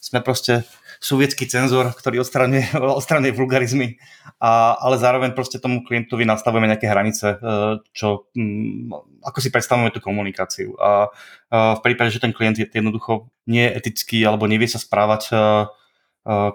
Sme 0.00 0.20
proste 0.24 0.64
sovietský 1.04 1.44
cenzor, 1.44 1.92
ktorý 1.92 2.24
odstraňuje, 2.24 2.80
odstraňuje 3.00 3.36
vulgarizmy, 3.36 4.00
a, 4.40 4.80
ale 4.80 4.96
zároveň 4.96 5.36
proste 5.36 5.60
tomu 5.60 5.84
klientovi 5.84 6.24
nastavujeme 6.24 6.68
nejaké 6.72 6.88
hranice, 6.88 7.36
čo, 7.92 8.28
mm, 8.32 9.13
ako 9.24 9.38
si 9.40 9.48
predstavujeme 9.48 9.90
tú 9.90 10.04
komunikáciu. 10.04 10.76
A, 10.76 11.08
a 11.48 11.74
v 11.76 11.80
prípade, 11.80 12.12
že 12.12 12.20
ten 12.20 12.36
klient 12.36 12.60
je 12.60 12.68
jednoducho 12.68 13.32
nie 13.48 13.64
je 13.64 13.74
etický 13.80 14.20
alebo 14.22 14.44
nevie 14.44 14.68
sa 14.68 14.76
správať 14.76 15.32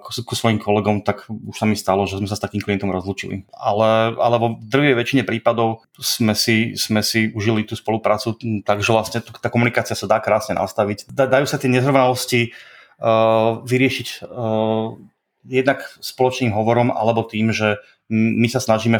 ku, 0.01 0.33
svojim 0.33 0.57
kolegom, 0.57 1.05
tak 1.05 1.29
už 1.29 1.53
sa 1.53 1.69
mi 1.69 1.77
stalo, 1.77 2.09
že 2.09 2.17
sme 2.17 2.25
sa 2.25 2.33
s 2.33 2.41
takým 2.41 2.57
klientom 2.57 2.89
rozlučili. 2.89 3.45
Ale, 3.53 4.17
ale 4.17 4.35
vo 4.41 4.57
drvej 4.57 4.97
väčšine 4.97 5.23
prípadov 5.29 5.85
sme 6.01 6.33
si, 6.33 6.73
sme 6.73 7.05
si 7.05 7.29
užili 7.37 7.69
tú 7.69 7.77
spoluprácu, 7.77 8.33
takže 8.65 8.89
vlastne 8.89 9.21
tá 9.21 9.53
komunikácia 9.53 9.93
sa 9.93 10.09
dá 10.09 10.17
krásne 10.17 10.57
nastaviť. 10.57 11.13
Dajú 11.13 11.45
sa 11.45 11.61
tie 11.61 11.69
nezrovnalosti 11.69 12.49
uh, 12.49 13.61
vyriešiť 13.61 14.25
uh, 14.25 14.97
jednak 15.45 15.85
spoločným 16.01 16.49
hovorom 16.49 16.89
alebo 16.89 17.21
tým, 17.21 17.53
že 17.53 17.77
my 18.09 18.49
sa 18.49 18.57
snažíme 18.57 18.97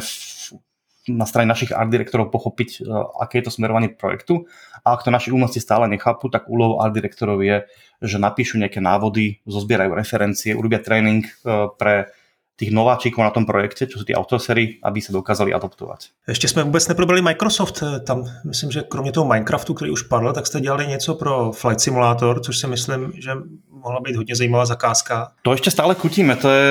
na 1.16 1.26
strane 1.26 1.50
našich 1.50 1.74
art 1.74 1.90
direktorov 1.90 2.30
pochopiť, 2.30 2.86
uh, 2.86 3.10
aké 3.22 3.40
je 3.40 3.50
to 3.50 3.54
smerovanie 3.54 3.90
projektu. 3.90 4.46
A 4.84 4.94
ak 4.94 5.04
to 5.04 5.10
naši 5.10 5.34
umelci 5.34 5.58
stále 5.58 5.90
nechápu, 5.90 6.30
tak 6.30 6.46
úlohou 6.46 6.78
art 6.78 6.94
direktorov 6.94 7.42
je, 7.42 7.66
že 8.00 8.16
napíšu 8.16 8.56
nejaké 8.56 8.78
návody, 8.78 9.42
zozbierajú 9.44 9.92
referencie, 9.92 10.56
urobia 10.56 10.80
tréning 10.80 11.26
uh, 11.44 11.70
pre 11.74 12.12
tých 12.60 12.76
nováčikov 12.76 13.24
na 13.24 13.32
tom 13.32 13.48
projekte, 13.48 13.88
čo 13.88 13.96
sú 13.96 14.04
tí 14.04 14.12
autosery, 14.12 14.84
aby 14.84 15.00
sa 15.00 15.16
dokázali 15.16 15.56
adoptovať. 15.56 16.12
Ještě 16.28 16.48
jsme 16.48 16.62
vůbec 16.62 16.88
neprobrali 16.88 17.22
Microsoft. 17.22 17.82
Tam 18.04 18.24
myslím, 18.44 18.70
že 18.70 18.82
kromě 18.82 19.12
toho 19.12 19.26
Minecraftu, 19.26 19.74
který 19.74 19.90
už 19.90 20.02
padl, 20.02 20.32
tak 20.32 20.46
jste 20.46 20.60
dělali 20.60 20.86
něco 20.86 21.14
pro 21.14 21.52
Flight 21.52 21.80
Simulator, 21.80 22.40
což 22.40 22.58
si 22.58 22.66
myslím, 22.66 23.12
že 23.16 23.32
mohla 23.70 24.00
být 24.00 24.16
hodně 24.16 24.36
zajímavá 24.36 24.66
zakázka. 24.66 25.32
To 25.42 25.56
ešte 25.56 25.72
stále 25.72 25.96
kutíme, 25.96 26.36
to 26.36 26.52
je 26.52 26.68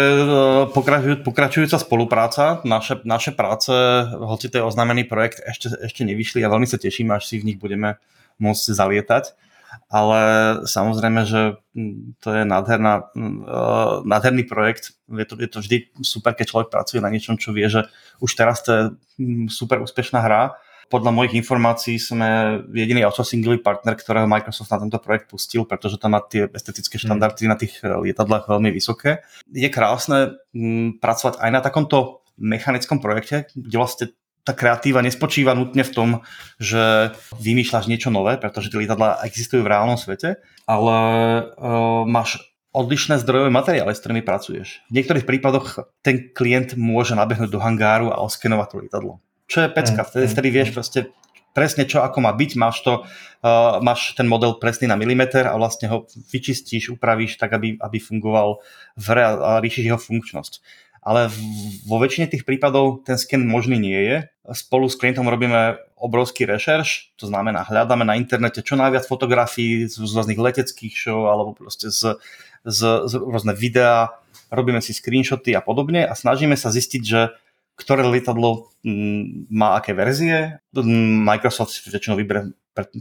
e, 1.09 1.15
pokračujúca 1.25 1.81
spolupráca. 1.81 2.61
Naše, 2.61 3.01
naše 3.01 3.31
práce, 3.33 3.73
hoci 4.13 4.49
to 4.49 4.61
je 4.61 4.63
oznámený 4.63 5.09
projekt, 5.09 5.41
ešte, 5.41 5.73
ešte 5.81 6.05
nevyšli 6.05 6.45
a 6.45 6.53
veľmi 6.53 6.69
sa 6.69 6.77
teším, 6.77 7.09
až 7.09 7.25
si 7.25 7.41
v 7.41 7.49
nich 7.49 7.57
budeme 7.57 7.97
môcť 8.37 8.77
zalietať 8.77 9.33
ale 9.89 10.21
samozrejme, 10.69 11.21
že 11.25 11.57
mm, 11.73 12.21
to 12.21 12.29
je 12.33 12.43
nádherná, 12.45 13.09
mm, 13.13 13.37
eh, 13.45 13.95
nádherný 14.05 14.43
projekt. 14.45 14.93
Je 15.09 15.25
to, 15.25 15.35
je 15.37 15.49
to 15.49 15.57
vždy 15.61 15.77
super, 16.05 16.37
keď 16.37 16.45
človek 16.49 16.69
pracuje 16.69 17.01
na 17.01 17.09
niečom, 17.09 17.37
čo 17.37 17.53
vie, 17.53 17.65
že 17.69 17.89
už 18.21 18.31
teraz 18.37 18.61
to 18.61 18.69
je 18.69 18.83
mm, 19.21 19.47
super 19.49 19.81
úspešná 19.81 20.21
hra. 20.21 20.57
Podľa 20.89 21.13
mojich 21.13 21.37
informácií 21.37 22.01
sme 22.01 22.61
jediný 22.73 23.05
outsourcingový 23.05 23.61
partner, 23.61 23.93
ktorého 23.93 24.25
Microsoft 24.25 24.73
na 24.73 24.81
tento 24.81 24.97
projekt 24.97 25.29
pustil, 25.29 25.61
pretože 25.61 26.01
tam 26.01 26.17
má 26.17 26.21
tie 26.25 26.49
estetické 26.49 26.97
štandardy 26.97 27.45
na 27.45 27.57
tých 27.57 27.81
eh, 27.81 27.93
lietadlách 27.93 28.49
veľmi 28.49 28.69
vysoké. 28.73 29.21
Je 29.49 29.69
krásne 29.69 30.37
pracovať 31.01 31.37
aj 31.37 31.49
na 31.53 31.61
takomto 31.61 32.25
mechanickom 32.39 33.03
projekte, 33.03 33.51
kde 33.53 33.77
vlastne 33.77 34.05
tá 34.43 34.55
kreatíva 34.55 35.03
nespočíva 35.03 35.53
nutne 35.53 35.83
v 35.83 35.93
tom, 35.93 36.09
že 36.57 37.13
vymýšľaš 37.37 37.85
niečo 37.85 38.09
nové, 38.09 38.39
pretože 38.39 38.71
tie 38.71 38.81
lietadla 38.81 39.21
existujú 39.27 39.61
v 39.61 39.71
reálnom 39.71 39.99
svete, 39.99 40.39
ale 40.65 40.97
uh, 41.53 42.03
máš 42.07 42.39
odlišné 42.73 43.17
zdrojové 43.21 43.49
materiály, 43.49 43.93
s 43.93 44.01
ktorými 44.01 44.21
pracuješ. 44.21 44.85
V 44.89 45.01
niektorých 45.01 45.25
prípadoch 45.25 45.89
ten 46.05 46.29
klient 46.31 46.77
môže 46.77 47.17
nabehnúť 47.17 47.49
do 47.49 47.59
hangáru 47.61 48.13
a 48.13 48.21
oskenovať 48.21 48.67
to 48.69 48.75
lietadlo. 48.85 49.13
Čo 49.49 49.65
je 49.65 49.73
pecka, 49.73 50.05
vtedy, 50.05 50.25
vtedy 50.29 50.49
vieš 50.53 50.69
proste 50.77 50.99
presne 51.57 51.89
čo 51.89 52.05
ako 52.05 52.21
má 52.21 52.31
byť, 52.31 52.51
máš, 52.61 52.85
to, 52.85 52.93
uh, 53.41 53.81
máš 53.81 54.13
ten 54.13 54.29
model 54.29 54.61
presný 54.61 54.85
na 54.85 54.95
milimeter 54.95 55.49
a 55.49 55.57
vlastne 55.57 55.89
ho 55.89 56.05
vyčistíš, 56.29 56.93
upravíš 56.93 57.41
tak, 57.41 57.57
aby, 57.57 57.75
aby 57.81 57.97
fungoval 57.97 58.61
v 58.93 59.05
hre 59.09 59.23
a 59.25 59.51
ríšiš 59.57 59.89
jeho 59.89 59.99
funkčnosť 59.99 60.61
ale 60.99 61.31
vo 61.87 61.97
väčšine 61.97 62.27
tých 62.27 62.43
prípadov 62.43 63.07
ten 63.07 63.15
sken 63.15 63.47
možný 63.47 63.79
nie 63.79 63.99
je. 63.99 64.17
Spolu 64.51 64.91
s 64.91 64.99
klientom 64.99 65.29
robíme 65.29 65.79
obrovský 65.99 66.47
rešerš, 66.47 67.15
to 67.19 67.27
znamená 67.27 67.67
hľadáme 67.67 68.07
na 68.07 68.15
internete 68.15 68.63
čo 68.63 68.79
najviac 68.79 69.03
fotografií 69.03 69.87
z, 69.87 69.99
rôznych 69.99 70.39
leteckých 70.39 70.95
show 70.95 71.27
alebo 71.27 71.55
proste 71.55 71.91
z, 71.91 72.15
z, 72.63 72.79
z 73.07 73.13
rôzne 73.19 73.51
videá, 73.51 74.15
robíme 74.49 74.79
si 74.79 74.95
screenshoty 74.95 75.53
a 75.53 75.61
podobne 75.61 76.07
a 76.07 76.13
snažíme 76.15 76.55
sa 76.55 76.71
zistiť, 76.71 77.03
že 77.03 77.35
ktoré 77.79 78.03
lietadlo 78.03 78.71
mm, 78.83 79.47
má 79.55 79.79
aké 79.79 79.95
verzie. 79.95 80.59
Microsoft 80.75 81.79
väčšinou 81.87 82.19
vyberie 82.19 82.51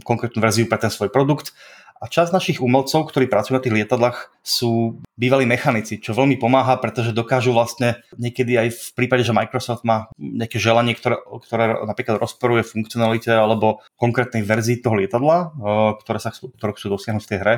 konkrétnu 0.03 0.39
verziu 0.39 0.67
pre 0.67 0.79
ten 0.79 0.91
svoj 0.91 1.11
produkt 1.11 1.51
a 1.99 2.07
časť 2.07 2.31
našich 2.31 2.57
umelcov, 2.63 3.11
ktorí 3.11 3.27
pracujú 3.27 3.59
na 3.59 3.63
tých 3.63 3.75
lietadlách, 3.75 4.31
sú 4.39 5.03
bývalí 5.19 5.43
mechanici, 5.43 5.99
čo 5.99 6.15
veľmi 6.15 6.39
pomáha, 6.39 6.79
pretože 6.79 7.11
dokážu 7.11 7.51
vlastne 7.51 7.99
niekedy 8.15 8.55
aj 8.55 8.67
v 8.71 8.89
prípade, 8.95 9.27
že 9.27 9.35
Microsoft 9.35 9.83
má 9.83 10.07
nejaké 10.15 10.63
želanie, 10.63 10.95
ktoré, 10.95 11.19
ktoré 11.19 11.83
napríklad 11.83 12.23
rozporuje 12.23 12.63
funkcionalite 12.63 13.35
alebo 13.35 13.83
konkrétnej 13.99 14.47
verzii 14.47 14.79
toho 14.79 14.95
lietadla, 14.95 15.51
ktoré 15.99 16.19
sa 16.23 16.31
chcú, 16.31 16.55
ktoré 16.55 16.71
chcú 16.79 16.87
dosiahnuť 16.95 17.23
v 17.27 17.31
tej 17.35 17.39
hre, 17.43 17.55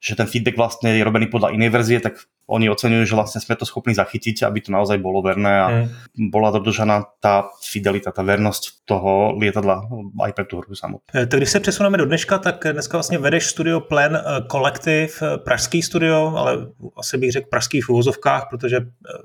že 0.00 0.16
ten 0.16 0.28
feedback 0.28 0.56
vlastne 0.56 0.92
je 0.96 1.04
robený 1.04 1.28
podľa 1.28 1.52
inej 1.52 1.70
verzie, 1.72 2.00
tak 2.00 2.24
oni 2.46 2.68
oceňujú, 2.68 3.04
že 3.08 3.16
vlastne 3.16 3.40
sme 3.40 3.56
to 3.56 3.64
schopní 3.64 3.96
zachytiť, 3.96 4.44
aby 4.44 4.60
to 4.60 4.70
naozaj 4.72 5.00
bolo 5.00 5.24
verné 5.24 5.52
a 5.60 5.66
mm. 5.68 6.28
bola 6.28 6.52
dodržaná 6.52 7.08
tá 7.20 7.48
fidelita, 7.64 8.12
tá 8.12 8.20
vernosť 8.20 8.84
toho 8.84 9.32
lietadla 9.40 9.88
aj 10.20 10.32
pre 10.36 10.44
tú 10.44 10.60
hru 10.60 10.76
samotnou. 10.76 11.08
E, 11.14 11.26
tak 11.26 11.40
když 11.40 11.50
se 11.50 11.60
přesuneme 11.60 11.98
do 11.98 12.06
dneška, 12.06 12.38
tak 12.38 12.64
dneska 12.72 12.96
vlastně 12.96 13.18
vedeš 13.18 13.46
studio 13.46 13.80
Plen 13.80 14.22
kolektiv, 14.48 15.22
e, 15.22 15.38
pražský 15.38 15.82
studio, 15.82 16.32
ale 16.36 16.66
asi 16.96 17.18
bych 17.18 17.32
řekl 17.32 17.48
pražský 17.50 17.80
v 17.80 17.88
úvozovkách, 17.88 18.46
protože 18.50 18.76
e, 18.76 18.82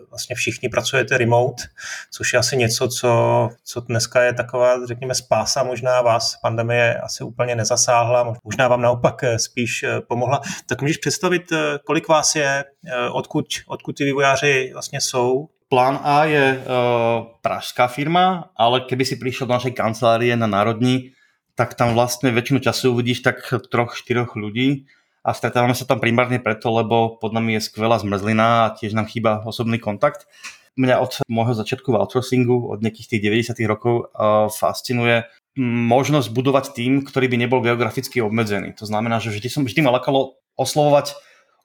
vlastně 0.09 0.35
všichni 0.35 0.69
pracujete 0.69 1.17
remote, 1.17 1.63
což 2.11 2.33
je 2.33 2.39
asi 2.39 2.57
něco, 2.57 2.87
co, 2.87 3.49
co 3.63 3.81
dneska 3.81 4.23
je 4.23 4.33
taková, 4.33 4.85
řekněme, 4.85 5.15
spása 5.15 5.63
možná 5.63 6.01
vás. 6.01 6.35
Pandemie 6.41 6.99
asi 6.99 7.23
úplně 7.23 7.55
nezasáhla, 7.55 8.33
možná 8.43 8.67
vám 8.67 8.81
naopak 8.81 9.23
spíš 9.37 9.85
pomohla. 10.07 10.41
Tak 10.65 10.81
můžeš 10.81 10.97
představit, 10.97 11.43
kolik 11.83 12.07
vás 12.07 12.35
je, 12.35 12.63
odkud, 13.11 13.45
odkud 13.67 13.95
ty 13.95 14.03
vývojáři 14.05 14.69
vlastně 14.73 15.01
jsou? 15.01 15.49
Plán 15.69 15.99
A 16.03 16.25
je 16.25 16.57
uh, 16.57 17.25
pražská 17.41 17.87
firma, 17.87 18.49
ale 18.57 18.81
keby 18.89 19.05
si 19.05 19.21
prišiel 19.21 19.45
do 19.45 19.53
našej 19.53 19.77
kancelárie 19.77 20.33
na 20.33 20.49
Národní, 20.49 21.13
tak 21.53 21.77
tam 21.77 21.93
vlastne 21.93 22.33
väčšinu 22.33 22.57
času 22.57 22.97
uvidíš 22.97 23.21
tak 23.21 23.37
troch, 23.69 23.93
štyroch 23.93 24.33
ľudí 24.33 24.89
a 25.21 25.29
stretávame 25.29 25.77
sa 25.77 25.85
tam 25.85 26.01
primárne 26.01 26.41
preto, 26.41 26.73
lebo 26.73 27.21
pod 27.21 27.37
nami 27.37 27.61
je 27.61 27.69
skvelá 27.69 28.01
zmrzlina 28.01 28.65
a 28.65 28.71
tiež 28.73 28.97
nám 28.97 29.05
chýba 29.05 29.45
osobný 29.45 29.77
kontakt. 29.77 30.25
Mňa 30.73 30.95
od 30.97 31.21
môjho 31.29 31.53
začiatku 31.53 31.93
v 31.93 31.99
outsourcingu, 32.01 32.65
od 32.65 32.81
nejakých 32.81 33.13
tých 33.13 33.53
90 33.53 33.61
rokov 33.69 34.09
uh, 34.09 34.49
fascinuje 34.49 35.29
možnosť 35.61 36.33
budovať 36.33 36.65
tým, 36.73 37.05
ktorý 37.05 37.29
by 37.29 37.37
nebol 37.45 37.61
geograficky 37.61 38.25
obmedzený. 38.25 38.73
To 38.81 38.89
znamená, 38.89 39.21
že 39.21 39.29
vždy 39.29 39.47
som 39.53 39.61
vždy 39.67 39.85
ma 39.85 39.93
lakalo 39.93 40.39
oslovovať 40.57 41.13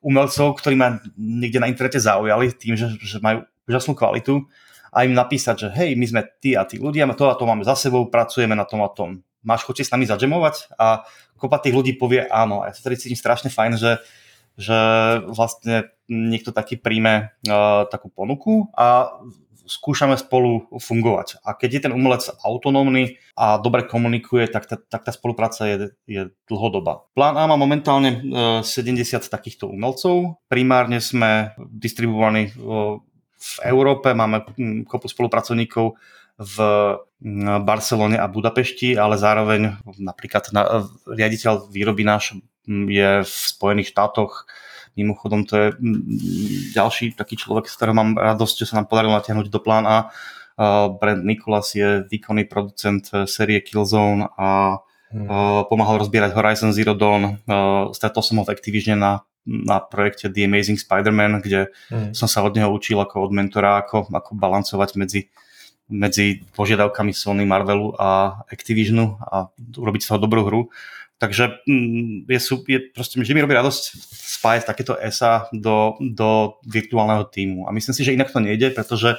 umelcov, 0.05 0.61
ktorí 0.61 0.77
ma 0.77 1.01
niekde 1.17 1.65
na 1.65 1.67
internete 1.73 1.97
zaujali 1.97 2.53
tým, 2.53 2.77
že, 2.77 2.93
že 3.01 3.19
majú 3.25 3.49
úžasnú 3.65 3.97
kvalitu 3.97 4.45
a 4.93 5.09
im 5.09 5.17
napísať, 5.17 5.67
že 5.67 5.69
hej, 5.75 5.97
my 5.97 6.07
sme 6.07 6.21
tí 6.39 6.53
a 6.55 6.63
tí 6.69 6.77
ľudia, 6.77 7.09
to 7.17 7.27
a 7.27 7.35
to 7.35 7.49
máme 7.49 7.65
za 7.65 7.75
sebou, 7.75 8.07
pracujeme 8.07 8.53
na 8.53 8.69
tom 8.69 8.85
a 8.85 8.93
tom. 8.93 9.25
Máš 9.43 9.65
chuť 9.67 9.83
s 9.83 9.93
nami 9.93 10.05
zadžemovať? 10.07 10.77
A 10.77 11.05
kopa 11.41 11.61
tých 11.61 11.77
ľudí 11.77 11.93
povie 11.99 12.25
áno. 12.31 12.63
A 12.65 12.71
ja 12.71 12.73
sa 12.73 12.87
tedy 12.87 12.97
cítim 12.97 13.19
strašne 13.19 13.53
fajn, 13.53 13.77
že, 13.77 13.93
že 14.57 14.79
vlastne 15.29 15.93
niekto 16.09 16.55
taký 16.55 16.81
príjme 16.81 17.35
uh, 17.49 17.85
takú 17.89 18.09
ponuku 18.09 18.71
a 18.73 19.19
skúšame 19.65 20.17
spolu 20.21 20.69
fungovať. 20.77 21.41
A 21.45 21.57
keď 21.57 21.71
je 21.73 21.83
ten 21.89 21.93
umelec 21.93 22.25
autonómny 22.45 23.17
a 23.35 23.57
dobre 23.57 23.89
komunikuje, 23.89 24.49
tak 24.49 24.69
tá, 24.69 24.77
tak 24.77 25.05
tá 25.09 25.13
spolupráca 25.13 25.65
je, 25.67 25.77
je 26.05 26.23
dlhodobá. 26.49 27.09
Plán 27.17 27.37
A 27.41 27.49
má 27.49 27.57
momentálne 27.57 28.21
70 28.63 28.65
e, 28.65 29.19
takýchto 29.25 29.69
umelcov. 29.69 30.41
Primárne 30.47 31.01
sme 31.01 31.57
distribuovaní 31.59 32.53
v 33.45 33.55
Európe, 33.65 34.17
máme 34.17 34.49
kopu 34.89 35.09
spolupracovníkov 35.09 35.97
v 36.35 36.57
Barcelone 37.63 38.19
a 38.19 38.27
Budapešti, 38.27 38.99
ale 38.99 39.21
zároveň 39.21 39.81
napríklad 40.01 40.51
na, 40.51 40.89
riaditeľ 41.07 41.71
výroby 41.71 42.03
náš 42.03 42.37
je 42.69 43.23
v 43.23 43.33
Spojených 43.33 43.93
štátoch, 43.93 44.49
Mimochodom, 44.95 45.43
to 45.47 45.55
je 45.59 45.67
mm, 45.75 46.03
ďalší 46.75 47.19
taký 47.19 47.35
človek, 47.35 47.67
z 47.67 47.75
ktorého 47.75 47.97
mám 47.99 48.15
radosť, 48.15 48.63
že 48.63 48.69
sa 48.71 48.79
nám 48.79 48.87
podarilo 48.87 49.15
natiahnuť 49.19 49.51
do 49.51 49.61
plán 49.61 49.85
A. 49.87 50.15
Brand 51.03 51.27
Nicholas 51.27 51.75
je 51.75 52.07
výkonný 52.07 52.47
producent 52.47 53.03
e, 53.11 53.27
série 53.27 53.59
Killzone 53.59 54.31
a 54.39 54.79
hmm. 55.11 55.67
pomáhal 55.67 55.99
rozbierať 55.99 56.31
Horizon 56.31 56.71
Zero 56.71 56.95
Dawn. 56.95 57.43
Stretol 57.91 58.23
som 58.23 58.39
ho 58.39 58.47
v 58.47 58.55
Activisione 58.55 58.95
na 58.95 59.27
na 59.47 59.81
projekte 59.81 60.33
The 60.33 60.49
Amazing 60.49 60.81
Spider-Man, 60.81 61.45
kde 61.45 61.69
hmm. 61.93 62.17
som 62.17 62.25
sa 62.25 62.41
od 62.41 62.57
neho 62.57 62.73
učil 62.73 62.97
ako 62.97 63.29
od 63.29 63.33
mentora, 63.33 63.85
ako, 63.85 64.09
ako 64.09 64.31
balancovať 64.33 64.97
medzi, 64.97 65.29
medzi 65.93 66.41
požiadavkami 66.57 67.13
Sony, 67.13 67.45
Marvelu 67.45 67.93
a 68.01 68.41
Activisionu 68.49 69.21
a 69.21 69.53
urobiť 69.77 70.01
z 70.01 70.09
toho 70.09 70.21
dobrú 70.21 70.49
hru. 70.49 70.61
Takže 71.25 71.65
mm, 71.65 72.29
je, 72.29 72.41
je 72.69 72.79
proste, 72.93 73.17
vždy 73.17 73.33
mi 73.33 73.41
robí 73.41 73.57
radosť 73.57 73.83
spájať 74.13 74.69
takéto 74.69 74.93
ESA 75.01 75.49
do, 75.57 75.97
do 75.97 76.61
virtuálneho 76.69 77.25
týmu. 77.25 77.65
A 77.65 77.73
myslím 77.73 77.97
si, 77.97 78.05
že 78.05 78.13
inak 78.13 78.29
to 78.29 78.45
nejde, 78.45 78.77
pretože 78.77 79.17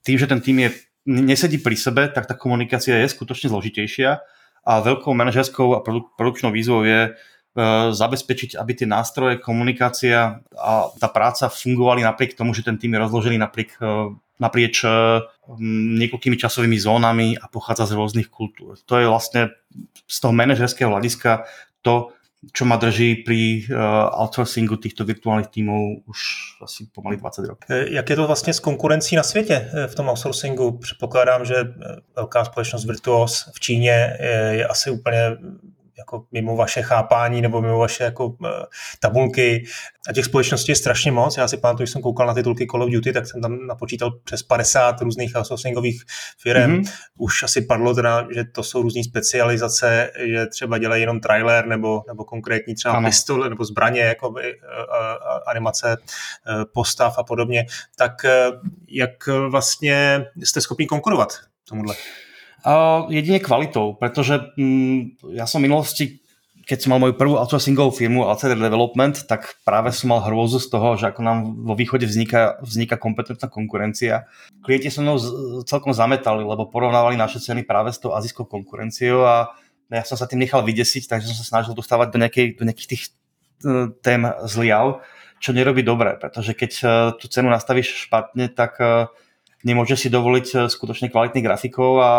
tým, 0.00 0.16
že 0.16 0.24
ten 0.24 0.40
tým 0.40 0.64
je, 0.64 0.70
nesedí 1.04 1.60
pri 1.60 1.76
sebe, 1.76 2.08
tak 2.08 2.24
tá 2.24 2.32
komunikácia 2.32 2.96
je 2.96 3.12
skutočne 3.12 3.52
zložitejšia 3.52 4.24
a 4.64 4.72
veľkou 4.80 5.12
manažerskou 5.12 5.76
a 5.76 5.84
produk- 5.84 6.16
produkčnou 6.16 6.48
výzvou 6.48 6.80
je 6.88 7.12
uh, 7.12 7.92
zabezpečiť, 7.92 8.56
aby 8.56 8.72
tie 8.72 8.88
nástroje, 8.88 9.36
komunikácia 9.36 10.40
a 10.56 10.88
tá 10.96 11.12
práca 11.12 11.52
fungovali 11.52 12.00
napriek 12.08 12.32
tomu, 12.32 12.56
že 12.56 12.64
ten 12.64 12.80
tým 12.80 12.96
je 12.96 13.04
rozložený 13.04 13.36
napriek 13.36 13.76
uh, 13.84 14.16
naprieč 14.38 14.82
uh, 14.84 15.22
niekoľkými 15.98 16.36
časovými 16.36 16.78
zónami 16.78 17.38
a 17.38 17.46
pochádza 17.46 17.90
z 17.90 17.96
rôznych 17.98 18.28
kultúr. 18.30 18.74
To 18.86 18.94
je 18.98 19.06
vlastne 19.06 19.42
z 20.08 20.16
toho 20.20 20.32
manažerského 20.34 20.90
hľadiska 20.90 21.46
to, 21.82 22.10
čo 22.52 22.68
ma 22.68 22.76
drží 22.76 23.24
pri 23.24 23.64
uh, 23.64 24.20
outsourcingu 24.20 24.76
týchto 24.76 25.04
virtuálnych 25.08 25.48
tímov 25.48 26.04
už 26.04 26.18
asi 26.60 26.92
pomaly 26.92 27.16
20 27.16 27.48
rokov. 27.48 27.64
E, 27.70 27.94
jak 27.94 28.10
je 28.10 28.16
to 28.16 28.26
vlastně 28.26 28.54
s 28.54 28.60
konkurencí 28.60 29.16
na 29.16 29.22
světě 29.22 29.70
v 29.86 29.94
tom 29.94 30.08
outsourcingu? 30.08 30.78
Předpokládám, 30.78 31.44
že 31.44 31.54
velká 32.16 32.44
společnost 32.44 32.84
Virtuos 32.84 33.48
v 33.54 33.60
Číně 33.60 34.16
je, 34.20 34.50
je 34.52 34.66
asi 34.66 34.90
úplně 34.90 35.36
jako 35.98 36.24
mimo 36.32 36.56
vaše 36.56 36.82
chápání 36.82 37.42
nebo 37.42 37.62
mimo 37.62 37.78
vaše 37.78 38.04
jako 38.04 38.36
eh, 38.46 38.48
tabulky. 39.00 39.64
A 40.08 40.12
těch 40.12 40.24
společností 40.24 40.72
je 40.72 40.76
strašně 40.76 41.12
moc. 41.12 41.36
Já 41.36 41.48
si 41.48 41.56
pamatuju, 41.56 41.82
když 41.82 41.90
jsem 41.90 42.02
koukal 42.02 42.26
na 42.26 42.34
titulky 42.34 42.66
Call 42.66 42.82
of 42.82 42.90
Duty, 42.90 43.12
tak 43.12 43.26
jsem 43.26 43.42
tam 43.42 43.66
napočítal 43.66 44.10
přes 44.24 44.42
50 44.42 45.00
různých 45.00 45.36
outsourcingových 45.36 46.02
firm. 46.38 46.70
Mm-hmm. 46.70 46.92
Už 47.18 47.42
asi 47.42 47.62
padlo 47.62 47.94
teda, 47.94 48.26
že 48.34 48.44
to 48.44 48.62
jsou 48.62 48.82
různé 48.82 49.04
specializace, 49.04 50.10
že 50.26 50.46
třeba 50.46 50.78
dělají 50.78 51.02
jenom 51.02 51.20
trailer 51.20 51.66
nebo, 51.66 52.02
nebo 52.08 52.24
konkrétní 52.24 52.74
třeba 52.74 52.94
ano. 52.94 53.08
pistole 53.08 53.50
nebo 53.50 53.64
zbraně, 53.64 54.00
jako 54.00 54.34
eh, 54.40 54.48
eh, 54.48 54.54
animace 55.46 55.96
postav 56.74 57.18
a 57.18 57.22
podobně. 57.22 57.66
Tak 57.96 58.12
jak 58.88 59.26
vlastně 59.48 60.26
jste 60.42 60.60
schopni 60.60 60.86
konkurovat 60.86 61.28
tomuhle? 61.68 61.94
Uh, 62.64 63.12
jedine 63.12 63.44
kvalitou, 63.44 63.92
pretože 63.92 64.40
mm, 64.56 65.20
ja 65.36 65.44
som 65.44 65.60
v 65.60 65.68
minulosti, 65.68 66.24
keď 66.64 66.80
som 66.80 66.96
mal 66.96 67.00
moju 67.04 67.12
prvú 67.12 67.36
outsourcingovú 67.36 67.92
firmu 67.92 68.24
Outsider 68.24 68.56
Development, 68.56 69.12
tak 69.28 69.60
práve 69.68 69.92
som 69.92 70.08
mal 70.08 70.24
hrôzu 70.24 70.56
z 70.56 70.72
toho, 70.72 70.96
že 70.96 71.12
ako 71.12 71.20
nám 71.20 71.38
vo 71.60 71.76
východe 71.76 72.08
vzniká, 72.08 72.56
vzniká 72.64 72.96
kompetentná 72.96 73.52
konkurencia. 73.52 74.24
Klienti 74.64 74.88
so 74.88 75.04
mnou 75.04 75.20
celkom 75.68 75.92
zametali, 75.92 76.40
lebo 76.40 76.64
porovnávali 76.72 77.20
naše 77.20 77.36
ceny 77.36 77.68
práve 77.68 77.92
s 77.92 78.00
tou 78.00 78.16
azijskou 78.16 78.48
konkurenciou 78.48 79.28
a 79.28 79.52
ja 79.92 80.00
som 80.08 80.16
sa 80.16 80.24
tým 80.24 80.40
nechal 80.40 80.64
vydesiť, 80.64 81.04
takže 81.04 81.28
som 81.28 81.36
sa 81.36 81.44
snažil 81.44 81.76
dostávať 81.76 82.16
do, 82.16 82.18
nejakej, 82.24 82.46
do 82.56 82.64
nejakých 82.64 82.88
tých 82.96 83.02
uh, 83.68 83.92
tém 84.00 84.24
zliav, 84.48 85.04
čo 85.36 85.52
nerobí 85.52 85.84
dobre, 85.84 86.16
pretože 86.16 86.56
keď 86.56 86.72
uh, 86.80 86.88
tú 87.12 87.28
cenu 87.28 87.52
nastavíš 87.52 88.08
špatne, 88.08 88.48
tak 88.48 88.80
uh, 88.80 89.12
nemôže 89.64 89.96
si 89.96 90.12
dovoliť 90.12 90.46
eh, 90.54 90.58
skutočne 90.68 91.08
kvalitných 91.08 91.42
grafikov 91.42 91.98
a 91.98 92.10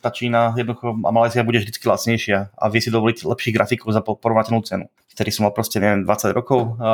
tá 0.00 0.08
Čína 0.08 0.56
jednoducho 0.56 0.96
a 1.04 1.10
Malézia 1.12 1.44
bude 1.44 1.60
vždy 1.60 1.70
lacnejšia 1.76 2.38
a 2.56 2.64
vie 2.72 2.80
si 2.80 2.90
dovoliť 2.90 3.28
lepších 3.28 3.54
grafikov 3.54 3.92
za 3.92 4.00
porovnateľnú 4.00 4.64
cenu. 4.64 4.88
Vtedy 5.12 5.30
som 5.30 5.46
mal 5.46 5.54
proste, 5.54 5.78
neviem, 5.78 6.02
20 6.02 6.34
rokov, 6.34 6.74
a 6.82 6.90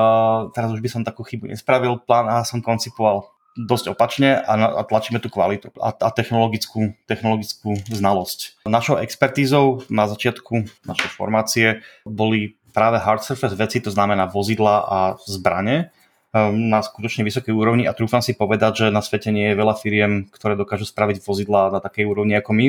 teraz 0.52 0.68
už 0.76 0.84
by 0.84 0.90
som 0.92 1.00
takú 1.06 1.24
chybu 1.24 1.48
nespravil, 1.48 1.96
plán 2.04 2.28
A 2.28 2.44
som 2.44 2.60
koncipoval 2.60 3.24
dosť 3.56 3.96
opačne 3.96 4.36
a, 4.36 4.52
a 4.52 4.82
tlačíme 4.84 5.24
tú 5.24 5.32
kvalitu 5.32 5.72
a, 5.80 5.88
a 5.96 6.08
technologickú, 6.12 6.92
technologickú 7.08 7.80
znalosť. 7.88 8.60
Našou 8.68 9.00
expertízou 9.00 9.88
na 9.88 10.04
začiatku 10.04 10.84
našej 10.84 11.10
formácie 11.16 11.66
boli 12.04 12.60
práve 12.76 13.00
hard 13.00 13.24
surface 13.24 13.56
veci, 13.56 13.80
to 13.80 13.90
znamená 13.90 14.28
vozidla 14.30 14.76
a 14.86 14.98
zbrane, 15.24 15.90
Ehm, 15.90 15.99
na 16.34 16.78
skutočne 16.78 17.26
vysokej 17.26 17.50
úrovni 17.50 17.90
a 17.90 17.96
trúfam 17.96 18.22
si 18.22 18.38
povedať, 18.38 18.86
že 18.86 18.94
na 18.94 19.02
svete 19.02 19.34
nie 19.34 19.50
je 19.50 19.58
veľa 19.58 19.74
firiem, 19.74 20.30
ktoré 20.30 20.54
dokážu 20.54 20.86
spraviť 20.86 21.26
vozidla 21.26 21.74
na 21.74 21.82
takej 21.82 22.06
úrovni 22.06 22.38
ako 22.38 22.54
my, 22.54 22.66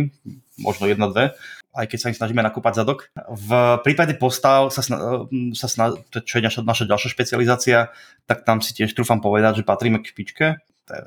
možno 0.57 0.89
jedna, 0.89 1.05
dve, 1.13 1.37
aj 1.77 1.85
keď 1.85 1.97
sa 2.01 2.09
im 2.09 2.17
snažíme 2.17 2.41
nakúpať 2.41 2.81
zadok. 2.81 3.13
V 3.29 3.49
prípade 3.85 4.17
postav, 4.17 4.73
sa, 4.73 4.81
sna- 4.81 5.29
ehm, 5.29 5.53
sa 5.53 5.69
sna- 5.69 5.93
čo 6.09 6.41
je 6.41 6.43
naša, 6.43 6.65
naša 6.65 6.89
ďalšia 6.89 7.13
špecializácia, 7.13 7.77
tak 8.25 8.49
tam 8.49 8.65
si 8.65 8.73
tiež 8.73 8.97
trúfam 8.97 9.21
povedať, 9.21 9.61
že 9.61 9.67
patríme 9.67 10.01
k 10.01 10.09
špičke. 10.09 10.45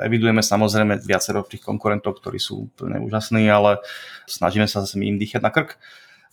Evidujeme 0.01 0.41
samozrejme 0.41 1.03
viacero 1.03 1.45
tých 1.45 1.61
konkurentov, 1.61 2.23
ktorí 2.23 2.39
sú 2.41 2.71
úplne 2.73 3.03
úžasní, 3.03 3.45
ale 3.51 3.83
snažíme 4.25 4.65
sa 4.65 4.81
zase 4.81 4.97
im 4.97 5.19
dýchať 5.19 5.43
na 5.43 5.51
krk. 5.51 5.77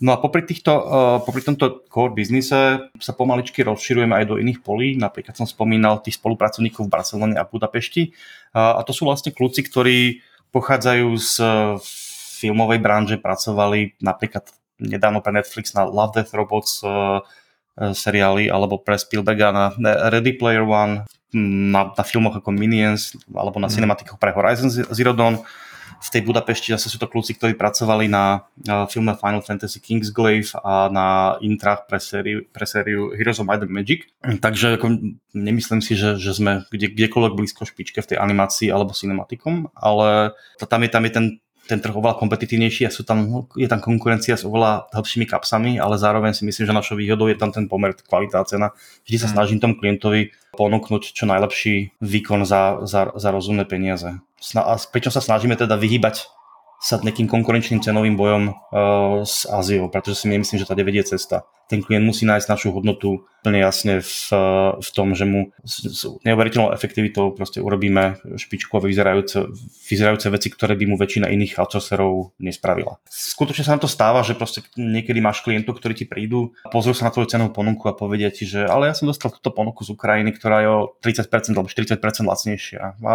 No 0.02 0.12
a 0.12 0.18
popri, 0.18 0.41
týchto, 0.41 0.74
uh, 0.74 1.18
popri 1.22 1.45
tomto 1.45 1.86
core 1.86 2.18
biznise 2.18 2.89
sa 2.97 3.14
pomaličky 3.14 3.62
rozširujeme 3.62 4.18
aj 4.18 4.26
do 4.34 4.36
iných 4.41 4.66
polí. 4.66 4.97
Napríklad 4.97 5.38
som 5.38 5.45
spomínal 5.45 6.02
tých 6.02 6.18
spolupracovníkov 6.18 6.89
v 6.89 6.93
Barcelone 6.93 7.38
a 7.38 7.45
Budapešti. 7.45 8.10
Uh, 8.49 8.76
a 8.78 8.82
to 8.82 8.97
sú 8.97 9.06
vlastne 9.06 9.30
kľúci, 9.30 9.62
ktorí 9.62 10.26
pochádzajú 10.49 11.08
z 11.22 11.34
filmovej 12.41 12.82
branže, 12.82 13.22
pracovali 13.22 14.02
napríklad 14.02 14.49
nedávno 14.82 15.22
pre 15.22 15.38
Netflix 15.38 15.78
na 15.78 15.86
Love 15.86 16.18
Death 16.18 16.34
Robots 16.34 16.82
seriály 17.78 18.52
alebo 18.52 18.82
pre 18.82 18.99
Spielberga 18.99 19.54
na 19.54 19.72
Ready 20.12 20.36
Player 20.36 20.66
One. 20.66 21.08
na, 21.34 21.95
na 21.95 22.04
filmoch 22.04 22.36
ako 22.36 22.52
Minions 22.52 23.16
alebo 23.32 23.58
na 23.60 23.72
mm. 23.72 23.74
cinematikoch 23.74 24.20
pre 24.20 24.36
Horizon 24.36 24.68
Zero 24.70 25.16
Dawn. 25.16 25.39
V 26.00 26.10
tej 26.14 26.22
Budapešti 26.24 26.72
zase 26.72 26.88
sú 26.88 26.96
to 26.96 27.10
kľúci, 27.10 27.36
ktorí 27.36 27.60
pracovali 27.60 28.08
na 28.08 28.48
filme 28.88 29.12
Final 29.18 29.44
Fantasy 29.44 29.84
Kingsglaive 29.84 30.56
a 30.64 30.88
na 30.88 31.36
intrách 31.44 31.89
pre 31.89 32.00
sériu, 32.00 32.48
pre 32.54 32.64
sériu 32.64 33.12
Heroes 33.12 33.44
of 33.44 33.50
Might 33.50 33.66
and 33.66 33.74
Magic. 33.74 34.08
Takže 34.22 34.80
ako, 34.80 35.02
nemyslím 35.36 35.82
si, 35.84 36.00
že, 36.00 36.16
že 36.16 36.32
sme 36.32 36.64
kde, 36.72 36.94
kdekoľvek 36.94 37.34
blízko 37.36 37.68
špičke 37.68 38.00
v 38.00 38.10
tej 38.16 38.18
animácii 38.22 38.72
alebo 38.72 38.96
cinematikom, 38.96 39.74
ale 39.76 40.38
tam 40.62 40.82
je, 40.86 40.89
tam 40.89 41.04
je 41.04 41.12
ten 41.12 41.26
ten 41.72 41.80
trh 41.80 41.95
oveľa 41.95 42.19
kompetitívnejší 42.19 42.84
a 42.84 42.91
sú 42.91 43.07
tam, 43.07 43.47
je 43.55 43.63
tam 43.72 43.80
konkurencia 43.80 44.36
s 44.36 44.43
oveľa 44.43 44.91
hĺbšími 44.91 45.24
kapsami, 45.24 45.80
ale 45.80 45.95
zároveň 45.95 46.36
si 46.36 46.43
myslím, 46.43 46.67
že 46.67 46.76
našou 46.76 46.99
výhodou 46.99 47.32
je 47.32 47.39
tam 47.39 47.55
ten 47.55 47.72
pomer 47.72 47.95
kvalita 47.95 48.43
a 48.43 48.47
cena. 48.47 48.76
Vždy 49.07 49.17
sa 49.24 49.32
mm. 49.32 49.34
snažím 49.39 49.59
tomu 49.63 49.80
klientovi 49.80 50.36
ponúknuť 50.51 51.15
čo 51.15 51.24
najlepší 51.24 51.95
výkon 52.03 52.43
za, 52.43 52.84
za, 52.84 53.15
za 53.15 53.30
rozumné 53.32 53.63
peniaze. 53.63 54.19
A 54.59 54.76
pričom 54.91 55.15
sa 55.15 55.24
snažíme 55.24 55.55
teda 55.55 55.80
vyhýbať 55.80 56.28
sa 56.82 56.98
nejakým 56.98 57.30
konkurenčným 57.30 57.86
cenovým 57.86 58.18
bojom 58.18 58.44
uh, 58.50 59.22
s 59.22 59.46
Áziou, 59.46 59.86
pretože 59.94 60.26
si 60.26 60.34
nemyslím, 60.34 60.58
že 60.58 60.66
tady 60.66 60.82
vedie 60.82 61.06
cesta. 61.06 61.46
Ten 61.70 61.86
klient 61.86 62.04
musí 62.04 62.26
nájsť 62.26 62.48
našu 62.50 62.74
hodnotu 62.74 63.24
plne 63.46 63.62
jasne 63.62 64.02
v, 64.02 64.28
v 64.82 64.90
tom, 64.92 65.14
že 65.16 65.24
mu 65.24 65.54
s, 65.62 65.88
s 65.88 66.04
neuveriteľnou 66.26 66.74
efektivitou 66.74 67.32
proste 67.32 67.62
urobíme 67.64 68.20
špičkové 68.36 68.90
vyzerajúce, 68.92 69.46
vyzerajúce 69.88 70.28
veci, 70.34 70.50
ktoré 70.52 70.74
by 70.76 70.86
mu 70.90 70.96
väčšina 70.98 71.30
iných 71.32 71.62
outsourcerov 71.62 72.36
nespravila. 72.42 72.98
Skutočne 73.08 73.64
sa 73.64 73.78
nám 73.78 73.86
to 73.86 73.90
stáva, 73.90 74.26
že 74.26 74.36
proste 74.36 74.66
niekedy 74.74 75.22
máš 75.24 75.46
klientov, 75.46 75.78
ktorí 75.78 75.94
ti 75.96 76.10
prídu, 76.10 76.58
pozrú 76.74 76.98
sa 76.98 77.08
na 77.08 77.14
tvoju 77.14 77.30
cenovú 77.30 77.56
ponuku 77.56 77.88
a 77.88 77.96
povedia 77.96 78.34
ti, 78.34 78.44
že 78.44 78.66
ale 78.66 78.90
ja 78.90 78.98
som 78.98 79.08
dostal 79.08 79.32
túto 79.32 79.54
ponuku 79.54 79.86
z 79.86 79.94
Ukrajiny, 79.94 80.34
ktorá 80.34 80.66
je 80.66 80.70
o 80.70 80.80
30% 81.00 81.56
alebo 81.56 81.70
40% 81.72 82.02
lacnejšia. 82.26 83.00
A 83.00 83.14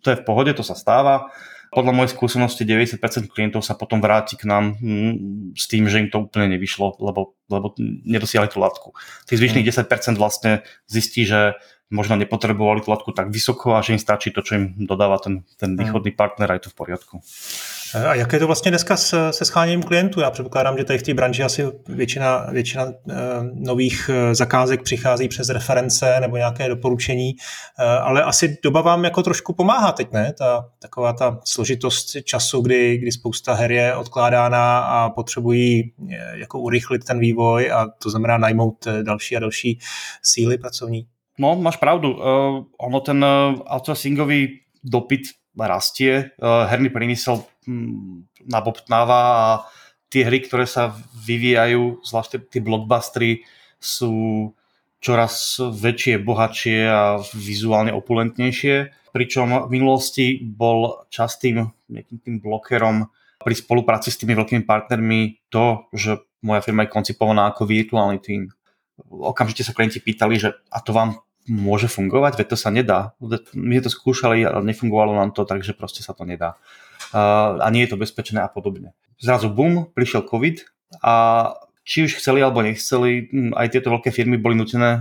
to 0.00 0.08
je 0.14 0.18
v 0.18 0.24
pohode, 0.24 0.54
to 0.54 0.64
sa 0.64 0.78
stáva 0.78 1.28
podľa 1.68 1.92
mojej 1.92 2.10
skúsenosti 2.16 2.64
90% 2.64 3.28
klientov 3.28 3.60
sa 3.60 3.76
potom 3.76 4.00
vráti 4.00 4.40
k 4.40 4.48
nám 4.48 4.76
hm, 4.80 5.14
s 5.52 5.64
tým, 5.68 5.88
že 5.88 6.00
im 6.00 6.08
to 6.08 6.24
úplne 6.24 6.56
nevyšlo, 6.56 6.96
lebo, 7.00 7.36
lebo 7.52 7.76
nedosiahli 8.04 8.48
tú 8.48 8.58
latku. 8.60 8.96
Tých 9.28 9.40
zvyšných 9.40 9.66
10% 9.68 9.84
mm. 9.84 10.16
vlastne 10.16 10.64
zistí, 10.88 11.28
že 11.28 11.58
možno 11.88 12.20
nepotrebovali 12.20 12.84
tú 12.84 12.92
latku 12.92 13.16
tak 13.16 13.32
vysoko 13.32 13.76
a 13.76 13.84
že 13.84 13.96
im 13.96 14.00
stačí 14.00 14.28
to, 14.28 14.44
čo 14.44 14.60
im 14.60 14.64
dodáva 14.84 15.16
ten, 15.20 15.44
ten 15.56 15.72
mm. 15.72 15.78
východný 15.80 16.12
partner 16.12 16.52
a 16.52 16.56
je 16.56 16.68
to 16.68 16.72
v 16.72 16.78
poriadku. 16.78 17.14
A 17.94 18.14
jak 18.14 18.32
je 18.32 18.38
to 18.38 18.46
vlastně 18.46 18.70
dneska 18.70 18.96
se, 18.96 19.32
scháněním 19.32 19.82
klientů? 19.82 20.20
Já 20.20 20.30
předpokládám, 20.30 20.78
že 20.78 20.84
tady 20.84 20.98
v 20.98 21.02
té 21.02 21.14
branži 21.14 21.42
asi 21.42 21.66
většina, 21.88 22.46
většina 22.50 22.84
uh, 22.84 22.92
nových 23.54 24.10
uh, 24.10 24.34
zakázek 24.34 24.82
přichází 24.82 25.28
přes 25.28 25.48
reference 25.48 26.20
nebo 26.20 26.36
nějaké 26.36 26.68
doporučení, 26.68 27.34
uh, 27.34 27.84
ale 27.84 28.22
asi 28.22 28.58
doba 28.64 28.80
vám 28.80 29.04
jako 29.04 29.22
trošku 29.22 29.52
pomáhá 29.52 29.92
teď, 29.92 30.12
ne? 30.12 30.32
Ta, 30.38 30.68
taková 30.78 31.12
ta 31.12 31.40
složitost 31.44 32.16
času, 32.24 32.60
kdy, 32.60 32.98
kdy 32.98 33.12
spousta 33.12 33.54
her 33.54 33.72
je 33.72 33.94
odkládána 33.94 34.78
a 34.78 35.10
potřebují 35.10 35.92
jako 36.34 36.60
urychlit 36.60 37.04
ten 37.04 37.18
vývoj 37.18 37.72
a 37.72 37.86
to 38.02 38.10
znamená 38.10 38.38
najmout 38.38 38.88
další 39.02 39.36
a 39.36 39.40
další 39.40 39.78
síly 40.22 40.58
pracovní. 40.58 41.06
No, 41.38 41.56
máš 41.56 41.76
pravdu. 41.76 42.12
Uh, 42.12 42.22
ono 42.80 43.00
ten 43.00 43.24
uh, 43.24 43.60
outsourcingový 43.74 44.48
dopyt 44.84 45.20
rastie. 45.66 46.30
Uh, 46.38 46.68
herný 46.70 46.92
priemysel 46.92 47.42
hm, 47.66 48.28
nabobtnáva 48.46 49.20
a 49.34 49.46
tie 50.12 50.24
hry, 50.24 50.44
ktoré 50.44 50.64
sa 50.64 50.94
vyvíjajú, 51.24 52.04
zvlášť 52.04 52.52
tie 52.52 52.60
blockbustery, 52.62 53.42
sú 53.78 54.52
čoraz 54.98 55.62
väčšie, 55.62 56.18
bohatšie 56.22 56.78
a 56.86 57.22
vizuálne 57.34 57.94
opulentnejšie. 57.94 58.90
Pričom 59.14 59.66
v 59.66 59.70
minulosti 59.70 60.42
bol 60.42 61.06
častým 61.08 61.70
nejakým 61.88 62.18
tým 62.20 62.36
blokerom 62.42 63.08
pri 63.38 63.54
spolupráci 63.54 64.10
s 64.10 64.18
tými 64.18 64.34
veľkými 64.34 64.66
partnermi 64.66 65.48
to, 65.48 65.86
že 65.94 66.18
moja 66.42 66.60
firma 66.62 66.84
je 66.84 66.92
koncipovaná 66.92 67.50
ako 67.50 67.66
virtuálny 67.66 68.18
tým. 68.18 68.50
Okamžite 69.08 69.62
sa 69.62 69.74
klienti 69.74 70.02
pýtali, 70.02 70.34
že 70.38 70.58
a 70.68 70.82
to 70.82 70.90
vám 70.90 71.22
môže 71.48 71.88
fungovať, 71.88 72.38
veď 72.38 72.46
to 72.52 72.58
sa 72.60 72.70
nedá. 72.70 73.16
My 73.56 73.80
sme 73.80 73.84
to 73.84 73.90
skúšali 73.90 74.44
a 74.44 74.60
nefungovalo 74.60 75.16
nám 75.16 75.32
to, 75.32 75.48
takže 75.48 75.72
proste 75.74 76.04
sa 76.04 76.12
to 76.12 76.28
nedá. 76.28 76.60
A 77.16 77.66
nie 77.72 77.88
je 77.88 77.96
to 77.96 78.00
bezpečné 78.00 78.44
a 78.44 78.48
podobne. 78.52 78.92
Zrazu 79.18 79.48
bum, 79.50 79.88
prišiel 79.90 80.28
COVID 80.28 80.62
a 81.02 81.14
či 81.88 82.04
už 82.04 82.20
chceli 82.20 82.44
alebo 82.44 82.60
nechceli, 82.60 83.32
aj 83.56 83.72
tieto 83.72 83.88
veľké 83.88 84.12
firmy 84.12 84.36
boli 84.36 84.54
nutené 84.60 85.00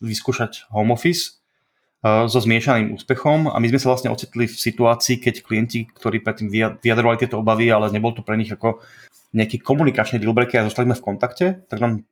vyskúšať 0.00 0.72
home 0.72 0.96
office 0.96 1.36
so 2.00 2.38
zmiešaným 2.38 2.94
úspechom 2.94 3.50
a 3.50 3.58
my 3.58 3.66
sme 3.68 3.82
sa 3.82 3.90
vlastne 3.90 4.08
ocitli 4.08 4.46
v 4.46 4.54
situácii, 4.54 5.18
keď 5.18 5.34
klienti, 5.42 5.84
ktorí 5.84 6.22
predtým 6.22 6.48
vyjadrovali 6.80 7.20
tieto 7.20 7.42
obavy, 7.42 7.68
ale 7.68 7.90
nebol 7.90 8.14
to 8.14 8.22
pre 8.22 8.38
nich 8.38 8.48
ako 8.48 8.80
nejaký 9.34 9.60
komunikačný 9.60 10.22
dealbreaker 10.22 10.62
a 10.62 10.68
zostali 10.70 10.88
sme 10.88 10.96
v 10.96 11.04
kontakte, 11.04 11.46
tak 11.68 11.82
nám 11.82 12.08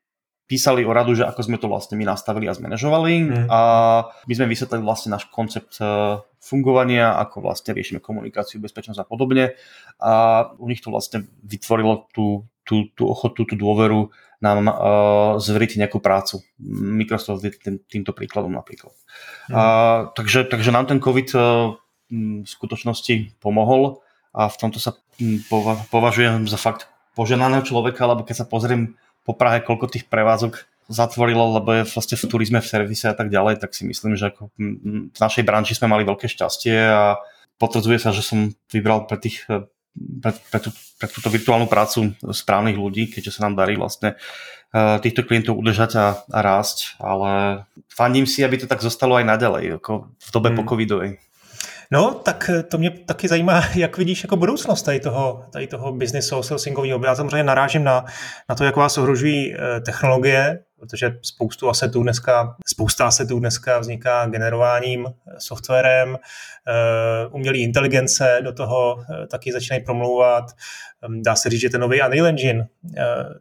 písali 0.47 0.87
o 0.87 0.95
radu, 0.95 1.19
že 1.19 1.27
ako 1.27 1.41
sme 1.43 1.59
to 1.59 1.67
vlastne 1.67 1.99
my 1.99 2.07
nastavili 2.07 2.47
a 2.47 2.55
zmanéžovali 2.55 3.15
mm. 3.27 3.47
a 3.51 3.61
my 4.31 4.33
sme 4.33 4.47
vysvetlili 4.47 4.83
vlastne 4.87 5.11
náš 5.19 5.27
koncept 5.35 5.83
e, 5.83 6.23
fungovania, 6.39 7.19
ako 7.19 7.51
vlastne 7.51 7.75
riešime 7.75 7.99
komunikáciu, 7.99 8.63
bezpečnosť 8.63 9.03
a 9.03 9.07
podobne 9.07 9.59
a 9.99 10.47
u 10.55 10.71
nich 10.71 10.79
to 10.79 10.95
vlastne 10.95 11.27
vytvorilo 11.43 12.07
tú, 12.15 12.47
tú, 12.63 12.87
tú 12.95 13.11
ochotu, 13.11 13.43
tú 13.43 13.59
dôveru 13.59 14.15
nám 14.37 14.69
uh, 14.69 14.75
zveriť 15.41 15.81
nejakú 15.81 15.97
prácu. 15.97 16.45
Microsoft 16.61 17.41
je 17.41 17.57
tým, 17.57 17.81
týmto 17.89 18.13
príkladom 18.13 18.53
napríklad. 18.53 18.93
Mm. 19.49 19.55
A, 19.57 19.63
takže, 20.13 20.45
takže 20.45 20.77
nám 20.77 20.85
ten 20.85 21.01
COVID 21.01 21.29
uh, 21.33 21.73
v 22.13 22.45
skutočnosti 22.45 23.41
pomohol 23.41 24.05
a 24.37 24.53
v 24.53 24.57
tomto 24.61 24.77
sa 24.77 24.93
považujem 25.89 26.45
za 26.45 26.61
fakt 26.61 26.93
poženaného 27.17 27.65
človeka, 27.65 28.05
lebo 28.05 28.23
keď 28.29 28.45
sa 28.45 28.47
pozriem 28.47 29.01
po 29.27 29.35
Prahe, 29.35 29.59
koľko 29.61 29.91
tých 29.91 30.07
prevádzok 30.07 30.63
zatvorilo, 30.87 31.59
lebo 31.59 31.75
je 31.75 31.83
vlastne 31.83 32.15
v 32.15 32.25
turizme, 32.31 32.63
v 32.63 32.71
servise 32.71 33.11
a 33.11 33.17
tak 33.19 33.27
ďalej, 33.27 33.59
tak 33.59 33.75
si 33.75 33.83
myslím, 33.83 34.15
že 34.15 34.31
ako 34.31 34.55
v 34.55 35.19
našej 35.19 35.43
branži 35.43 35.75
sme 35.75 35.91
mali 35.91 36.07
veľké 36.07 36.31
šťastie 36.31 36.79
a 36.79 37.19
potvrdzuje 37.59 37.99
sa, 37.99 38.15
že 38.15 38.23
som 38.23 38.55
vybral 38.71 39.11
pre, 39.11 39.19
tých, 39.19 39.43
pre, 39.51 40.31
pre, 40.31 40.59
tú, 40.63 40.71
pre 41.03 41.11
túto 41.11 41.27
virtuálnu 41.27 41.67
prácu 41.67 42.15
správnych 42.23 42.79
ľudí, 42.79 43.11
keďže 43.11 43.41
sa 43.41 43.51
nám 43.51 43.59
darí 43.59 43.75
vlastne 43.75 44.15
e, 44.71 45.03
týchto 45.03 45.27
klientov 45.27 45.59
udržať 45.59 45.91
a, 45.99 46.07
a 46.31 46.39
rásť, 46.39 46.95
ale 47.03 47.65
fandím 47.91 48.31
si, 48.31 48.47
aby 48.47 48.63
to 48.63 48.71
tak 48.71 48.79
zostalo 48.79 49.19
aj 49.19 49.27
naďalej, 49.27 49.83
ako 49.83 50.07
v 50.15 50.29
dobe 50.31 50.49
hmm. 50.55 50.59
po 50.61 50.63
covidovej. 50.71 51.19
No, 51.93 52.15
tak 52.15 52.51
eh, 52.55 52.63
to 52.63 52.79
mě 52.79 52.91
taky 52.91 53.29
zajímá, 53.29 53.63
jak 53.75 53.99
vidíš 53.99 54.25
jako 54.25 54.37
budoucnost 54.37 54.83
tady 54.83 55.01
toho, 55.01 55.45
tady 55.53 55.67
toho 55.67 55.93
businessu 55.93 56.37
outsourcingového. 56.37 57.05
Já 57.05 57.15
samozřejmě 57.15 57.43
narážím 57.43 57.85
na, 57.85 58.05
na 58.49 58.55
to, 58.55 58.65
jak 58.65 58.77
vás 58.77 58.99
ohrožují 58.99 59.55
eh, 59.55 59.81
technologie, 59.81 60.59
protože 60.81 61.19
spoustu 61.23 61.69
asetů 61.69 62.03
dneska, 62.03 62.57
spousta 62.67 63.07
asetů 63.07 63.39
dneska 63.39 63.79
vzniká 63.79 64.27
generováním, 64.27 65.07
eh, 65.07 65.35
softwarem, 65.39 66.19
umělý 67.31 67.63
inteligence 67.63 68.39
do 68.43 68.53
toho 68.53 69.05
taky 69.31 69.53
začínají 69.53 69.85
promlouvat. 69.85 70.45
Ehm, 71.05 71.23
dá 71.23 71.37
se 71.37 71.51
říct, 71.51 71.61
že 71.61 71.71
ten 71.71 71.81
nový 71.81 72.03
Unreal 72.03 72.27
Engine 72.27 72.69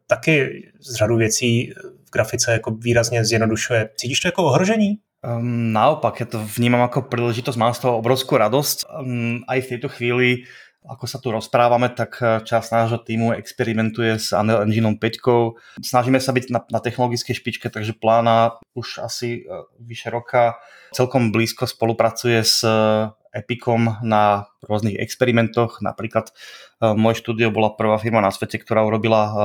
taky 0.08 0.64
z 0.80 0.96
řadu 0.96 1.16
věcí 1.16 1.74
v 2.06 2.12
grafice 2.12 2.52
jako 2.52 2.72
výrazně 2.72 3.26
zjednodušuje. 3.26 3.90
Cítíš 3.96 4.20
to 4.20 4.28
jako 4.28 4.44
ohrožení? 4.44 4.98
Um, 5.26 5.74
naopak, 5.74 6.22
ja 6.22 6.28
to 6.30 6.38
vnímam 6.38 6.86
ako 6.86 7.10
príležitosť, 7.10 7.58
mám 7.58 7.74
z 7.74 7.82
toho 7.82 7.98
obrovskú 7.98 8.38
radosť. 8.38 8.86
Um, 8.86 9.42
aj 9.50 9.66
v 9.66 9.70
tejto 9.74 9.90
chvíli, 9.90 10.46
ako 10.86 11.06
sa 11.10 11.18
tu 11.18 11.34
rozprávame, 11.34 11.90
tak 11.90 12.22
eh, 12.22 12.46
čas 12.46 12.70
nášho 12.70 13.02
týmu 13.02 13.34
experimentuje 13.34 14.22
s 14.22 14.38
Unreal 14.38 14.70
Engine 14.70 15.02
5. 15.02 15.82
Snažíme 15.82 16.22
sa 16.22 16.30
byť 16.30 16.46
na, 16.54 16.62
na 16.70 16.78
technologickej 16.78 17.42
špičke, 17.42 17.74
takže 17.74 17.98
plána 17.98 18.62
už 18.78 19.02
asi 19.02 19.50
uh, 19.50 19.66
vyše 19.82 20.14
roka 20.14 20.62
celkom 20.94 21.34
blízko 21.34 21.66
spolupracuje 21.66 22.46
s 22.46 22.62
uh, 22.62 23.10
Epicom 23.34 23.98
na 24.06 24.46
rôznych 24.62 25.02
experimentoch. 25.02 25.84
Napríklad 25.84 26.32
moje 26.80 27.20
štúdio 27.20 27.52
bola 27.52 27.76
prvá 27.76 28.00
firma 28.00 28.24
na 28.24 28.32
svete, 28.32 28.56
ktorá 28.56 28.88
urobila 28.88 29.22
uh, 29.28 29.36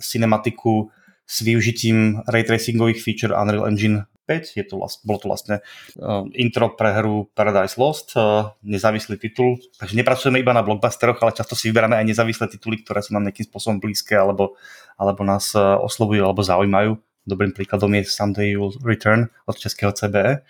cinematiku 0.00 0.88
s 1.28 1.44
využitím 1.44 2.24
ray 2.24 2.48
tracingových 2.48 3.04
feature 3.04 3.36
Unreal 3.36 3.68
Engine 3.68 4.08
5. 4.24 4.56
Je 4.56 4.64
to 4.64 4.80
vlastne, 4.80 5.04
bolo 5.04 5.18
to 5.20 5.28
vlastne 5.28 5.60
uh, 6.00 6.24
intro 6.32 6.72
pre 6.72 6.96
hru 6.96 7.28
Paradise 7.36 7.76
Lost, 7.76 8.16
uh, 8.16 8.56
nezávislý 8.64 9.20
titul. 9.20 9.60
Takže 9.76 9.94
nepracujeme 9.94 10.40
iba 10.40 10.56
na 10.56 10.64
blockbusteroch, 10.64 11.20
ale 11.20 11.36
často 11.36 11.52
si 11.52 11.68
vyberáme 11.70 12.00
aj 12.00 12.08
nezávislé 12.08 12.48
tituly, 12.48 12.80
ktoré 12.80 13.04
sú 13.04 13.12
nám 13.12 13.28
nejakým 13.28 13.46
spôsobom 13.46 13.78
blízke 13.78 14.16
alebo, 14.16 14.56
alebo 14.96 15.22
nás 15.22 15.52
uh, 15.52 15.76
oslovujú 15.84 16.24
alebo 16.24 16.40
zaujímajú. 16.40 16.96
Dobrým 17.24 17.56
príkladom 17.56 17.88
je 17.96 18.04
Someday 18.04 18.52
You'll 18.52 18.76
Return 18.84 19.32
od 19.48 19.56
českého 19.56 19.96
CBE. 19.96 20.44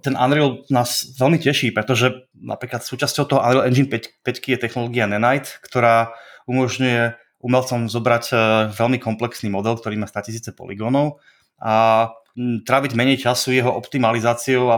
Ten 0.00 0.14
Unreal 0.16 0.64
nás 0.72 1.12
veľmi 1.20 1.36
teší, 1.36 1.76
pretože 1.76 2.24
napríklad 2.32 2.80
súčasťou 2.80 3.28
toho 3.28 3.44
Unreal 3.44 3.68
Engine 3.68 3.92
5, 3.92 4.24
5 4.24 4.40
je 4.40 4.56
technológia 4.56 5.04
Nanite, 5.04 5.60
ktorá 5.60 6.16
umožňuje 6.48 7.12
umelcom 7.44 7.92
zobrať 7.92 8.24
veľmi 8.72 8.98
komplexný 8.98 9.52
model, 9.52 9.76
ktorý 9.76 10.00
má 10.00 10.08
100 10.08 10.48
000 10.48 10.56
poligónov 10.56 11.20
a 11.58 12.08
tráviť 12.38 12.94
menej 12.94 13.18
času 13.18 13.50
jeho 13.50 13.74
optimalizáciou, 13.74 14.70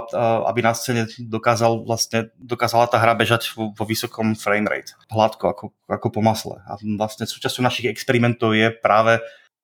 aby 0.48 0.60
na 0.64 0.72
scéne 0.72 1.04
dokázal 1.20 1.84
vlastne, 1.84 2.32
dokázala 2.40 2.88
tá 2.88 2.96
hra 2.96 3.12
bežať 3.12 3.52
vo, 3.52 3.76
vysokom 3.84 4.32
frame 4.32 4.64
rate, 4.64 4.96
hladko, 5.12 5.44
ako, 5.52 5.64
ako 5.84 6.06
po 6.08 6.20
masle. 6.24 6.56
A 6.64 6.80
vlastne 6.96 7.28
súčasťou 7.28 7.60
našich 7.60 7.92
experimentov 7.92 8.56
je 8.56 8.72
práve 8.72 9.20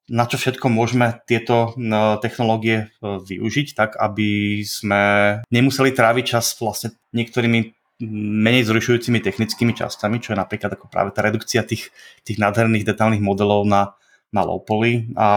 na 0.07 0.23
čo 0.23 0.39
všetko 0.39 0.71
môžeme 0.71 1.19
tieto 1.27 1.75
no, 1.75 2.15
technológie 2.23 2.79
e, 2.79 2.87
využiť, 3.03 3.75
tak 3.75 3.99
aby 3.99 4.63
sme 4.63 5.03
nemuseli 5.51 5.91
tráviť 5.91 6.25
čas 6.39 6.55
vlastne 6.63 6.95
niektorými 7.11 7.75
menej 8.07 8.71
zrušujúcimi 8.71 9.19
technickými 9.19 9.75
časťami, 9.75 10.23
čo 10.23 10.31
je 10.31 10.39
napríklad 10.39 10.79
ako 10.79 10.87
práve 10.87 11.11
tá 11.11 11.27
redukcia 11.27 11.67
tých, 11.67 11.91
tých 12.23 12.39
nádherných 12.39 12.87
detailných 12.87 13.25
modelov 13.25 13.67
na, 13.67 13.99
na 14.35 14.43
low 14.43 14.59
poly 14.59 15.11
a 15.15 15.29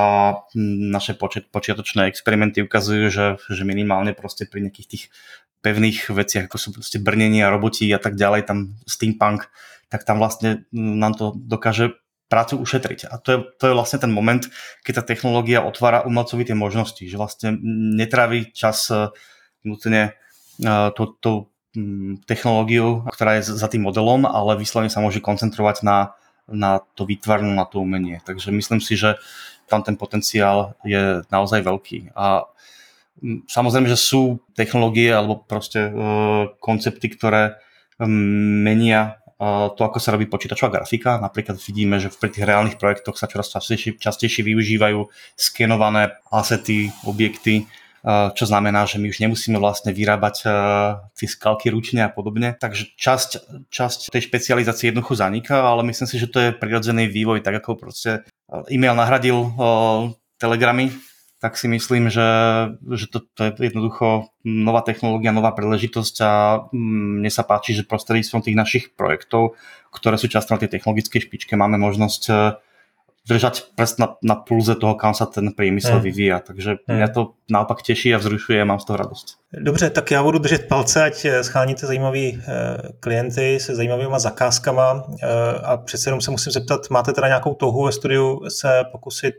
naše 0.56 1.14
počet, 1.14 1.48
počiatočné 1.54 2.10
experimenty 2.10 2.66
ukazujú, 2.66 3.06
že, 3.14 3.26
že 3.48 3.64
minimálne 3.64 4.18
proste 4.18 4.50
pri 4.50 4.66
nejakých 4.66 4.88
tých 4.90 5.04
pevných 5.62 6.10
veciach, 6.10 6.48
ako 6.48 6.58
sú 6.58 6.70
proste 6.74 6.98
brnenia, 6.98 7.52
roboti 7.52 7.86
a 7.92 8.00
tak 8.00 8.16
ďalej, 8.16 8.48
tam 8.48 8.80
steampunk, 8.88 9.48
tak 9.92 10.08
tam 10.08 10.18
vlastne 10.18 10.66
nám 10.74 11.14
to 11.20 11.36
dokáže 11.36 12.00
prácu 12.30 12.62
ušetriť. 12.62 13.10
A 13.10 13.18
to 13.18 13.28
je, 13.34 13.38
to 13.58 13.64
je 13.70 13.74
vlastne 13.74 14.00
ten 14.00 14.14
moment, 14.14 14.46
keď 14.86 15.02
tá 15.02 15.14
technológia 15.14 15.66
otvára 15.66 16.06
umelcovi 16.06 16.46
tie 16.46 16.56
možnosti, 16.56 17.02
že 17.02 17.18
vlastne 17.18 17.58
netrávi 17.98 18.54
čas 18.54 18.86
e, 18.94 19.10
nutne 19.66 20.14
tou, 20.94 21.16
tou 21.20 21.36
technológiou, 22.26 23.06
ktorá 23.08 23.40
je 23.40 23.54
za 23.54 23.68
tým 23.70 23.86
modelom, 23.86 24.26
ale 24.26 24.58
vyslovene 24.58 24.92
sa 24.92 25.00
môže 25.00 25.22
koncentrovať 25.22 25.86
na, 25.86 26.18
na 26.52 26.82
to 26.96 27.06
výtvarnú, 27.06 27.54
na 27.54 27.66
to 27.66 27.82
umenie. 27.82 28.22
Takže 28.26 28.52
myslím 28.52 28.82
si, 28.82 28.98
že 28.98 29.16
tam 29.70 29.86
ten 29.86 29.96
potenciál 29.96 30.74
je 30.82 31.22
naozaj 31.30 31.62
veľký. 31.62 32.18
A 32.18 32.50
samozrejme, 33.46 33.86
že 33.88 34.00
sú 34.00 34.42
technológie 34.58 35.14
alebo 35.14 35.40
proste 35.40 35.88
e, 35.88 35.92
koncepty, 36.58 37.14
ktoré 37.14 37.62
menia 38.00 39.20
to, 39.40 39.82
ako 39.88 40.04
sa 40.04 40.12
robí 40.12 40.28
počítačová 40.28 40.84
grafika. 40.84 41.16
Napríklad 41.16 41.56
vidíme, 41.64 41.96
že 41.96 42.12
pri 42.12 42.28
tých 42.28 42.44
reálnych 42.44 42.76
projektoch 42.76 43.16
sa 43.16 43.32
čoraz 43.32 43.48
častejšie, 43.48 43.96
častejšie 43.96 44.44
využívajú 44.44 45.08
skenované 45.40 46.12
asety, 46.28 46.92
objekty, 47.08 47.64
čo 48.08 48.44
znamená, 48.48 48.88
že 48.88 48.96
my 49.02 49.12
už 49.12 49.20
nemusíme 49.20 49.60
vlastne 49.60 49.92
vyrábať 49.92 50.36
tie 51.20 51.28
skalky 51.28 51.68
ručne 51.68 52.08
a 52.08 52.12
podobne. 52.12 52.56
Takže 52.56 52.96
časť, 52.96 53.30
časť 53.68 54.00
tej 54.12 54.22
špecializácie 54.24 54.92
jednoducho 54.92 55.20
zaniká, 55.20 55.68
ale 55.68 55.84
myslím 55.92 56.08
si, 56.08 56.16
že 56.16 56.32
to 56.32 56.40
je 56.40 56.56
prirodzený 56.56 57.12
vývoj, 57.12 57.44
tak 57.44 57.60
ako 57.60 57.76
proste 57.76 58.24
e-mail 58.72 58.96
nahradil 58.96 59.52
telegramy 60.40 60.96
tak 61.40 61.56
si 61.56 61.72
myslím, 61.72 62.12
že, 62.12 62.28
že 62.84 63.08
to, 63.08 63.24
to 63.32 63.48
je 63.48 63.72
jednoducho 63.72 64.28
nová 64.44 64.84
technológia, 64.84 65.32
nová 65.32 65.56
príležitosť 65.56 66.16
a 66.20 66.32
mm, 66.68 67.24
mne 67.24 67.32
sa 67.32 67.48
páči, 67.48 67.72
že 67.72 67.88
prostredníctvom 67.88 68.44
tých 68.44 68.60
našich 68.60 68.86
projektov, 69.00 69.56
ktoré 69.96 70.20
sú 70.20 70.28
často 70.28 70.52
na 70.52 70.60
tej 70.60 70.76
technologickej 70.76 71.32
špičke, 71.32 71.56
máme 71.56 71.80
možnosť 71.80 72.22
e, 72.28 72.34
držať 73.28 73.76
prst 73.76 74.00
na, 74.00 74.08
na 74.24 74.36
pulze 74.36 74.76
toho, 74.76 74.96
kam 74.96 75.14
sa 75.14 75.26
ten 75.26 75.52
priemysel 75.52 76.00
mm. 76.00 76.04
vyvíja. 76.04 76.38
Takže 76.40 76.72
mm. 76.88 76.96
mňa 76.96 77.08
to 77.14 77.22
naopak 77.52 77.82
teší 77.82 78.16
a 78.16 78.22
vzrušuje 78.22 78.62
a 78.62 78.66
mám 78.66 78.80
z 78.80 78.86
toho 78.86 78.98
radosť. 78.98 79.28
Dobře, 79.54 79.90
tak 79.90 80.12
já 80.12 80.24
budu 80.24 80.40
držet 80.40 80.68
palce, 80.68 81.04
ať 81.04 81.26
e, 81.26 81.44
scháníte 81.44 81.88
zajímavý 81.88 82.26
e, 82.28 82.38
klienty 83.00 83.60
se 83.60 83.76
zajímavýma 83.76 84.20
zakázkama 84.20 85.04
a 85.64 85.78
přece 85.78 86.08
jenom 86.08 86.22
se 86.22 86.32
musím 86.32 86.52
zeptat, 86.52 86.90
máte 86.90 87.14
teda 87.14 87.28
nějakou 87.28 87.54
touhu 87.54 87.86
ve 87.86 87.92
studiu 87.92 88.42
se 88.48 88.84
pokusit 88.92 89.36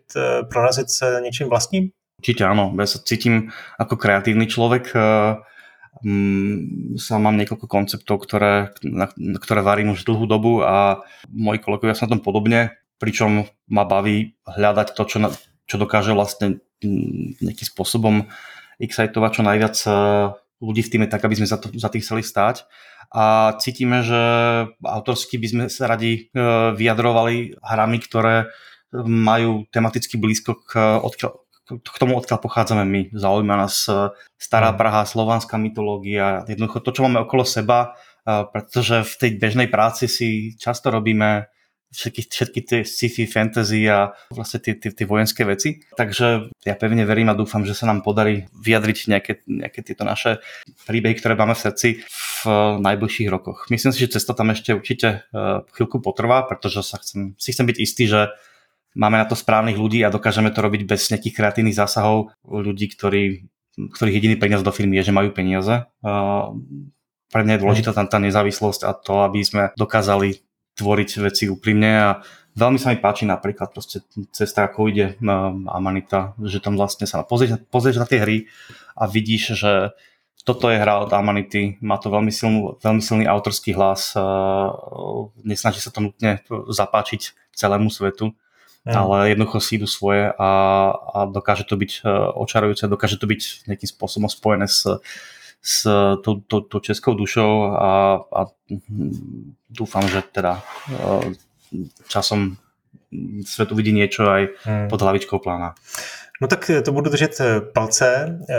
prorazit 0.51 0.91
se 0.91 1.21
něčím 1.23 1.49
vlastním? 1.49 1.91
Určite 2.21 2.45
áno, 2.45 2.77
ja 2.77 2.85
sa 2.85 3.01
cítim 3.01 3.49
ako 3.81 3.97
kreatívny 3.97 4.45
človek. 4.45 4.93
Mm, 6.05 6.95
Sám 7.01 7.25
mám 7.25 7.41
niekoľko 7.41 7.65
konceptov, 7.65 8.21
ktoré, 8.29 8.77
na, 8.85 9.09
ktoré 9.41 9.65
varím 9.65 9.97
už 9.97 10.05
dlhú 10.05 10.29
dobu 10.29 10.61
a 10.61 11.01
moji 11.33 11.65
kolegovia 11.65 11.97
sú 11.97 12.05
na 12.07 12.13
tom 12.15 12.23
podobne, 12.23 12.77
pričom 13.01 13.49
ma 13.73 13.89
baví 13.89 14.37
hľadať 14.45 14.93
to, 14.93 15.03
čo, 15.09 15.19
na, 15.19 15.33
čo 15.65 15.81
dokáže 15.81 16.13
vlastne 16.13 16.61
mm, 16.85 17.41
nejakým 17.41 17.67
spôsobom 17.73 18.29
excitovať 18.77 19.31
čo 19.41 19.43
najviac 19.43 19.77
e, 19.81 19.91
ľudí 20.61 20.85
v 20.85 20.91
týme 20.93 21.07
tak, 21.09 21.25
aby 21.25 21.41
sme 21.41 21.49
za, 21.49 21.57
to, 21.57 21.73
za 21.73 21.89
tých 21.89 22.05
chceli 22.05 22.21
stáť. 22.21 22.69
A 23.11 23.57
cítime, 23.59 24.07
že 24.07 24.21
autorsky 24.85 25.41
by 25.41 25.47
sme 25.49 25.65
sa 25.73 25.89
radi 25.89 26.31
e, 26.31 26.47
vyjadrovali 26.77 27.59
hrami, 27.59 27.99
ktoré 28.05 28.53
majú 28.95 29.65
tematicky 29.73 30.21
blízko 30.21 30.61
k, 30.67 31.01
odkiaľ, 31.01 31.33
k 31.79 31.97
tomu, 31.97 32.19
odkiaľ 32.19 32.39
pochádzame 32.43 32.83
my. 32.83 33.03
Zaujíma 33.15 33.55
nás 33.55 33.87
stará 34.35 34.75
Praha, 34.75 35.07
slovanská 35.07 35.55
mytológia, 35.63 36.43
jednoducho 36.51 36.83
to, 36.83 36.91
čo 36.91 37.07
máme 37.07 37.23
okolo 37.23 37.47
seba, 37.47 37.95
pretože 38.27 39.07
v 39.07 39.15
tej 39.15 39.31
bežnej 39.39 39.69
práci 39.71 40.11
si 40.11 40.59
často 40.59 40.91
robíme 40.91 41.47
všetky, 41.91 42.23
všetky 42.31 42.61
tie 42.63 42.81
sci-fi, 42.87 43.27
fantasy 43.27 43.91
a 43.91 44.15
vlastne 44.31 44.63
tie, 44.63 44.79
tie, 44.79 44.95
tie 44.95 45.07
vojenské 45.07 45.43
veci. 45.43 45.83
Takže 45.99 46.55
ja 46.63 46.75
pevne 46.79 47.03
verím 47.03 47.29
a 47.31 47.39
dúfam, 47.39 47.67
že 47.67 47.75
sa 47.75 47.91
nám 47.91 48.07
podarí 48.07 48.47
vyjadriť 48.55 48.99
nejaké, 49.11 49.33
nejaké 49.51 49.81
tieto 49.83 50.07
naše 50.07 50.39
príbehy, 50.87 51.19
ktoré 51.19 51.35
máme 51.35 51.59
v 51.59 51.63
srdci 51.67 51.89
v 52.07 52.41
najbližších 52.81 53.29
rokoch. 53.29 53.67
Myslím 53.69 53.91
si, 53.91 54.07
že 54.07 54.17
cesta 54.17 54.33
tam 54.33 54.55
ešte 54.55 54.73
určite 54.73 55.27
e, 55.35 55.67
chvíľku 55.75 55.99
potrvá, 55.99 56.47
pretože 56.47 56.87
sa 56.87 57.03
chcem, 57.03 57.35
si 57.37 57.51
chcem 57.51 57.67
byť 57.67 57.77
istý, 57.83 58.07
že 58.07 58.31
máme 58.95 59.19
na 59.19 59.27
to 59.27 59.35
správnych 59.35 59.77
ľudí 59.77 60.07
a 60.07 60.15
dokážeme 60.15 60.55
to 60.55 60.63
robiť 60.63 60.83
bez 60.87 61.11
nejakých 61.11 61.37
kreatívnych 61.37 61.77
zásahov 61.77 62.33
ľudí, 62.47 62.91
ktorí, 62.91 63.51
ktorých 63.77 64.17
jediný 64.17 64.37
peniaz 64.39 64.63
do 64.63 64.71
firmy 64.75 64.99
je, 65.03 65.11
že 65.11 65.17
majú 65.17 65.31
peniaze. 65.35 65.87
Pre 67.31 67.43
mňa 67.47 67.55
je 67.55 67.63
dôležitá 67.63 67.95
tam 67.95 68.11
tá 68.11 68.19
nezávislosť 68.19 68.83
a 68.83 68.91
to, 68.91 69.23
aby 69.23 69.47
sme 69.47 69.63
dokázali 69.79 70.43
tvoriť 70.81 71.11
veci 71.21 71.45
úprimne 71.53 71.91
a 72.01 72.09
veľmi 72.57 72.81
sa 72.81 72.91
mi 72.91 72.99
páči 72.99 73.29
napríklad 73.29 73.71
proste 73.77 74.01
cesta, 74.33 74.65
ako 74.65 74.89
ide 74.89 75.21
Amanita, 75.69 76.33
že 76.41 76.59
tam 76.65 76.81
vlastne 76.81 77.05
sa 77.05 77.21
pozrieš, 77.21 77.61
pozrieš 77.69 78.01
na 78.01 78.09
tie 78.09 78.25
hry 78.25 78.37
a 78.97 79.05
vidíš, 79.05 79.61
že 79.61 79.73
toto 80.49 80.73
je 80.73 80.81
hra 80.81 81.05
od 81.05 81.13
Amanity, 81.13 81.77
má 81.85 82.01
to 82.01 82.09
veľmi, 82.09 82.33
silnú, 82.33 82.81
veľmi 82.81 83.05
silný 83.05 83.29
autorský 83.29 83.77
hlas, 83.77 84.17
nesnaží 85.45 85.85
sa 85.85 85.93
to 85.93 86.01
nutne 86.01 86.41
zapáčiť 86.49 87.37
celému 87.53 87.93
svetu 87.93 88.33
mm. 88.85 88.97
ale 88.97 89.17
jednoducho 89.37 89.61
si 89.61 89.77
idú 89.77 89.89
svoje 89.89 90.33
a, 90.33 90.51
a 90.97 91.19
dokáže 91.29 91.69
to 91.69 91.77
byť 91.77 91.93
e, 92.01 92.09
očarujúce, 92.41 92.89
dokáže 92.89 93.21
to 93.21 93.29
byť 93.29 93.69
nejakým 93.69 93.91
spôsobom 93.91 94.31
spojené 94.33 94.65
s, 94.65 94.89
s 95.63 95.85
tou, 96.25 96.41
tou, 96.41 96.61
tou 96.61 96.79
českou 96.81 97.15
dušou 97.15 97.63
a, 97.63 98.15
a 98.33 98.47
dúfam, 99.71 100.09
že 100.09 100.23
teda 100.33 100.63
e, 100.89 101.35
časom 102.09 102.57
svet 103.45 103.73
uvidí 103.73 103.93
niečo 103.93 104.25
aj 104.25 104.43
mm. 104.67 104.89
pod 104.89 105.03
hlavičkou 105.03 105.39
plána. 105.39 105.75
No 106.41 106.49
tak 106.49 106.71
to 106.85 106.93
budu 106.93 107.11
držet 107.11 107.39
palce. 107.75 108.39
E, 108.49 108.57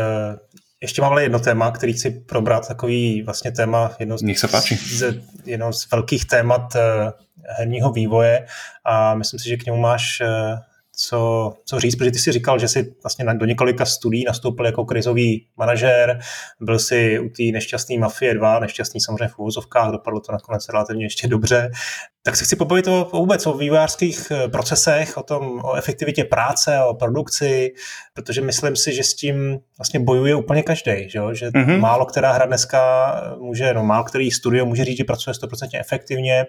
ještě 0.81 1.01
mám 1.01 1.11
ale 1.11 1.23
jedno 1.23 1.39
téma, 1.39 1.71
který 1.71 1.93
chci 1.93 2.09
probrat, 2.09 2.67
takový 2.67 3.21
vlastně 3.21 3.51
téma, 3.51 3.91
jedno 3.99 4.17
z, 4.17 4.37
se 4.37 4.47
páči. 4.47 4.75
z, 4.75 5.21
jedno 5.45 5.73
z 5.73 5.91
velkých 5.91 6.25
témat 6.25 6.75
herního 7.57 7.91
vývoje 7.91 8.45
a 8.85 9.15
myslím 9.15 9.39
si, 9.39 9.49
že 9.49 9.57
k 9.57 9.65
němu 9.65 9.77
máš 9.77 10.21
co, 11.07 11.53
co 11.65 11.79
říct, 11.79 11.95
protože 11.95 12.11
ty 12.11 12.19
si 12.19 12.31
říkal, 12.31 12.59
že 12.59 12.67
jsi 12.67 12.93
vlastně 13.03 13.25
do 13.33 13.45
několika 13.45 13.85
studií 13.85 14.23
nastoupil 14.25 14.65
jako 14.65 14.85
krizový 14.85 15.47
manažer, 15.57 16.19
byl 16.59 16.79
si 16.79 17.19
u 17.19 17.29
té 17.29 17.43
nešťastné 17.53 17.97
Mafie 17.97 18.33
2, 18.33 18.59
nešťastný 18.59 19.01
samozřejmě 19.01 19.27
v 19.27 19.39
úvozovkách, 19.39 19.91
dopadlo 19.91 20.19
to 20.19 20.31
nakonec 20.31 20.69
relativně 20.69 21.05
ještě 21.05 21.27
dobře. 21.27 21.71
Tak 22.23 22.35
se 22.35 22.45
chci 22.45 22.55
pobavit 22.55 22.87
o, 22.87 23.05
o 23.05 23.17
vůbec 23.17 23.47
o 23.47 23.53
vývojářských 23.53 24.31
eh, 24.31 24.47
procesech, 24.47 25.17
o 25.17 25.23
tom, 25.23 25.61
o 25.63 25.73
efektivitě 25.75 26.23
práce, 26.23 26.79
o 26.83 26.93
produkci, 26.93 27.73
protože 28.13 28.41
myslím 28.41 28.75
si, 28.75 28.93
že 28.93 29.03
s 29.03 29.13
tím 29.13 29.59
vlastně 29.77 29.99
bojuje 29.99 30.35
úplně 30.35 30.63
každý, 30.63 31.09
že, 31.09 31.19
že 31.33 31.49
mm-hmm. 31.49 31.79
málo 31.79 32.05
která 32.05 32.31
hra 32.31 32.45
dneska 32.45 33.11
může, 33.39 33.73
no 33.73 33.83
málo 33.83 34.03
který 34.03 34.31
studio 34.31 34.65
může 34.65 34.85
říct, 34.85 34.97
že 34.97 35.03
pracuje 35.03 35.33
100% 35.33 35.79
efektivně. 35.79 36.45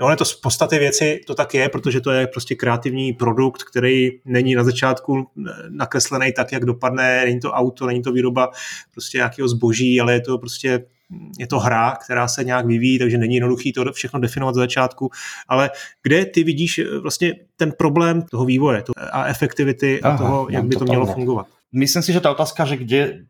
No, 0.00 0.06
ale 0.06 0.16
to 0.16 0.24
z 0.24 0.34
podstaty 0.34 0.78
věci 0.78 1.20
to 1.26 1.34
tak 1.34 1.54
je, 1.54 1.68
protože 1.68 2.00
to 2.00 2.10
je 2.10 2.26
prostě 2.26 2.54
kreativní 2.54 3.12
produkt, 3.12 3.62
který 3.62 4.10
není 4.24 4.54
na 4.54 4.64
začátku 4.64 5.26
nakreslený 5.68 6.32
tak, 6.32 6.52
jak 6.52 6.64
dopadne, 6.64 7.24
není 7.24 7.40
to 7.40 7.52
auto, 7.52 7.86
není 7.86 8.02
to 8.02 8.12
výroba 8.12 8.50
prostě 8.92 9.18
nějakého 9.18 9.48
zboží, 9.48 10.00
ale 10.00 10.12
je 10.12 10.20
to 10.20 10.38
prostě 10.38 10.84
je 11.38 11.46
to 11.46 11.58
hra, 11.58 11.96
která 12.04 12.28
se 12.28 12.44
nějak 12.44 12.66
vyvíjí, 12.66 12.98
takže 12.98 13.18
není 13.18 13.34
jednoduchý 13.34 13.72
to 13.72 13.92
všechno 13.92 14.20
definovat 14.20 14.54
za 14.54 14.60
začátku, 14.60 15.10
ale 15.48 15.70
kde 16.02 16.26
ty 16.26 16.44
vidíš 16.44 16.78
eh, 16.78 16.98
vlastně 16.98 17.34
ten 17.56 17.72
problém 17.72 18.22
toho 18.22 18.44
vývoje 18.44 18.84
a 19.12 19.26
efektivity 19.26 20.02
a 20.02 20.16
toho, 20.16 20.46
jak 20.50 20.64
by 20.64 20.76
to 20.76 20.84
mělo 20.84 21.06
fungovat? 21.06 21.46
Myslím 21.72 22.02
si, 22.02 22.12
že 22.12 22.20
ta 22.20 22.30
otázka, 22.30 22.64
že 22.64 22.76
kde, 22.76 23.24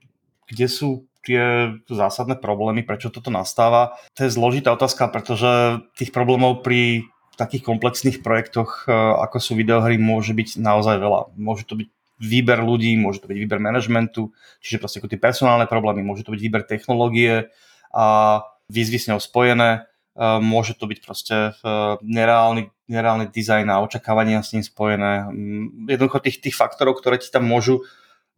kde 0.48 0.68
sú 0.68 1.09
tie 1.24 1.76
zásadné 1.88 2.36
problémy, 2.36 2.84
prečo 2.84 3.12
toto 3.12 3.28
nastáva, 3.28 3.96
to 4.16 4.24
je 4.24 4.32
zložitá 4.32 4.72
otázka, 4.72 5.08
pretože 5.12 5.82
tých 5.96 6.10
problémov 6.10 6.64
pri 6.64 7.08
takých 7.40 7.64
komplexných 7.64 8.20
projektoch, 8.20 8.84
eh, 8.84 8.92
ako 8.94 9.36
sú 9.40 9.52
videohry, 9.56 9.96
môže 9.96 10.36
byť 10.36 10.60
naozaj 10.60 10.96
veľa. 11.00 11.32
Môže 11.40 11.64
to 11.64 11.80
byť 11.80 11.88
výber 12.20 12.60
ľudí, 12.60 12.92
môže 13.00 13.24
to 13.24 13.32
byť 13.32 13.38
výber 13.40 13.60
manažmentu, 13.64 14.28
čiže 14.60 14.76
proste 14.76 15.00
ako 15.00 15.08
tie 15.08 15.16
personálne 15.16 15.64
problémy, 15.64 16.04
môže 16.04 16.20
to 16.20 16.36
byť 16.36 16.40
výber 16.44 16.68
technológie 16.68 17.48
a 17.96 18.06
výzvy 18.68 18.98
s 19.00 19.08
ňou 19.08 19.16
spojené, 19.16 19.88
môže 20.20 20.76
to 20.76 20.84
byť 20.84 20.98
proste 21.00 21.56
nereálny, 22.04 22.68
nereálny 22.92 23.30
dizajn 23.32 23.70
a 23.72 23.80
očakávania 23.80 24.44
s 24.44 24.52
ním 24.52 24.60
spojené. 24.66 25.30
Mm, 25.30 25.86
jednoducho 25.86 26.20
tých, 26.20 26.42
tých 26.42 26.58
faktorov, 26.58 27.00
ktoré 27.00 27.16
ti 27.16 27.32
tam 27.32 27.48
môžu 27.48 27.86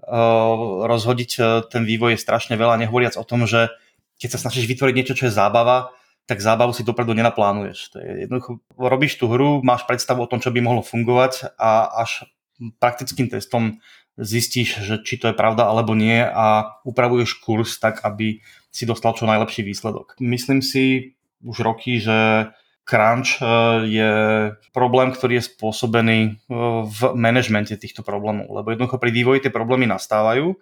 rozhodiť 0.07 1.31
ten 1.71 1.83
vývoj 1.87 2.19
je 2.19 2.25
strašne 2.25 2.59
veľa, 2.59 2.79
nehovoriac 2.83 3.15
o 3.15 3.25
tom, 3.27 3.47
že 3.47 3.71
keď 4.19 4.29
sa 4.35 4.49
snažíš 4.49 4.71
vytvoriť 4.71 4.95
niečo, 4.95 5.19
čo 5.19 5.27
je 5.31 5.35
zábava, 5.35 5.95
tak 6.27 6.39
zábavu 6.39 6.71
si 6.71 6.87
dopredu 6.87 7.15
nenaplánuješ. 7.19 7.95
To 7.95 7.97
je 7.99 8.11
jednoducho, 8.27 8.63
robíš 8.79 9.19
tú 9.19 9.27
hru, 9.27 9.59
máš 9.67 9.83
predstavu 9.91 10.23
o 10.23 10.31
tom, 10.31 10.39
čo 10.39 10.55
by 10.55 10.63
mohlo 10.63 10.87
fungovať 10.87 11.59
a 11.59 11.91
až 12.03 12.31
praktickým 12.79 13.27
testom 13.27 13.83
zistíš, 14.15 14.87
že 14.87 15.03
či 15.03 15.19
to 15.19 15.33
je 15.33 15.35
pravda 15.35 15.67
alebo 15.67 15.99
nie 15.99 16.23
a 16.23 16.79
upravuješ 16.87 17.43
kurz 17.43 17.81
tak, 17.83 18.05
aby 18.07 18.39
si 18.71 18.87
dostal 18.87 19.19
čo 19.19 19.27
najlepší 19.27 19.67
výsledok. 19.67 20.15
Myslím 20.23 20.63
si 20.63 21.17
už 21.43 21.59
roky, 21.67 21.99
že 21.99 22.51
crunch 22.83 23.39
e, 23.39 23.45
je 23.89 24.13
problém, 24.75 25.15
ktorý 25.15 25.39
je 25.39 25.49
spôsobený 25.49 26.19
e, 26.27 26.31
v 26.87 27.01
manažmente 27.15 27.75
týchto 27.79 28.03
problémov, 28.03 28.51
lebo 28.51 28.75
jednoducho 28.75 28.99
pri 28.99 29.11
vývoji 29.15 29.39
tie 29.47 29.53
problémy 29.55 29.87
nastávajú. 29.87 30.55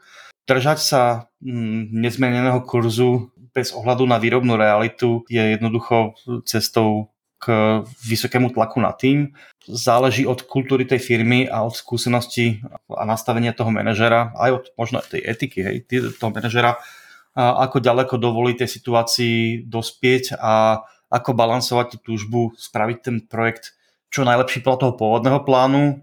Držať 0.44 0.78
sa 0.78 1.02
mm, 1.40 1.94
nezmeneného 1.94 2.60
kurzu 2.64 3.32
bez 3.50 3.74
ohľadu 3.74 4.06
na 4.06 4.22
výrobnú 4.22 4.54
realitu 4.54 5.26
je 5.26 5.58
jednoducho 5.58 6.14
cestou 6.46 7.10
k 7.40 7.80
vysokému 8.04 8.52
tlaku 8.52 8.84
na 8.84 8.92
tým. 8.92 9.32
Záleží 9.64 10.28
od 10.28 10.44
kultúry 10.44 10.84
tej 10.84 11.00
firmy 11.00 11.48
a 11.48 11.64
od 11.64 11.72
skúsenosti 11.72 12.60
a 12.92 13.08
nastavenia 13.08 13.56
toho 13.56 13.72
manažera, 13.72 14.36
aj 14.36 14.50
od 14.52 14.64
možno 14.76 15.00
tej 15.00 15.24
etiky 15.24 15.58
hej, 15.64 15.76
toho 16.20 16.30
manažera, 16.30 16.76
ako 17.34 17.80
ďaleko 17.80 18.20
dovolí 18.20 18.60
tej 18.60 18.68
situácii 18.68 19.64
dospieť 19.64 20.36
a 20.36 20.84
ako 21.10 21.34
balansovať 21.34 21.98
tú 21.98 22.14
túžbu, 22.14 22.40
spraviť 22.54 22.98
ten 23.02 23.16
projekt 23.20 23.74
čo 24.10 24.26
najlepší 24.26 24.66
podľa 24.66 24.78
toho 24.86 24.92
pôvodného 24.98 25.40
plánu 25.46 26.02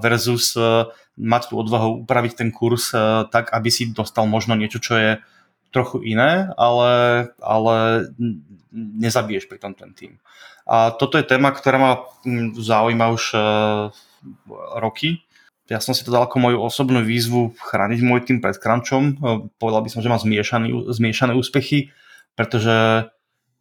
versus 0.00 0.56
e, 0.56 0.88
mať 1.20 1.52
tú 1.52 1.60
odvahu 1.60 2.04
upraviť 2.08 2.32
ten 2.32 2.48
kurz 2.48 2.96
e, 2.96 3.28
tak, 3.28 3.52
aby 3.52 3.68
si 3.68 3.92
dostal 3.92 4.24
možno 4.24 4.56
niečo, 4.56 4.80
čo 4.80 4.96
je 4.96 5.10
trochu 5.68 6.00
iné, 6.08 6.48
ale, 6.56 6.92
ale 7.36 8.08
nezabiješ 8.72 9.44
pri 9.52 9.60
tom 9.60 9.76
ten 9.76 9.92
tým. 9.92 10.16
A 10.64 10.90
toto 10.96 11.20
je 11.20 11.28
téma, 11.28 11.52
ktorá 11.52 11.78
ma 11.78 11.92
zaujíma 12.58 13.06
už 13.14 13.24
uh, 13.38 13.94
roky. 14.82 15.22
Ja 15.70 15.78
som 15.78 15.94
si 15.94 16.02
to 16.02 16.10
dal 16.10 16.26
ako 16.26 16.42
moju 16.42 16.58
osobnú 16.58 17.06
výzvu 17.06 17.54
chrániť 17.58 18.00
môj 18.02 18.26
tým 18.26 18.38
pred 18.42 18.58
crunchom. 18.58 19.18
Povedal 19.62 19.82
by 19.82 19.90
som, 19.90 20.02
že 20.02 20.10
zmiešaný, 20.10 20.90
zmiešané 20.90 21.38
úspechy, 21.38 21.94
pretože 22.34 23.06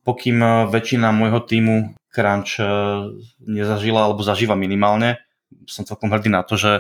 pokým 0.05 0.37
e, 0.39 0.49
väčšina 0.69 1.09
môjho 1.09 1.41
týmu 1.41 1.97
crunch 2.15 2.63
uh, 2.63 3.11
nezažila 3.43 4.07
alebo 4.07 4.23
zažíva 4.23 4.55
minimálne, 4.55 5.19
som 5.67 5.83
celkom 5.83 6.07
hrdý 6.07 6.31
na 6.31 6.47
to, 6.47 6.55
že 6.55 6.79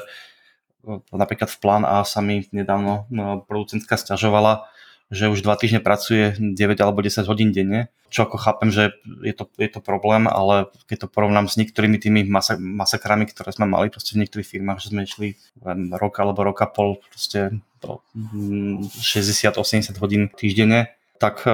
napríklad 1.11 1.51
v 1.51 1.59
plán 1.59 1.83
A 1.83 2.07
sa 2.07 2.23
mi 2.23 2.47
nedávno 2.55 3.03
producentka 3.43 3.99
stiažovala, 3.99 4.71
že 5.13 5.29
už 5.29 5.45
dva 5.45 5.53
týždne 5.59 5.85
pracuje 5.85 6.33
9 6.39 6.55
alebo 6.81 7.03
10 7.03 7.29
hodín 7.29 7.53
denne, 7.53 7.93
čo 8.09 8.25
ako 8.25 8.41
chápem, 8.41 8.73
že 8.73 8.89
je 9.21 9.33
to, 9.37 9.45
je 9.61 9.69
to 9.69 9.77
problém, 9.83 10.25
ale 10.25 10.71
keď 10.89 11.05
to 11.05 11.07
porovnám 11.13 11.45
s 11.45 11.61
niektorými 11.61 12.01
tými 12.01 12.21
masa, 12.25 12.57
masakrami, 12.57 13.29
ktoré 13.29 13.53
sme 13.53 13.69
mali 13.69 13.93
proste 13.93 14.17
v 14.17 14.25
niektorých 14.25 14.49
firmách, 14.57 14.81
že 14.81 14.89
sme 14.89 15.05
išli 15.05 15.37
len 15.61 15.93
rok 15.93 16.17
alebo 16.21 16.41
rok 16.41 16.57
a 16.65 16.67
pol 16.69 16.97
proste 17.13 17.53
60-80 17.85 19.53
mm, 19.53 20.01
hodín 20.01 20.33
týždenne, 20.33 20.89
tak, 21.21 21.45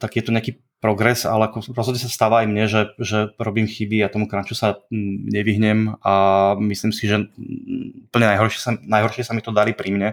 tak 0.00 0.10
je 0.16 0.22
to 0.24 0.32
nejaký 0.32 0.63
progres, 0.84 1.24
ale 1.24 1.48
ako 1.48 1.72
rozhodne 1.72 1.96
sa 1.96 2.12
stáva 2.12 2.44
aj 2.44 2.46
mne, 2.52 2.64
že, 2.68 2.92
že 3.00 3.32
robím 3.40 3.64
chyby 3.64 4.04
a 4.04 4.12
tomu 4.12 4.28
crunchu 4.28 4.52
sa 4.52 4.84
mm, 4.92 5.32
nevyhnem 5.32 5.96
a 6.04 6.12
myslím 6.60 6.92
si, 6.92 7.08
že 7.08 7.24
mm, 7.24 8.12
úplne 8.12 8.28
najhoršie 8.28 8.60
sa, 8.60 8.70
najhoršie 8.76 9.24
sa 9.24 9.32
mi 9.32 9.40
to 9.40 9.48
darí 9.48 9.72
pri 9.72 9.88
mne, 9.88 10.08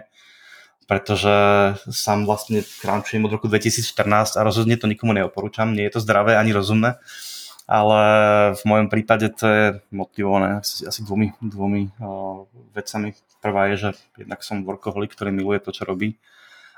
pretože 0.88 1.28
sám 1.92 2.24
vlastne 2.24 2.64
crunchujem 2.64 3.20
od 3.28 3.36
roku 3.36 3.52
2014 3.52 4.40
a 4.40 4.40
rozhodne 4.40 4.80
to 4.80 4.88
nikomu 4.88 5.12
neoporúčam, 5.12 5.76
nie 5.76 5.84
je 5.92 6.00
to 6.00 6.00
zdravé 6.00 6.40
ani 6.40 6.56
rozumné, 6.56 6.96
ale 7.68 8.00
v 8.56 8.62
mojom 8.64 8.88
prípade 8.88 9.28
to 9.36 9.44
je 9.44 9.64
motivované 9.92 10.64
asi, 10.64 11.04
dvomi, 11.04 11.36
dvomi 11.36 11.92
uh, 12.00 12.48
vecami. 12.72 13.12
Prvá 13.44 13.68
je, 13.68 13.76
že 13.76 13.90
jednak 14.16 14.40
som 14.40 14.64
workoholik, 14.64 15.12
ktorý 15.12 15.36
miluje 15.36 15.60
to, 15.60 15.68
čo 15.68 15.84
robí 15.84 16.16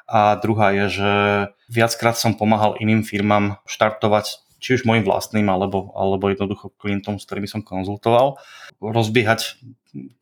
a 0.04 0.36
druhá 0.36 0.72
je, 0.72 1.00
že 1.00 1.12
viackrát 1.72 2.16
som 2.16 2.36
pomáhal 2.36 2.76
iným 2.80 3.04
firmám 3.04 3.56
štartovať 3.64 4.44
či 4.64 4.80
už 4.80 4.88
môjim 4.88 5.04
vlastným, 5.04 5.44
alebo, 5.52 5.92
alebo 5.92 6.32
jednoducho 6.32 6.72
klientom, 6.80 7.20
s 7.20 7.28
ktorými 7.28 7.44
som 7.44 7.60
konzultoval. 7.60 8.40
Rozbiehať 8.80 9.60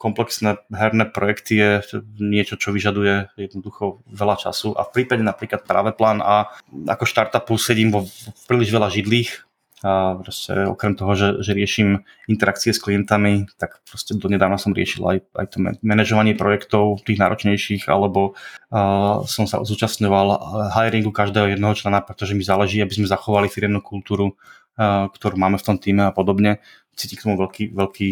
komplexné 0.03 0.59
herné 0.75 1.07
projekty 1.07 1.55
je 1.63 1.71
niečo, 2.19 2.59
čo 2.59 2.75
vyžaduje 2.75 3.31
jednoducho 3.39 4.03
veľa 4.11 4.37
času 4.43 4.75
a 4.75 4.83
v 4.85 4.93
prípade 4.99 5.23
napríklad 5.23 5.63
práve 5.65 5.95
plán 5.95 6.21
A 6.21 6.51
ako 6.91 7.07
startupu 7.07 7.55
sedím 7.55 7.95
vo 7.95 8.05
príliš 8.51 8.75
veľa 8.75 8.91
židlých 8.91 9.52
a 9.83 10.15
proste 10.15 10.71
okrem 10.71 10.95
toho, 10.95 11.13
že, 11.19 11.29
že 11.43 11.59
riešim 11.59 12.07
interakcie 12.31 12.71
s 12.71 12.79
klientami, 12.79 13.51
tak 13.59 13.83
proste 13.83 14.15
donedávna 14.15 14.55
som 14.55 14.71
riešil 14.71 15.03
aj, 15.03 15.19
aj 15.35 15.47
to 15.51 15.57
manažovanie 15.83 16.39
projektov, 16.39 17.03
tých 17.03 17.19
náročnejších, 17.19 17.91
alebo 17.91 18.39
uh, 18.71 19.27
som 19.27 19.51
sa 19.51 19.67
zúčastňoval 19.67 20.39
hiringu 20.71 21.11
každého 21.11 21.59
jednoho 21.59 21.75
člena, 21.75 21.99
pretože 21.99 22.39
mi 22.39 22.47
záleží, 22.47 22.79
aby 22.79 22.95
sme 22.95 23.11
zachovali 23.11 23.51
firemnú 23.51 23.83
kultúru, 23.83 24.39
uh, 24.39 25.11
ktorú 25.11 25.35
máme 25.35 25.59
v 25.59 25.67
tom 25.67 25.77
týme 25.83 26.07
a 26.07 26.15
podobne. 26.15 26.63
Cíti 26.95 27.19
k 27.19 27.27
tomu 27.27 27.35
veľký, 27.35 27.75
veľký 27.75 28.09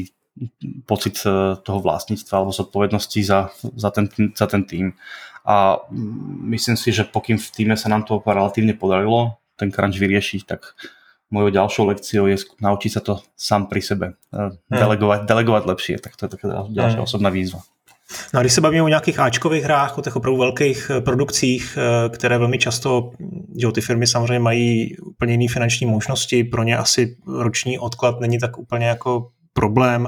pocit 0.91 1.23
uh, 1.23 1.55
toho 1.63 1.79
vlastníctva 1.79 2.35
alebo 2.35 2.51
zodpovednosti 2.51 3.21
za, 3.23 3.55
za, 3.63 3.91
ten, 3.95 4.11
za 4.35 4.51
ten 4.51 4.67
tým. 4.67 4.99
A 5.47 5.79
myslím 6.51 6.75
si, 6.75 6.91
že 6.91 7.07
pokým 7.07 7.39
v 7.39 7.49
týme 7.55 7.75
sa 7.79 7.87
nám 7.87 8.05
to 8.05 8.19
relatívne 8.21 8.75
podarilo, 8.77 9.41
ten 9.55 9.71
crunch 9.71 9.97
vyriešiť, 9.97 10.43
tak 10.45 10.75
mojou 11.31 11.49
ďalšou 11.49 11.87
lekciou 11.87 12.27
je 12.27 12.37
naučiť 12.61 12.91
sa 12.93 13.01
to 13.01 13.23
sám 13.39 13.67
pri 13.71 13.81
sebe. 13.83 14.07
Eh, 14.35 14.51
hm. 14.51 14.79
Delegovať, 14.79 15.21
delegovať 15.25 15.63
lepšie, 15.67 15.97
tak 16.03 16.19
to 16.19 16.27
je 16.27 16.31
taká 16.31 16.47
ďalšia 16.69 17.01
hmm. 17.01 17.09
osobná 17.09 17.31
výzva. 17.31 17.63
No 18.35 18.41
a 18.41 18.43
když 18.43 18.53
se 18.53 18.61
bavíme 18.61 18.83
o 18.83 18.89
nějakých 18.89 19.19
Ačkových 19.19 19.65
hrách, 19.65 19.99
o 19.99 20.03
těch 20.03 20.17
opravdu 20.17 20.39
velkých 20.39 20.91
eh, 20.91 21.01
produkcích, 21.01 21.79
eh, 21.79 22.09
které 22.09 22.39
velmi 22.39 22.59
často, 22.59 23.11
že 23.61 23.73
ty 23.73 23.81
firmy 23.81 24.07
samozřejmě 24.07 24.39
mají 24.39 24.97
úplně 24.99 25.33
jiné 25.33 25.53
finanční 25.53 25.87
možnosti, 25.87 26.45
pro 26.45 26.63
ně 26.63 26.77
asi 26.77 27.17
roční 27.27 27.79
odklad 27.79 28.21
není 28.21 28.39
tak 28.39 28.59
úplně 28.59 28.87
jako 28.87 29.31
problém, 29.53 30.07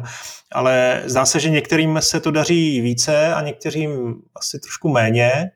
ale 0.52 1.02
zdá 1.04 1.26
se, 1.26 1.40
že 1.40 1.50
některým 1.50 1.98
se 2.02 2.20
to 2.20 2.30
daří 2.30 2.80
více 2.80 3.34
a 3.34 3.42
některým 3.42 4.14
asi 4.36 4.58
trošku 4.58 4.88
méně. 4.88 5.50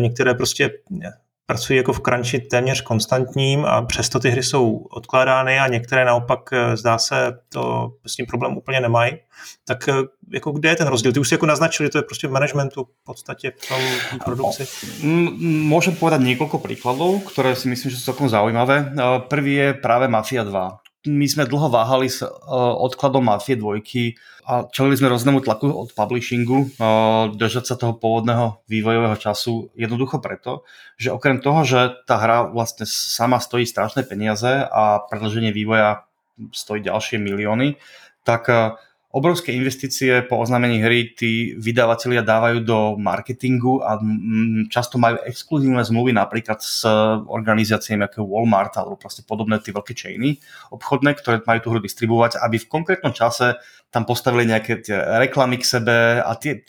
Některé 0.00 0.34
prostě 0.34 0.70
pracují 1.46 1.76
jako 1.76 1.92
v 1.92 2.00
crunchi 2.00 2.38
téměř 2.38 2.80
konstantním 2.80 3.64
a 3.64 3.82
přesto 3.82 4.20
ty 4.20 4.30
hry 4.30 4.42
jsou 4.42 4.76
odkládány 4.76 5.58
a 5.58 5.68
některé 5.68 6.04
naopak 6.04 6.40
eh, 6.52 6.76
zdá 6.76 6.98
se 6.98 7.38
to 7.48 7.92
s 8.06 8.16
tím 8.16 8.26
problém 8.26 8.56
úplně 8.56 8.80
nemají. 8.80 9.12
Tak 9.64 9.88
eh, 9.88 9.94
jako 10.32 10.52
kde 10.52 10.68
je 10.68 10.76
ten 10.76 10.88
rozdíl? 10.88 11.12
Ty 11.12 11.20
už 11.20 11.28
si 11.28 11.34
jako 11.34 11.46
naznačil, 11.46 11.86
že 11.86 11.90
to 11.90 11.98
je 11.98 12.02
prostě 12.02 12.28
v 12.28 12.30
managementu 12.30 12.84
v 12.84 13.04
podstatě 13.04 13.52
v 13.58 13.68
tom 13.68 13.80
produkci. 14.24 14.66
Môžem 15.66 15.94
povedať 15.94 16.26
niekoľko 16.26 16.58
príkladov, 16.58 17.22
ktoré 17.30 17.54
si 17.54 17.70
myslím, 17.70 17.90
že 17.90 17.98
sú 18.00 18.12
celkom 18.12 18.28
zaujímavé. 18.28 18.90
Eh, 18.90 19.20
prvý 19.30 19.54
je 19.54 19.68
práve 19.74 20.08
Mafia 20.08 20.42
2 20.42 20.85
my 21.06 21.26
sme 21.30 21.48
dlho 21.48 21.70
váhali 21.70 22.10
s 22.10 22.22
uh, 22.22 22.30
odkladom 22.82 23.24
Mafie 23.24 23.56
2 23.56 23.82
a 24.46 24.66
čelili 24.70 24.94
sme 24.94 25.10
rôznemu 25.10 25.42
tlaku 25.42 25.70
od 25.70 25.90
publishingu 25.94 26.58
uh, 26.78 27.30
držať 27.34 27.64
sa 27.66 27.74
toho 27.74 27.98
pôvodného 27.98 28.62
vývojového 28.70 29.16
času 29.18 29.70
jednoducho 29.74 30.22
preto, 30.22 30.66
že 30.98 31.10
okrem 31.10 31.42
toho, 31.42 31.66
že 31.66 31.94
tá 32.06 32.18
hra 32.20 32.50
vlastne 32.50 32.86
sama 32.86 33.42
stojí 33.42 33.66
strašné 33.66 34.06
peniaze 34.06 34.50
a 34.66 35.02
predlženie 35.06 35.50
vývoja 35.50 36.06
stojí 36.52 36.84
ďalšie 36.84 37.18
milióny, 37.18 37.80
tak 38.22 38.46
uh, 38.52 38.78
obrovské 39.14 39.54
investície 39.54 40.22
po 40.26 40.42
oznámení 40.42 40.82
hry 40.82 41.14
tí 41.14 41.54
vydavatelia 41.56 42.26
dávajú 42.26 42.58
do 42.66 42.78
marketingu 42.98 43.80
a 43.80 43.96
často 44.68 44.98
majú 44.98 45.22
exkluzívne 45.24 45.80
zmluvy 45.86 46.12
napríklad 46.12 46.58
s 46.60 46.84
organizáciami 47.24 48.04
ako 48.04 48.26
Walmart 48.26 48.76
alebo 48.76 48.98
proste 48.98 49.22
podobné 49.22 49.62
tie 49.62 49.72
veľké 49.72 49.94
chainy 49.94 50.42
obchodné, 50.74 51.16
ktoré 51.16 51.40
majú 51.46 51.58
tú 51.62 51.68
hru 51.72 51.80
distribuovať, 51.80 52.42
aby 52.42 52.56
v 52.60 52.70
konkrétnom 52.70 53.14
čase 53.14 53.56
tam 53.94 54.04
postavili 54.04 54.44
nejaké 54.50 54.82
tie 54.82 54.98
reklamy 54.98 55.62
k 55.62 55.64
sebe 55.64 56.20
a, 56.20 56.32
tie, 56.36 56.66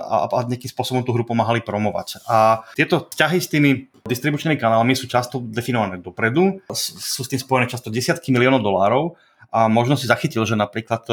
a, 0.00 0.26
a 0.26 0.38
nejakým 0.48 0.72
spôsobom 0.72 1.04
tú 1.04 1.12
hru 1.14 1.22
pomáhali 1.22 1.62
promovať. 1.62 2.24
A 2.26 2.64
tieto 2.74 3.06
ťahy 3.12 3.38
s 3.38 3.52
tými 3.52 3.92
distribučnými 4.02 4.58
kanálmi 4.58 4.96
sú 4.96 5.06
často 5.06 5.40
definované 5.40 6.00
dopredu, 6.00 6.58
sú 6.74 7.22
s 7.22 7.30
tým 7.30 7.40
spojené 7.40 7.70
často 7.70 7.92
desiatky 7.92 8.32
miliónov 8.34 8.64
dolárov 8.64 9.14
a 9.54 9.70
možno 9.70 9.94
si 9.94 10.10
zachytil, 10.10 10.42
že 10.42 10.58
napríklad 10.58 11.06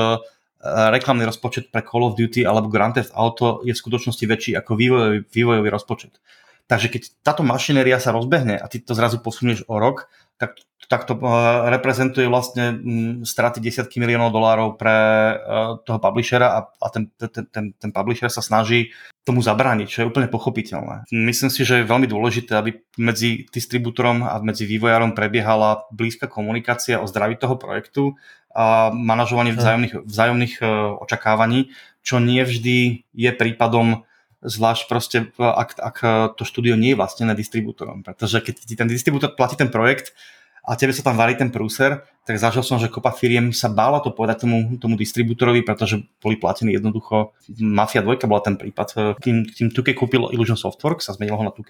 reklamný 0.61 1.25
rozpočet 1.25 1.73
pre 1.73 1.81
Call 1.81 2.05
of 2.05 2.17
Duty 2.17 2.45
alebo 2.45 2.69
Grand 2.69 2.93
Theft 2.93 3.11
Auto 3.17 3.65
je 3.65 3.73
v 3.73 3.81
skutočnosti 3.81 4.25
väčší 4.29 4.51
ako 4.57 4.77
vývojový, 4.77 5.19
vývojový 5.25 5.69
rozpočet. 5.73 6.21
Takže 6.69 6.87
keď 6.87 7.01
táto 7.19 7.43
mašinéria 7.43 7.99
sa 7.99 8.15
rozbehne 8.15 8.55
a 8.55 8.65
ty 8.71 8.79
to 8.79 8.95
zrazu 8.95 9.19
posunieš 9.19 9.67
o 9.67 9.75
rok, 9.75 10.07
tak, 10.39 10.55
tak 10.87 11.03
to 11.03 11.19
uh, 11.19 11.67
reprezentuje 11.67 12.31
vlastne 12.31 12.79
um, 12.79 13.27
straty 13.27 13.59
desiatky 13.59 13.99
miliónov 13.99 14.31
dolárov 14.31 14.79
pre 14.79 14.95
uh, 15.35 15.83
toho 15.83 15.99
publishera 15.99 16.47
a, 16.55 16.59
a 16.71 16.87
ten, 16.87 17.11
ten, 17.19 17.45
ten, 17.51 17.65
ten 17.75 17.91
publisher 17.91 18.31
sa 18.31 18.39
snaží 18.39 18.95
tomu 19.21 19.45
zabrániť, 19.45 19.85
čo 19.85 19.99
je 20.01 20.09
úplne 20.09 20.31
pochopiteľné. 20.31 21.11
Myslím 21.13 21.53
si, 21.53 21.61
že 21.61 21.83
je 21.83 21.91
veľmi 21.91 22.09
dôležité, 22.09 22.57
aby 22.57 22.81
medzi 22.97 23.45
distribútorom 23.53 24.25
a 24.25 24.41
medzi 24.41 24.65
vývojárom 24.65 25.13
prebiehala 25.13 25.85
blízka 25.93 26.25
komunikácia 26.25 26.97
o 26.97 27.05
zdraví 27.05 27.37
toho 27.37 27.59
projektu 27.59 28.17
a 28.51 28.91
manažovanie 28.91 29.55
vzájomných, 29.55 30.03
vzájomných 30.03 30.55
uh, 30.59 30.99
očakávaní, 31.01 31.71
čo 32.01 32.19
nie 32.19 32.41
vždy 32.43 33.07
je 33.13 33.31
prípadom 33.31 34.03
zvlášť 34.41 34.83
proste, 34.89 35.17
ak, 35.37 35.77
ak 35.77 35.97
to 36.33 36.43
štúdio 36.43 36.73
nie 36.73 36.93
je 36.93 36.99
vlastnené 36.99 37.37
distribútorom. 37.37 38.01
Pretože 38.01 38.41
keď 38.41 38.55
ti 38.65 38.73
ten 38.73 38.89
distribútor 38.89 39.37
platí 39.37 39.53
ten 39.53 39.69
projekt 39.69 40.17
a 40.65 40.77
tebe 40.77 40.93
sa 40.93 41.05
tam 41.05 41.17
varí 41.17 41.37
ten 41.37 41.53
prúser, 41.53 42.05
tak 42.21 42.37
zažil 42.37 42.61
som, 42.61 42.77
že 42.77 42.89
kopa 42.89 43.09
firiem 43.13 43.49
sa 43.49 43.65
bála 43.65 43.97
to 44.01 44.13
povedať 44.13 44.45
tomu, 44.45 44.77
tomu 44.77 44.93
distribútorovi, 44.93 45.65
pretože 45.65 46.05
boli 46.21 46.37
platení 46.37 46.77
jednoducho. 46.77 47.33
Mafia 47.57 48.05
2 48.05 48.29
bola 48.29 48.41
ten 48.45 48.57
prípad. 48.57 49.17
Kým, 49.21 49.49
kým 49.49 49.73
2K 49.73 49.97
kúpil 49.97 50.29
Illusion 50.29 50.57
Softworks 50.57 51.09
a 51.09 51.17
zmenil 51.17 51.37
ho 51.37 51.45
na 51.45 51.53
2 51.53 51.65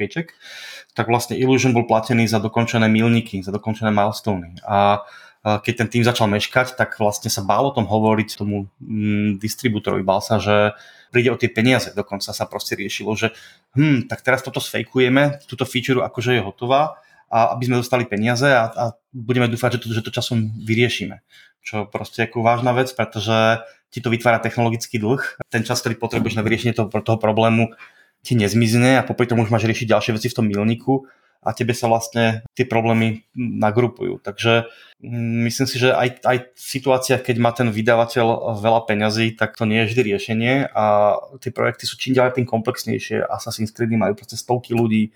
tak 0.91 1.05
vlastne 1.07 1.39
Illusion 1.39 1.71
bol 1.71 1.87
platený 1.87 2.27
za 2.27 2.43
dokončené 2.43 2.91
milníky, 2.91 3.39
za 3.39 3.51
dokončené 3.51 3.95
milestony. 3.95 4.59
A 4.67 5.07
keď 5.41 5.73
ten 5.73 5.89
tým 5.89 6.03
začal 6.05 6.29
meškať, 6.29 6.77
tak 6.77 7.01
vlastne 7.01 7.33
sa 7.33 7.41
bál 7.41 7.65
o 7.65 7.73
tom 7.73 7.89
hovoriť 7.89 8.29
tomu 8.37 8.69
mm, 8.77 9.41
distribútorovi. 9.41 10.05
Bál 10.05 10.21
sa, 10.21 10.37
že 10.37 10.77
príde 11.09 11.33
o 11.33 11.37
tie 11.37 11.49
peniaze. 11.49 11.89
Dokonca 11.97 12.29
sa 12.29 12.45
proste 12.45 12.77
riešilo, 12.77 13.17
že 13.17 13.33
hm, 13.73 14.05
tak 14.05 14.21
teraz 14.21 14.45
toto 14.45 14.61
sfejkujeme, 14.61 15.41
túto 15.49 15.65
feature 15.65 16.05
akože 16.05 16.37
je 16.37 16.41
hotová 16.45 17.01
a 17.33 17.57
aby 17.57 17.63
sme 17.65 17.81
dostali 17.81 18.05
peniaze 18.05 18.45
a, 18.45 18.69
a 18.69 18.85
budeme 19.09 19.49
dúfať, 19.49 19.77
že 19.77 19.79
to, 19.81 19.87
že 19.97 20.01
to 20.05 20.11
časom 20.13 20.53
vyriešime. 20.61 21.25
Čo 21.65 21.89
proste 21.89 22.29
ako 22.29 22.45
vážna 22.45 22.77
vec, 22.77 22.93
pretože 22.93 23.65
ti 23.89 23.99
to 23.99 24.13
vytvára 24.13 24.37
technologický 24.37 25.01
dlh. 25.01 25.41
Ten 25.49 25.65
čas, 25.65 25.81
ktorý 25.81 25.97
potrebuješ 25.97 26.37
na 26.37 26.45
vyriešenie 26.45 26.77
toho, 26.77 26.87
toho 26.87 27.17
problému, 27.17 27.73
ti 28.21 28.37
nezmizne 28.37 29.01
a 29.01 29.05
popri 29.05 29.25
tom 29.25 29.41
už 29.41 29.49
máš 29.49 29.65
riešiť 29.65 29.89
ďalšie 29.89 30.11
veci 30.13 30.29
v 30.29 30.37
tom 30.37 30.45
milníku 30.45 31.09
a 31.41 31.57
tebe 31.57 31.73
sa 31.73 31.89
vlastne 31.89 32.45
tie 32.53 32.69
problémy 32.69 33.25
nagrupujú. 33.33 34.21
Takže 34.21 34.69
mm, 35.01 35.49
myslím 35.49 35.67
si, 35.67 35.77
že 35.81 35.89
aj, 35.89 36.21
aj 36.21 36.37
v 36.53 36.67
situáciách, 36.77 37.21
keď 37.25 37.35
má 37.41 37.51
ten 37.51 37.73
vydavateľ 37.73 38.57
veľa 38.61 38.81
peňazí, 38.85 39.33
tak 39.33 39.57
to 39.57 39.65
nie 39.65 39.81
je 39.83 39.89
vždy 39.89 40.01
riešenie 40.13 40.53
a 40.69 41.17
tie 41.41 41.49
projekty 41.49 41.89
sú 41.89 41.97
čím 41.97 42.13
ďalej 42.13 42.37
tým 42.37 42.47
komplexnejšie. 42.47 43.25
Assassin's 43.25 43.73
Creed 43.73 43.89
majú 43.97 44.13
proste 44.13 44.37
stovky 44.37 44.77
ľudí, 44.77 45.11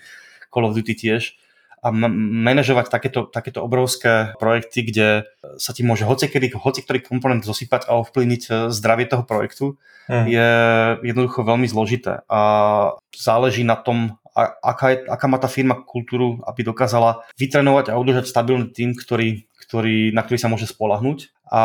Call 0.49 0.65
of 0.65 0.73
Duty 0.73 0.97
tiež 0.97 1.38
a 1.86 1.93
manažovať 1.93 2.89
takéto, 2.89 3.30
takéto 3.30 3.61
obrovské 3.61 4.34
projekty, 4.41 4.89
kde 4.89 5.30
sa 5.61 5.69
ti 5.69 5.86
môže 5.86 6.01
hocikedy, 6.01 6.49
ktorý 6.49 7.05
komponent 7.05 7.45
zosypať 7.45 7.86
a 7.86 8.01
ovplyvniť 8.01 8.41
e, 8.49 8.51
zdravie 8.73 9.05
toho 9.05 9.21
projektu, 9.21 9.78
hmm. 10.09 10.26
je 10.26 10.49
jednoducho 11.05 11.45
veľmi 11.45 11.69
zložité. 11.69 12.26
A 12.26 12.41
záleží 13.13 13.61
na 13.61 13.78
tom, 13.78 14.17
aká, 14.36 14.86
je, 14.91 14.97
aká 15.07 15.25
má 15.31 15.39
tá 15.39 15.47
firma 15.47 15.79
kultúru, 15.79 16.43
aby 16.43 16.67
dokázala 16.67 17.23
vytrenovať 17.39 17.89
a 17.89 17.97
udržať 17.97 18.27
stabilný 18.27 18.75
tým, 18.75 18.91
ktorý, 18.91 19.47
ktorý, 19.63 20.11
na 20.11 20.21
ktorý 20.27 20.38
sa 20.38 20.51
môže 20.51 20.67
spolahnúť 20.67 21.31
a 21.47 21.63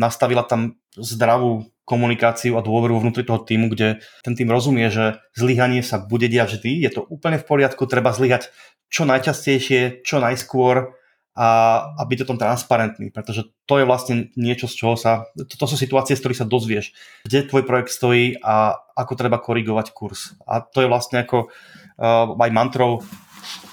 nastavila 0.00 0.42
tam 0.48 0.80
zdravú 0.96 1.68
komunikáciu 1.84 2.54
a 2.54 2.64
dôveru 2.64 3.02
vnútri 3.02 3.26
toho 3.26 3.42
týmu, 3.42 3.68
kde 3.68 3.98
ten 4.22 4.34
tým 4.38 4.46
rozumie, 4.46 4.88
že 4.94 5.18
zlyhanie 5.34 5.82
sa 5.82 5.98
bude 5.98 6.30
diať 6.30 6.62
vždy, 6.62 6.86
je 6.86 6.90
to 6.94 7.02
úplne 7.10 7.36
v 7.36 7.46
poriadku, 7.46 7.84
treba 7.90 8.14
zlyhať 8.14 8.48
čo 8.90 9.06
najčastejšie, 9.06 10.06
čo 10.06 10.22
najskôr 10.22 10.94
a, 11.34 11.48
a 11.94 12.02
byť 12.02 12.26
o 12.26 12.28
tom 12.34 12.38
transparentný, 12.38 13.14
pretože 13.14 13.46
to 13.66 13.78
je 13.78 13.86
vlastne 13.86 14.34
niečo, 14.34 14.66
z 14.66 14.74
čoho 14.82 14.94
sa, 14.98 15.30
to, 15.38 15.54
to 15.54 15.66
sú 15.70 15.76
situácie, 15.78 16.18
z 16.18 16.22
ktorých 16.26 16.40
sa 16.42 16.50
dozvieš, 16.50 16.90
kde 17.22 17.46
tvoj 17.46 17.62
projekt 17.62 17.94
stojí 17.94 18.34
a 18.42 18.82
ako 18.98 19.12
treba 19.14 19.38
korigovať 19.38 19.94
kurz. 19.94 20.34
A 20.42 20.58
to 20.58 20.82
je 20.82 20.90
vlastne 20.90 21.22
ako 21.22 21.46
uh, 21.46 22.34
aj 22.34 22.50
mantrou 22.50 23.06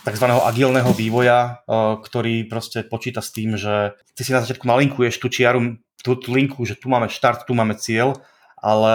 tzv. 0.06 0.26
agilného 0.30 0.92
vývoja, 0.94 1.66
uh, 1.66 1.98
ktorý 1.98 2.46
proste 2.46 2.86
počíta 2.86 3.26
s 3.26 3.34
tým, 3.34 3.58
že 3.58 3.98
ty 4.14 4.22
si 4.22 4.32
na 4.32 4.46
začiatku 4.46 4.64
nalinkuješ 4.64 5.18
tú 5.18 5.28
čiaru, 5.28 5.82
tú, 6.06 6.14
tú 6.14 6.30
linku, 6.38 6.62
že 6.64 6.78
tu 6.78 6.94
máme 6.94 7.10
štart, 7.10 7.50
tu 7.50 7.58
máme 7.58 7.74
cieľ, 7.74 8.22
ale 8.62 8.94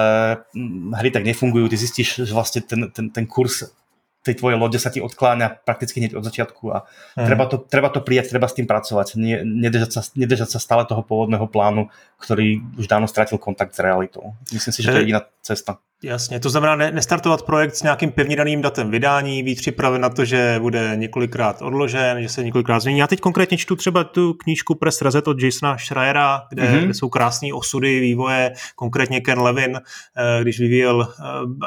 hm, 0.54 0.94
hry 1.02 1.10
tak 1.10 1.26
nefungujú, 1.26 1.66
ty 1.66 1.76
zistíš, 1.76 2.22
že 2.22 2.32
vlastne 2.32 2.62
ten, 2.62 2.86
ten, 2.94 3.10
ten 3.10 3.26
kurz 3.26 3.74
tej 4.22 4.38
tvojej 4.38 4.54
lode 4.54 4.78
sa 4.78 4.94
ti 4.94 5.02
odkláňa 5.02 5.66
prakticky 5.66 5.98
hneď 5.98 6.14
od 6.14 6.22
začiatku 6.22 6.64
a 6.70 6.86
mm. 7.18 7.26
treba, 7.26 7.44
to, 7.50 7.56
treba 7.58 7.88
to 7.90 8.00
prijať, 8.00 8.30
treba 8.30 8.46
s 8.46 8.54
tým 8.54 8.70
pracovať, 8.70 9.18
Nie, 9.18 9.42
nedržať, 9.42 9.90
sa, 9.90 10.02
nedržať 10.14 10.54
sa 10.54 10.58
stále 10.62 10.86
toho 10.86 11.02
pôvodného 11.02 11.50
plánu, 11.50 11.90
ktorý 12.22 12.62
už 12.78 12.86
dávno 12.86 13.10
stratil 13.10 13.42
kontakt 13.42 13.74
s 13.74 13.82
realitou. 13.82 14.38
Myslím 14.54 14.72
si, 14.72 14.80
že 14.80 14.94
to 14.94 14.98
je 15.02 15.04
jediná 15.10 15.26
cesta. 15.42 15.82
Jasně, 16.04 16.40
to 16.40 16.50
znamená 16.50 16.76
ne, 16.76 16.92
nestartovat 16.92 17.42
projekt 17.42 17.74
s 17.76 17.82
nějakým 17.82 18.12
pevně 18.12 18.36
daným 18.36 18.62
datem 18.62 18.90
vydání, 18.90 19.42
být 19.42 19.58
připraven 19.58 20.00
na 20.00 20.08
to, 20.08 20.24
že 20.24 20.56
bude 20.60 20.92
několikrát 20.96 21.62
odložen, 21.62 22.22
že 22.22 22.28
se 22.28 22.44
několikrát 22.44 22.80
změní. 22.80 22.98
Já 22.98 23.06
teď 23.06 23.20
konkrétně 23.20 23.58
čtu 23.58 23.76
třeba 23.76 24.04
tu 24.04 24.34
knížku 24.34 24.74
Press 24.74 25.02
Reset 25.02 25.28
od 25.28 25.42
Jasona 25.42 25.78
Schreiera, 25.78 26.42
kde, 26.50 26.62
mm-hmm. 26.62 26.84
kde 26.84 26.94
jsou 26.94 27.08
krásné 27.08 27.48
osudy 27.54 28.00
vývoje, 28.00 28.52
konkrétně 28.76 29.20
Ken 29.20 29.40
Levin, 29.40 29.76
eh, 29.76 30.42
když 30.42 30.60
vyvíjel 30.60 31.08
eh, 31.08 31.24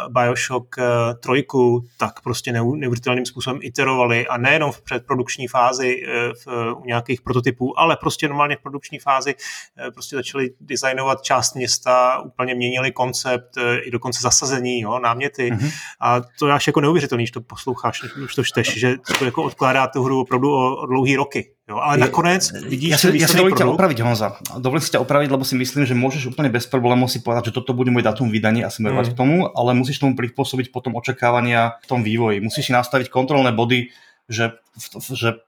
Bioshock 0.09 0.75
eh, 0.77 0.83
trojku, 1.19 1.85
tak 1.97 2.21
prostě 2.21 2.51
neuvěřitelným 2.51 3.25
způsobem 3.25 3.59
iterovali 3.61 4.27
a 4.27 4.37
nejenom 4.37 4.71
v 4.71 4.81
předprodukční 4.81 5.47
fázi 5.47 6.01
v, 6.45 6.73
u 6.73 6.85
nějakých 6.85 7.21
prototypů, 7.21 7.79
ale 7.79 7.97
prostě 7.97 8.27
normálně 8.27 8.55
v 8.55 8.61
produkční 8.61 8.99
fázi 8.99 9.35
prostě 9.93 10.15
začali 10.15 10.49
designovat 10.61 11.21
část 11.21 11.55
města, 11.55 12.21
úplně 12.21 12.55
měnili 12.55 12.91
koncept, 12.91 13.57
i 13.83 13.91
dokonce 13.91 14.24
zasazení, 14.25 14.81
jo, 14.81 14.99
náměty. 14.99 15.51
Mm-hmm. 15.51 15.71
A 16.01 16.21
to 16.39 16.47
je 16.47 16.53
až 16.53 16.67
jako 16.67 16.81
neuvěřitelný, 16.81 17.23
když 17.23 17.31
to 17.31 17.41
posloucháš, 17.41 18.01
když 18.17 18.35
to 18.35 18.43
čteš, 18.43 18.67
že 18.79 18.95
to 19.19 19.25
jako 19.25 19.43
odkládá 19.43 19.87
tu 19.87 20.03
hru 20.03 20.21
opravdu 20.21 20.49
o, 20.51 20.85
dlouhý 20.85 21.15
roky. 21.15 21.53
Jo, 21.69 21.77
ale 21.81 21.97
nakonec 21.97 22.61
vidíš 22.69 22.89
ja, 22.93 23.09
ja 23.09 23.25
si 23.25 23.41
dovolím 23.41 23.57
ťa 23.57 23.65
opraviť, 23.65 23.97
Honza. 24.05 24.37
Dovolím 24.61 24.85
si 24.85 24.93
ťa 24.93 25.01
opraviť, 25.01 25.29
lebo 25.33 25.41
si 25.41 25.57
myslím, 25.57 25.89
že 25.89 25.97
môžeš 25.97 26.29
úplne 26.29 26.53
bez 26.53 26.69
problémov 26.69 27.09
si 27.09 27.25
povedať, 27.25 27.49
že 27.49 27.57
toto 27.57 27.73
bude 27.73 27.89
môj 27.89 28.05
datum 28.05 28.29
vydania 28.29 28.69
a 28.69 28.73
smerovať 28.73 29.09
mm. 29.09 29.11
k 29.13 29.17
tomu, 29.17 29.49
ale 29.49 29.73
musíš 29.73 29.97
tomu 29.97 30.13
prispôsobiť 30.13 30.69
potom 30.69 30.93
očakávania 30.93 31.81
v 31.81 31.87
tom 31.89 32.05
vývoji. 32.05 32.37
Musíš 32.37 32.69
si 32.69 32.73
nastaviť 32.73 33.09
kontrolné 33.09 33.49
body, 33.49 33.89
že, 34.29 34.57
že 35.13 35.41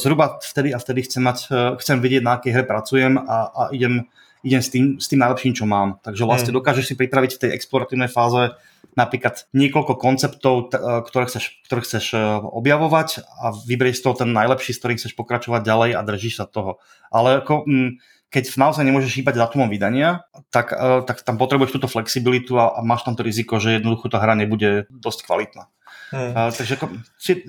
zhruba 0.00 0.40
vtedy 0.40 0.72
a 0.72 0.80
vtedy 0.80 1.04
chcem, 1.08 1.24
mať, 1.24 1.38
chcem 1.80 2.00
vidieť, 2.00 2.24
na 2.24 2.40
akej 2.40 2.52
hre 2.56 2.64
pracujem 2.64 3.20
a, 3.20 3.52
a 3.52 3.62
idem 3.72 4.08
idem 4.42 4.62
s 4.62 4.68
tým, 4.72 4.84
s 4.96 5.06
tým 5.08 5.20
najlepším, 5.20 5.52
čo 5.52 5.64
mám. 5.68 6.00
Takže 6.00 6.24
vlastne 6.24 6.52
mm. 6.52 6.56
dokážeš 6.56 6.92
si 6.92 6.94
pripraviť 6.96 7.30
v 7.36 7.40
tej 7.46 7.50
exploratívnej 7.56 8.08
fáze 8.08 8.56
napríklad 8.98 9.46
niekoľko 9.54 9.94
konceptov, 9.94 10.74
ktoré 11.06 11.24
chceš, 11.30 11.62
ktoré 11.66 11.80
chceš 11.86 12.04
e, 12.14 12.18
objavovať 12.42 13.22
a 13.22 13.54
vybrieť 13.54 14.02
z 14.02 14.02
toho 14.02 14.14
ten 14.18 14.30
najlepší, 14.34 14.74
s 14.74 14.80
ktorým 14.82 14.98
chceš 14.98 15.14
pokračovať 15.14 15.62
ďalej 15.62 15.90
a 15.94 16.00
držíš 16.02 16.42
sa 16.42 16.46
toho. 16.48 16.82
Ale 17.12 17.44
ako, 17.44 17.70
keď 18.30 18.44
naozaj 18.58 18.82
nemôžeš 18.82 19.22
hýbať 19.22 19.38
datumom 19.38 19.70
vydania, 19.70 20.26
tak, 20.50 20.74
e, 20.74 21.06
tak 21.06 21.22
tam 21.22 21.38
potrebuješ 21.38 21.78
túto 21.78 21.86
flexibilitu 21.86 22.58
a, 22.58 22.74
a 22.74 22.80
máš 22.82 23.06
tam 23.06 23.14
to 23.14 23.22
riziko, 23.22 23.62
že 23.62 23.78
jednoducho 23.78 24.10
tá 24.10 24.18
hra 24.18 24.34
nebude 24.34 24.90
dosť 24.90 25.28
kvalitná. 25.28 25.70
Hmm. 26.12 26.30
Uh, 26.30 26.54
takže 26.56 26.74
ako, 26.74 26.88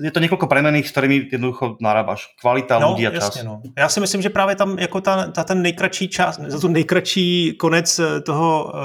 je 0.02 0.10
to 0.10 0.20
několik 0.20 0.48
premených, 0.48 0.88
s 0.88 0.90
kterými 0.90 1.28
jednoducho 1.32 1.76
narábaš. 1.80 2.26
Kvalita 2.40 2.78
no, 2.78 2.94
ľudí 2.94 3.06
a 3.06 3.10
čas. 3.10 3.22
Jasně, 3.24 3.44
no. 3.44 3.62
Já 3.78 3.88
si 3.88 4.00
myslím, 4.00 4.22
že 4.22 4.30
právě 4.30 4.56
tam 4.56 4.78
jako 4.78 5.00
ta, 5.00 5.26
ta 5.26 5.44
ten 5.44 5.62
nejkratší 5.62 6.08
čas, 6.08 6.40
za 6.46 6.60
tu 6.60 6.68
nejkratší 6.68 7.52
konec 7.58 7.98
eh, 7.98 8.20
toho 8.20 8.64
uh, 8.64 8.80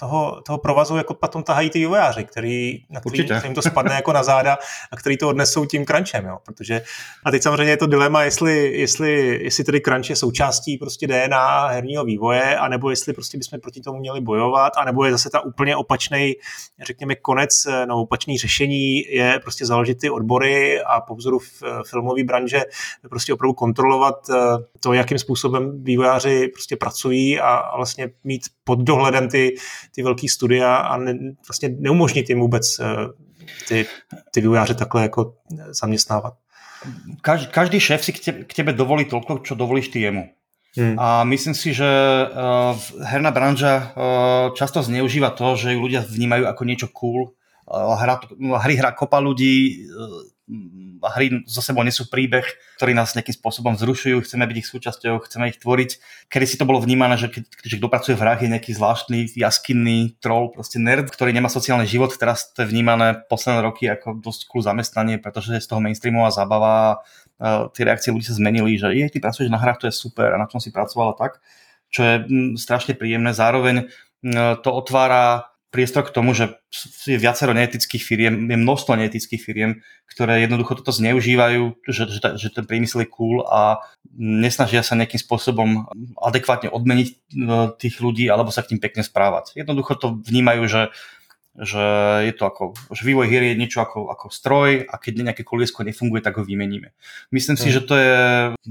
toho, 0.00 0.40
toho 0.46 0.58
provazu 0.58 0.96
jako 0.96 1.14
potom 1.14 1.42
tahají 1.42 1.70
ty 1.70 1.78
vývojáři, 1.78 2.24
který, 2.24 2.84
na 2.90 3.00
který, 3.00 3.24
kterým 3.24 3.54
to 3.54 3.62
spadne 3.62 3.94
jako 3.94 4.12
na 4.12 4.22
záda 4.22 4.58
a 4.92 4.96
který 4.96 5.16
to 5.16 5.28
odnesou 5.28 5.64
tím 5.64 5.86
crunchem, 5.86 6.26
jo, 6.26 6.38
protože 6.44 6.82
a 7.24 7.30
teď 7.30 7.42
samozřejmě 7.42 7.72
je 7.72 7.76
to 7.76 7.86
dilema, 7.86 8.22
jestli, 8.22 8.78
jestli, 8.78 9.38
jestli 9.42 9.64
tedy 9.64 9.80
crunch 9.80 10.10
je 10.10 10.16
součástí 10.16 10.76
prostě 10.76 11.06
DNA 11.06 11.66
herního 11.66 12.04
vývoje, 12.04 12.56
anebo 12.58 12.90
jestli 12.90 13.12
prostě 13.12 13.38
bychom 13.38 13.60
proti 13.60 13.80
tomu 13.80 13.98
měli 13.98 14.20
bojovat, 14.20 14.72
anebo 14.76 15.04
je 15.04 15.12
zase 15.12 15.30
ta 15.30 15.40
úplně 15.40 15.76
opačný, 15.76 16.34
řekněme, 16.82 17.14
konec, 17.14 17.66
no 17.88 18.00
opačný 18.00 18.38
řešení 18.38 19.02
je 19.10 19.40
prostě 19.42 19.66
založit 19.66 19.98
ty 19.98 20.10
odbory 20.10 20.82
a 20.82 21.00
po 21.00 21.14
vzoru 21.14 21.38
filmové 21.90 22.24
branže 22.24 22.62
prostě 23.10 23.34
opravdu 23.34 23.54
kontrolovat 23.54 24.30
eh, 24.30 24.34
to, 24.80 24.92
jakým 24.92 25.18
způsobem 25.18 25.84
vývojáři 25.84 26.48
prostě 26.48 26.76
pracují 26.76 27.40
a, 27.40 27.48
a 27.48 27.76
vlastně 27.76 28.10
mít 28.24 28.42
pod 28.64 28.78
dohledem 28.78 29.28
ty, 29.28 29.54
ty 29.98 30.02
velké 30.02 30.28
studia 30.30 30.76
a 30.76 30.96
ne, 30.96 31.34
vlastně 31.48 31.68
neumožnit 31.78 32.28
jim 32.28 32.40
vůbec 32.40 32.78
eh, 32.78 32.86
ty, 33.68 33.86
ty 34.30 34.40
vývojáře 34.40 34.74
takhle 34.74 35.02
jako 35.02 35.34
zaměstnávat. 35.70 36.34
Každý, 37.20 37.46
každý 37.46 37.80
šéf 37.80 38.04
si 38.04 38.12
k 38.12 38.24
tebe, 38.24 38.44
k 38.46 38.52
tebe 38.54 38.70
dovolí 38.70 39.02
toľko, 39.10 39.42
čo 39.42 39.58
dovolíš 39.58 39.90
ty 39.90 40.06
jemu. 40.06 40.30
Hmm. 40.78 40.94
A 40.94 41.26
myslím 41.26 41.58
si, 41.58 41.74
že 41.74 41.82
uh, 41.82 42.78
herná 43.02 43.34
branža 43.34 43.74
uh, 43.82 44.54
často 44.54 44.78
zneužíva 44.78 45.34
to, 45.34 45.58
že 45.58 45.74
ju 45.74 45.82
ľudia 45.82 46.06
vnímajú 46.06 46.46
ako 46.46 46.62
niečo 46.62 46.86
cool. 46.94 47.34
Uh, 47.66 47.98
hra, 47.98 48.22
hry 48.62 48.78
hrá 48.78 48.94
kopa 48.94 49.18
ľudí, 49.18 49.90
uh, 49.90 50.22
hry 51.14 51.44
zo 51.44 51.60
sebou 51.60 51.84
nesú 51.84 52.08
príbeh, 52.08 52.44
ktorý 52.80 52.96
nás 52.96 53.14
nejakým 53.14 53.36
spôsobom 53.36 53.76
vzrušujú, 53.76 54.24
chceme 54.24 54.48
byť 54.48 54.56
ich 54.58 54.68
súčasťou, 54.68 55.20
chceme 55.28 55.52
ich 55.52 55.60
tvoriť. 55.60 55.90
Kedy 56.32 56.46
si 56.48 56.56
to 56.56 56.64
bolo 56.64 56.80
vnímané, 56.80 57.20
že 57.20 57.28
keď, 57.28 57.44
keď 57.46 57.70
kto 57.78 57.88
pracuje 57.92 58.14
v 58.16 58.22
hrách 58.24 58.40
je 58.42 58.52
nejaký 58.52 58.72
zvláštny 58.74 59.18
jaskinný 59.36 60.16
troll, 60.18 60.50
proste 60.50 60.80
nerd, 60.80 61.12
ktorý 61.12 61.30
nemá 61.36 61.52
sociálny 61.52 61.84
život, 61.84 62.10
teraz 62.16 62.50
to 62.56 62.64
je 62.64 62.70
vnímané 62.72 63.20
posledné 63.28 63.60
roky 63.62 63.86
ako 63.86 64.18
dosť 64.18 64.40
cool 64.48 64.64
zamestnanie, 64.64 65.20
pretože 65.20 65.54
je 65.54 65.62
z 65.62 65.68
toho 65.68 65.84
mainstreamová 65.84 66.32
zábava, 66.32 67.04
uh, 67.38 67.68
tie 67.76 67.84
reakcie 67.84 68.10
ľudí 68.10 68.24
sa 68.24 68.34
zmenili, 68.34 68.80
že 68.80 68.88
je, 68.96 69.06
ty 69.12 69.18
pracuješ 69.20 69.52
na 69.52 69.60
hrách, 69.60 69.84
to 69.84 69.86
je 69.86 69.94
super 69.94 70.32
a 70.32 70.40
na 70.40 70.48
čom 70.48 70.58
si 70.58 70.72
pracovala 70.72 71.12
tak, 71.14 71.44
čo 71.92 72.00
je 72.04 72.14
m, 72.24 72.56
strašne 72.56 72.96
príjemné. 72.96 73.36
Zároveň 73.36 73.88
m, 74.24 74.56
to 74.64 74.70
otvára 74.72 75.52
priestor 75.68 76.08
k 76.08 76.14
tomu, 76.14 76.32
že 76.32 76.56
je 77.04 77.20
viacero 77.20 77.52
neetických 77.52 78.00
firiem, 78.00 78.48
je 78.48 78.56
množstvo 78.56 78.96
neetických 78.96 79.42
firiem, 79.42 79.84
ktoré 80.08 80.40
jednoducho 80.40 80.80
toto 80.80 80.96
zneužívajú, 80.96 81.84
že, 81.84 82.04
že, 82.08 82.20
že 82.40 82.48
ten 82.48 82.64
priemysel 82.64 83.04
je 83.04 83.12
cool 83.12 83.44
a 83.44 83.84
nesnažia 84.16 84.80
sa 84.80 84.96
nejakým 84.96 85.20
spôsobom 85.20 85.84
adekvátne 86.16 86.72
odmeniť 86.72 87.08
e, 87.08 87.14
tých 87.76 88.00
ľudí 88.00 88.32
alebo 88.32 88.48
sa 88.48 88.64
k 88.64 88.74
tým 88.74 88.80
pekne 88.80 89.04
správať. 89.04 89.60
Jednoducho 89.60 89.92
to 90.00 90.06
vnímajú, 90.24 90.64
že 90.68 90.82
že 91.58 91.82
je 92.22 92.32
to 92.38 92.46
ako, 92.46 92.64
že 92.94 93.02
vývoj 93.02 93.26
hier 93.26 93.42
je 93.42 93.58
niečo 93.58 93.82
ako, 93.82 94.14
ako 94.14 94.30
stroj 94.30 94.86
a 94.86 94.94
keď 94.94 95.26
nejaké 95.26 95.42
koliesko 95.42 95.82
nefunguje, 95.82 96.22
tak 96.22 96.38
ho 96.38 96.46
vymeníme. 96.46 96.94
Myslím 97.34 97.58
si, 97.58 97.68
mm. 97.70 97.74
že 97.74 97.82
to 97.82 97.94
je, 97.98 98.18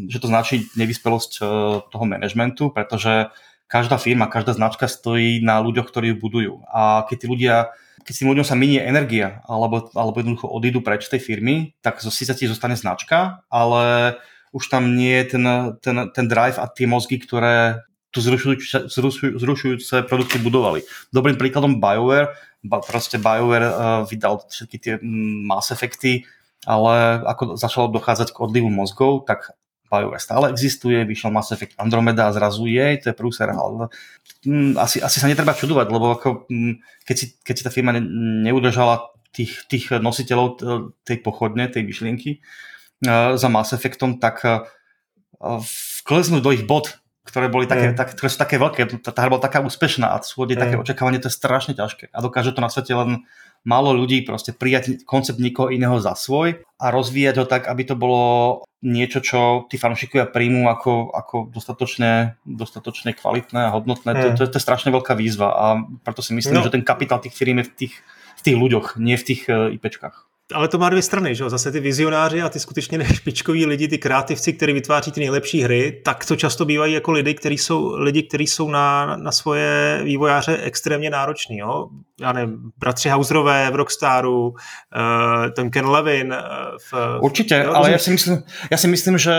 že 0.07 0.17
to 0.23 0.31
značí 0.31 0.55
nevyspelosť 0.79 1.31
e, 1.35 1.39
toho 1.83 2.05
manažmentu, 2.07 2.71
pretože 2.71 3.27
každá 3.67 3.99
firma, 3.99 4.31
každá 4.31 4.55
značka 4.55 4.87
stojí 4.87 5.43
na 5.43 5.59
ľuďoch, 5.59 5.87
ktorí 5.91 6.15
ju 6.15 6.17
budujú. 6.17 6.53
A 6.71 7.03
keď 7.05 7.17
tí 7.19 7.27
ľudia 7.27 7.55
keď 8.07 8.13
si 8.15 8.23
ľuďom 8.23 8.47
sa 8.47 8.55
minie 8.55 8.79
energia 8.79 9.43
alebo, 9.51 9.91
alebo 9.91 10.15
jednoducho 10.15 10.47
odídu 10.47 10.79
preč 10.79 11.11
tej 11.11 11.19
firmy, 11.19 11.75
tak 11.83 11.99
zo 11.99 12.07
síce 12.07 12.31
ti 12.39 12.47
zostane 12.47 12.79
značka, 12.79 13.43
ale 13.51 14.15
už 14.55 14.71
tam 14.71 14.95
nie 14.95 15.11
je 15.11 15.35
ten, 15.35 15.43
ten, 15.83 15.97
ten 16.15 16.25
drive 16.31 16.55
a 16.55 16.71
tie 16.71 16.87
mozgy, 16.87 17.19
ktoré 17.19 17.83
tu 18.15 18.23
zrušujúce, 18.23 18.87
zrušujúce 19.35 20.07
produkty 20.07 20.39
budovali. 20.39 20.87
Dobrým 21.11 21.35
príkladom 21.35 21.83
BioWare, 21.83 22.31
proste 22.87 23.19
BioWare 23.19 23.67
uh, 23.67 23.75
vydal 24.07 24.39
všetky 24.47 24.77
tie 24.79 24.93
mm, 25.03 25.43
Mass 25.43 25.75
Effecty, 25.75 26.23
ale 26.63 27.19
ako 27.27 27.59
začalo 27.59 27.91
dochádzať 27.91 28.31
k 28.31 28.39
odlivu 28.39 28.71
mozgov, 28.71 29.27
tak 29.27 29.51
BioWare 29.87 30.21
stále 30.21 30.51
existuje, 30.51 30.99
vyšiel 31.07 31.31
Mass 31.31 31.55
Effect 31.55 31.79
Andromeda 31.79 32.27
a 32.27 32.35
zrazu 32.35 32.67
je, 32.67 32.99
to 33.01 33.09
je 33.11 33.15
prúser, 33.15 33.49
ale 33.49 33.87
mm, 34.43 34.75
asi, 34.77 34.99
asi 34.99 35.17
sa 35.17 35.31
netreba 35.31 35.55
čudovať, 35.55 35.87
lebo 35.89 36.13
ako, 36.19 36.47
mm, 36.51 36.73
keď, 37.07 37.15
si, 37.15 37.25
keď 37.41 37.55
si 37.55 37.63
tá 37.63 37.71
firma 37.71 37.95
ne, 37.95 38.03
neudržala 38.47 39.09
tých, 39.31 39.65
tých 39.71 39.95
nositeľov 39.97 40.61
tej 41.07 41.17
pochodne, 41.23 41.69
tej 41.71 41.87
myšlienky 41.87 42.43
uh, 43.07 43.39
za 43.39 43.47
Mass 43.47 43.71
Effectom, 43.71 44.19
tak 44.19 44.43
uh, 44.43 44.65
vkleznúť 46.03 46.41
do 46.41 46.51
ich 46.51 46.65
bod, 46.65 46.97
ktoré, 47.27 47.51
boli 47.51 47.67
také, 47.67 47.91
mm. 47.91 47.95
tak, 47.99 48.15
ktoré 48.15 48.29
sú 48.31 48.39
také 48.39 48.55
veľké, 48.55 49.03
tá, 49.03 49.11
tá 49.11 49.19
hra 49.19 49.29
bola 49.29 49.43
taká 49.43 49.59
úspešná 49.59 50.15
a 50.15 50.23
sú 50.23 50.47
mm. 50.47 50.57
také 50.57 50.75
očakávanie, 50.79 51.19
to 51.19 51.27
je 51.27 51.35
strašne 51.35 51.75
ťažké. 51.75 52.09
A 52.15 52.23
dokáže 52.23 52.55
to 52.55 52.63
na 52.63 52.71
svete 52.71 52.95
len 52.95 53.27
málo 53.67 53.91
ľudí 53.91 54.23
proste 54.23 54.55
prijať 54.55 55.03
koncept 55.03 55.43
niekoho 55.43 55.67
iného 55.67 55.99
za 55.99 56.15
svoj 56.15 56.63
a 56.79 56.85
rozvíjať 56.87 57.35
ho 57.43 57.45
tak, 57.45 57.67
aby 57.67 57.83
to 57.83 57.95
bolo 57.99 58.63
niečo, 58.87 59.19
čo 59.19 59.67
tí 59.67 59.75
fanúšikovia 59.75 60.31
príjmú 60.31 60.71
ako, 60.71 61.11
ako 61.11 61.35
dostatočne, 61.51 62.39
dostatočne 62.47 63.11
kvalitné 63.11 63.67
a 63.67 63.73
hodnotné. 63.75 64.15
Mm. 64.15 64.19
To, 64.23 64.27
to, 64.47 64.55
to 64.55 64.57
je 64.57 64.63
strašne 64.63 64.95
veľká 64.95 65.11
výzva 65.19 65.51
a 65.51 65.65
preto 66.07 66.23
si 66.23 66.31
myslím, 66.31 66.63
no. 66.63 66.65
že 66.65 66.71
ten 66.71 66.87
kapitál 66.87 67.19
tých 67.19 67.35
firm 67.35 67.59
je 67.59 67.67
v 67.67 67.71
tých, 67.75 67.95
v 68.39 68.41
tých 68.47 68.55
ľuďoch, 68.55 68.87
nie 68.95 69.19
v 69.19 69.27
tých 69.27 69.41
uh, 69.51 69.67
IPčkách 69.75 70.26
ale 70.53 70.67
to 70.67 70.77
má 70.77 70.89
dvě 70.89 71.01
strany, 71.01 71.35
že 71.35 71.43
jo? 71.43 71.49
Zase 71.49 71.71
ty 71.71 71.79
vizionáři 71.79 72.41
a 72.41 72.49
ty 72.49 72.59
skutečně 72.59 73.05
špičkoví 73.05 73.65
lidi, 73.65 73.87
ty 73.87 73.97
kreativci, 73.97 74.53
kteří 74.53 74.73
vytváří 74.73 75.11
ty 75.11 75.19
nejlepší 75.19 75.61
hry, 75.61 76.01
tak 76.05 76.25
to 76.25 76.35
často 76.35 76.65
bývají 76.65 76.93
jako 76.93 77.11
lidi, 77.11 77.33
kteří 77.33 77.57
jsou, 77.57 77.95
lidi, 77.95 78.23
kteří 78.23 78.47
jsou 78.47 78.69
na, 78.69 79.15
na 79.15 79.31
svoje 79.31 80.01
vývojáře 80.03 80.57
extrémně 80.57 81.09
nároční, 81.09 81.57
jo? 81.57 81.87
Já 82.21 82.31
nevím, 82.31 82.71
bratři 82.77 83.09
Hauserové 83.09 83.71
v 83.71 83.75
Rockstaru, 83.75 84.47
uh, 84.47 84.55
ten 85.55 85.69
Ken 85.71 85.85
Levin. 85.85 86.33
Uh, 86.33 86.77
v, 86.91 87.19
Určitě, 87.21 87.55
jo, 87.65 87.73
ale 87.73 87.91
já 87.91 87.97
si 87.97 88.11
myslím, 88.11 88.43
já 88.71 88.77
si 88.77 88.87
myslím 88.87 89.17
že 89.17 89.33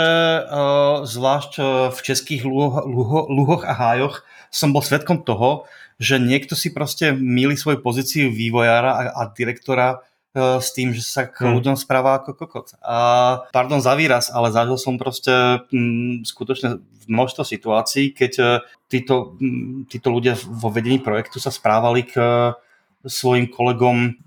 uh, 0.53 1.05
zvlášť 1.05 1.61
v 1.91 2.03
českých 2.03 2.45
luho, 2.45 2.83
luho, 2.87 3.27
luhoch 3.29 3.65
a 3.65 3.73
hájoch 3.73 4.25
som 4.51 4.73
bol 4.73 4.81
svetkom 4.81 5.21
toho, 5.25 5.69
že 5.99 6.17
niekto 6.17 6.55
si 6.55 6.71
proste 6.71 7.13
míli 7.13 7.59
svoju 7.59 7.83
pozíciu 7.83 8.31
vývojára 8.31 8.93
a, 8.93 9.03
a 9.13 9.23
direktora 9.35 10.01
s 10.37 10.69
tým, 10.77 10.93
že 10.93 11.01
sa 11.01 11.25
k 11.25 11.49
hmm. 11.49 11.55
ľuďom 11.57 11.77
správa 11.81 12.21
ako 12.21 12.37
kokot. 12.37 12.77
A 12.85 12.97
pardon 13.49 13.81
za 13.81 13.97
výraz, 13.97 14.29
ale 14.29 14.53
zažil 14.53 14.77
som 14.77 15.01
proste 15.01 15.65
m, 15.73 16.21
skutočne 16.21 16.85
množstvo 17.09 17.43
situácií, 17.49 18.13
keď 18.13 18.33
e, 18.37 18.45
títo, 18.93 19.41
m, 19.41 19.89
títo 19.89 20.13
ľudia 20.13 20.37
vo 20.37 20.69
vedení 20.69 21.01
projektu 21.01 21.41
sa 21.41 21.49
správali 21.49 22.05
k 22.05 22.21
e, 22.21 22.33
svojim 23.09 23.49
kolegom 23.49 24.21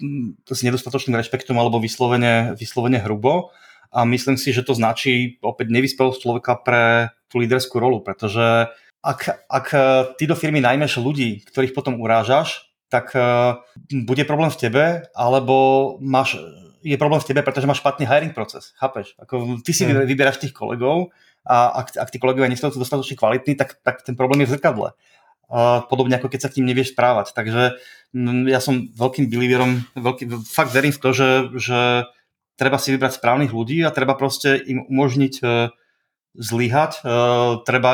s 0.50 0.60
nedostatočným 0.66 1.22
rešpektom 1.22 1.54
alebo 1.60 1.78
vyslovene, 1.78 2.58
vyslovene 2.58 2.98
hrubo. 2.98 3.54
A 3.92 4.08
myslím 4.08 4.40
si, 4.40 4.56
že 4.56 4.64
to 4.66 4.74
značí 4.74 5.38
opäť 5.44 5.70
nevyspelosť 5.70 6.18
človeka 6.24 6.54
pre 6.64 7.12
tú 7.28 7.44
líderskú 7.44 7.78
rolu, 7.78 8.00
pretože 8.00 8.72
ak, 9.04 9.22
ak 9.52 9.68
ty 10.16 10.24
do 10.24 10.40
firmy 10.40 10.64
najmeš 10.64 11.04
ľudí, 11.04 11.44
ktorých 11.44 11.76
potom 11.76 12.00
urážaš, 12.00 12.71
tak 12.92 13.16
uh, 13.16 13.64
bude 13.88 14.28
problém 14.28 14.52
v 14.52 14.60
tebe, 14.60 14.84
alebo 15.16 15.56
máš, 16.04 16.36
je 16.84 17.00
problém 17.00 17.24
v 17.24 17.28
tebe, 17.32 17.40
pretože 17.40 17.64
máš 17.64 17.80
špatný 17.80 18.04
hiring 18.04 18.36
proces, 18.36 18.76
chápeš? 18.76 19.16
Ako, 19.16 19.64
ty 19.64 19.72
si 19.72 19.88
mm. 19.88 20.04
vyberáš 20.04 20.44
tých 20.44 20.52
kolegov 20.52 21.16
a 21.48 21.72
ak, 21.72 21.96
ak 21.96 22.12
tí 22.12 22.20
kolegovia 22.20 22.52
nie 22.52 22.60
sú 22.60 22.68
dostatočne 22.68 23.16
kvalitní, 23.16 23.56
tak, 23.56 23.80
tak 23.80 24.04
ten 24.04 24.20
problém 24.20 24.44
je 24.44 24.52
v 24.52 24.60
zrkadle. 24.60 24.92
Uh, 25.48 25.84
podobne 25.88 26.20
ako 26.20 26.28
keď 26.28 26.40
sa 26.44 26.52
k 26.52 26.60
ním 26.60 26.76
nevieš 26.76 26.92
správať. 26.92 27.32
Takže 27.32 27.80
ja 28.52 28.60
som 28.60 28.92
veľkým 28.92 29.32
believerom, 29.32 29.88
veľký, 29.96 30.28
fakt 30.44 30.76
verím 30.76 30.92
v 30.92 31.00
to, 31.00 31.10
že, 31.16 31.30
že 31.60 31.80
treba 32.60 32.76
si 32.76 32.92
vybrať 32.92 33.20
správnych 33.20 33.56
ľudí 33.56 33.84
a 33.88 33.96
treba 33.96 34.20
proste 34.20 34.60
im 34.60 34.84
umožniť 34.84 35.34
uh, 35.44 35.72
zlyhať, 36.36 37.04
uh, 37.04 37.64
treba, 37.64 37.92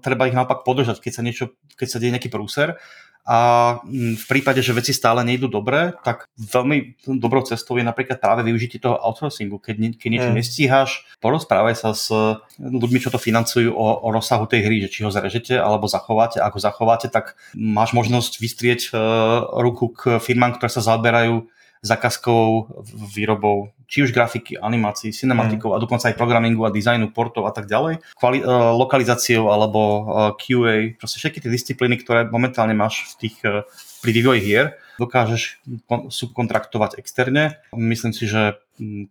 treba 0.00 0.28
ich 0.28 0.36
naopak 0.36 0.64
podržať, 0.64 1.04
keď 1.04 1.12
sa, 1.12 1.22
niečo, 1.24 1.44
keď 1.76 1.88
sa 1.88 2.00
deje 2.00 2.12
nejaký 2.16 2.32
prúser 2.32 2.80
a 3.28 3.38
mm, 3.84 4.16
v 4.16 4.24
prípade, 4.24 4.64
že 4.64 4.72
veci 4.72 4.96
stále 4.96 5.20
nejdú 5.20 5.52
dobre, 5.52 5.92
tak 6.00 6.32
veľmi 6.40 6.96
dobrou 7.20 7.44
cestou 7.44 7.76
je 7.76 7.84
napríklad 7.84 8.16
práve 8.16 8.40
využitie 8.48 8.80
toho 8.80 8.96
outsourcingu. 8.96 9.60
Keď, 9.60 10.00
keď 10.00 10.08
niečo 10.08 10.30
mm. 10.32 10.36
nestíhaš, 10.40 11.04
porozprávaj 11.20 11.76
sa 11.76 11.92
s 11.92 12.08
ľuďmi, 12.56 13.04
čo 13.04 13.12
to 13.12 13.20
financujú 13.20 13.68
o, 13.76 13.86
o 14.00 14.08
rozsahu 14.08 14.48
tej 14.48 14.64
hry, 14.64 14.76
že 14.80 14.88
či 14.88 15.04
ho 15.04 15.12
zrežete 15.12 15.60
alebo 15.60 15.84
zachováte. 15.84 16.40
Ako 16.40 16.56
zachováte, 16.56 17.12
tak 17.12 17.36
máš 17.52 17.92
možnosť 17.92 18.40
vystrieť 18.40 18.80
uh, 18.96 19.44
ruku 19.60 19.92
k 19.92 20.16
firmám, 20.24 20.56
ktoré 20.56 20.72
sa 20.72 20.80
zaoberajú 20.80 21.52
zákazkou 21.82 22.68
výrobou 23.14 23.70
či 23.88 24.04
už 24.04 24.12
grafiky, 24.12 24.60
animácií, 24.60 25.16
cinematikov 25.16 25.72
mm. 25.72 25.74
a 25.74 25.82
dokonca 25.82 26.12
aj 26.12 26.18
programingu 26.20 26.68
a 26.68 26.74
dizajnu 26.74 27.08
portov 27.16 27.48
a 27.48 27.52
tak 27.56 27.64
ďalej, 27.64 28.04
kvali- 28.20 28.44
uh, 28.44 28.76
lokalizáciou 28.76 29.48
alebo 29.48 29.80
e, 29.80 30.02
QA, 30.36 30.76
proste 31.00 31.16
všetky 31.16 31.40
tie 31.40 31.48
disciplíny, 31.48 31.96
ktoré 31.96 32.28
momentálne 32.28 32.76
máš 32.76 33.16
v 33.16 33.26
tých, 33.26 33.36
uh, 33.48 33.64
pri 34.04 34.12
vývoji 34.12 34.40
hier, 34.44 34.76
dokážeš 35.00 35.64
subkontraktovať 36.12 37.00
externe. 37.00 37.56
Myslím 37.72 38.12
si, 38.12 38.28
že 38.28 38.60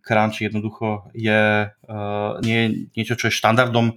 crunch 0.04 0.44
jednoducho 0.44 1.08
je 1.12 1.68
nie 2.44 2.60
niečo, 2.96 3.16
čo 3.16 3.28
je 3.28 3.36
štandardom 3.36 3.96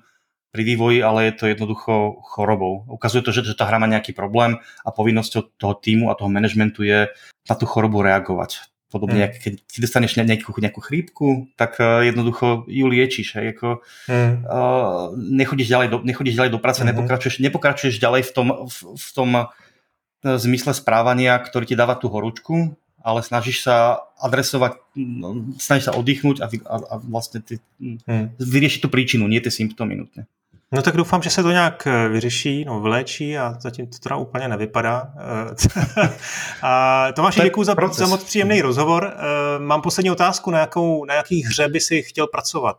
pri 0.52 0.64
vývoji, 0.68 1.00
ale 1.00 1.32
je 1.32 1.34
to 1.40 1.46
jednoducho 1.48 2.20
chorobou. 2.28 2.84
Ukazuje 2.92 3.24
to, 3.24 3.32
že, 3.32 3.48
že 3.48 3.56
tá 3.56 3.64
hra 3.64 3.80
má 3.80 3.88
nejaký 3.88 4.12
problém 4.12 4.60
a 4.84 4.90
povinnosťou 4.92 5.56
toho 5.56 5.76
týmu 5.80 6.12
a 6.12 6.18
toho 6.20 6.28
manažmentu 6.28 6.84
je 6.84 7.08
na 7.48 7.56
tú 7.56 7.64
chorobu 7.64 8.04
reagovať. 8.04 8.68
Podobne, 8.92 9.32
mm. 9.32 9.40
keď 9.40 9.54
si 9.72 9.80
dostaneš 9.80 10.20
nejakú, 10.20 10.52
nejakú 10.52 10.84
chrípku, 10.84 11.48
tak 11.56 11.80
uh, 11.80 12.04
jednoducho 12.04 12.68
ju 12.68 12.86
liečíš. 12.92 13.40
Hej, 13.40 13.56
ako, 13.56 13.80
mm. 14.12 14.34
uh, 14.44 15.16
nechodíš, 15.16 15.72
ďalej 15.72 15.88
do, 15.88 15.98
nechodíš 16.04 16.36
ďalej 16.36 16.52
do 16.52 16.60
práce, 16.60 16.84
mm. 16.84 16.92
nepokračuješ, 16.92 17.40
nepokračuješ 17.40 17.96
ďalej 18.04 18.28
v 18.28 18.32
tom, 18.36 18.48
v, 18.68 18.78
v 18.92 19.10
tom 19.16 19.30
uh, 19.40 19.48
zmysle 20.20 20.76
správania, 20.76 21.40
ktorý 21.40 21.72
ti 21.72 21.80
dáva 21.80 21.96
tú 21.96 22.12
horúčku, 22.12 22.76
ale 23.00 23.24
snažíš 23.24 23.64
sa 23.64 24.04
adresovať, 24.20 24.84
no, 25.00 25.56
snažíš 25.56 25.88
sa 25.88 25.96
oddychnúť 25.96 26.44
a, 26.44 26.52
a, 26.52 26.76
a 26.92 26.96
vlastne 27.00 27.40
ty, 27.40 27.64
mm. 27.80 28.36
vyriešiť 28.44 28.84
tú 28.84 28.92
príčinu, 28.92 29.24
nie 29.32 29.40
tie 29.40 29.56
symptómy 29.56 29.96
nutne. 29.96 30.28
No 30.74 30.82
tak 30.82 30.98
doufám, 30.98 31.22
že 31.22 31.30
se 31.30 31.44
to 31.44 31.52
nějak 31.52 31.88
eh, 31.88 32.10
vyřeší, 32.10 32.66
no 32.66 32.80
vyléčí 32.80 33.38
a 33.38 33.56
zatím 33.60 33.88
to 33.88 33.98
teda 33.98 34.16
úplně 34.16 34.48
nevypadá. 34.48 35.14
Eh, 35.18 36.10
a 36.62 37.08
Tomáši, 37.12 37.42
děkuji 37.42 37.64
za, 37.64 37.76
za 37.92 38.08
moc 38.08 38.24
příjemný 38.24 38.62
rozhovor. 38.62 39.14
Eh, 39.16 39.60
mám 39.60 39.82
poslední 39.82 40.12
otázku, 40.12 40.52
na, 40.52 40.60
jakou, 40.60 41.06
na 41.06 41.14
jaký 41.14 41.44
hře 41.44 41.68
by 41.68 41.80
si 41.80 42.02
chtěl 42.02 42.28
pracovat 42.28 42.78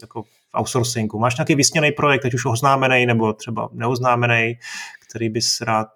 jako 0.00 0.22
v 0.22 0.26
outsourcingu. 0.54 1.18
Máš 1.18 1.36
nějaký 1.36 1.54
vysněný 1.54 1.92
projekt, 1.92 2.24
ať 2.24 2.34
už 2.34 2.46
oznámený 2.46 3.06
nebo 3.06 3.32
třeba 3.32 3.68
neoznámený, 3.72 4.58
který 5.08 5.28
bys 5.28 5.60
rád 5.60 5.88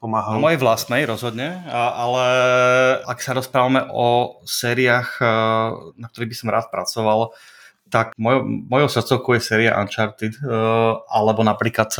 pomáhal? 0.00 0.40
Mojej 0.40 0.56
vlastnej 0.56 1.06
rozhodne, 1.06 1.64
ale 1.72 2.24
ak 3.06 3.22
sa 3.22 3.36
rozprávame 3.36 3.84
o 3.92 4.40
sériách, 4.44 5.20
na 6.00 6.08
ktorých 6.08 6.30
by 6.32 6.36
som 6.36 6.48
rád 6.50 6.66
pracoval, 6.72 7.36
tak 7.94 8.18
mojou, 8.18 8.42
mojou 8.66 8.90
srdcovkou 8.90 9.38
je 9.38 9.46
séria 9.46 9.78
Uncharted, 9.78 10.34
alebo 11.06 11.46
napríklad 11.46 11.94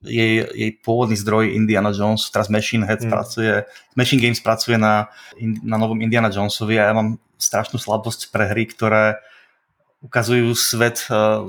jej, 0.00 0.46
jej 0.54 0.70
pôvodný 0.80 1.18
zdroj 1.18 1.52
Indiana 1.52 1.90
Jones, 1.90 2.30
teraz 2.32 2.48
Machine 2.48 2.86
Head 2.86 3.04
mm. 3.04 3.10
pracuje, 3.10 3.52
Machine 3.98 4.22
Games 4.22 4.40
pracuje 4.40 4.80
na, 4.80 5.10
na 5.60 5.76
novom 5.76 5.98
Indiana 5.98 6.30
Jonesovi 6.30 6.78
a 6.78 6.88
ja 6.88 6.94
mám 6.94 7.18
strašnú 7.38 7.78
slabosť 7.78 8.30
pre 8.30 8.46
hry, 8.50 8.64
ktoré 8.70 9.18
ukazujú 9.98 10.54
svet, 10.54 11.10
eh, 11.10 11.42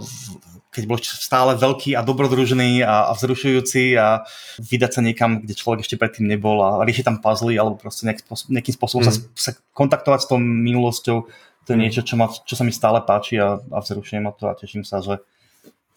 keď 0.70 0.84
bol 0.86 1.02
stále 1.02 1.58
veľký 1.58 1.98
a 1.98 2.06
dobrodružný 2.06 2.86
a, 2.86 3.10
a 3.10 3.12
vzrušujúci 3.18 3.98
a 3.98 4.22
vydať 4.62 4.92
sa 4.94 5.02
niekam, 5.02 5.42
kde 5.42 5.58
človek 5.58 5.82
ešte 5.82 5.98
predtým 5.98 6.30
nebol 6.30 6.62
a 6.62 6.86
riešiť 6.86 7.06
tam 7.10 7.18
puzzly 7.18 7.58
alebo 7.58 7.82
proste 7.82 8.06
nejak, 8.06 8.22
nejakým 8.26 8.76
spôsobom 8.78 9.02
mm. 9.02 9.10
sa, 9.10 9.14
sa 9.34 9.52
kontaktovať 9.74 10.20
s 10.22 10.30
tou 10.30 10.38
minulosťou, 10.38 11.18
to 11.66 11.70
je 11.74 11.78
mm. 11.78 11.82
niečo, 11.82 12.02
čo, 12.06 12.16
ma, 12.22 12.30
čo 12.30 12.54
sa 12.54 12.62
mi 12.62 12.70
stále 12.70 13.02
páči 13.02 13.42
a, 13.42 13.58
a 13.58 13.78
vzrušuje 13.82 14.22
ma 14.22 14.30
to 14.30 14.46
a 14.46 14.54
teším 14.54 14.86
sa, 14.86 15.02
že 15.02 15.18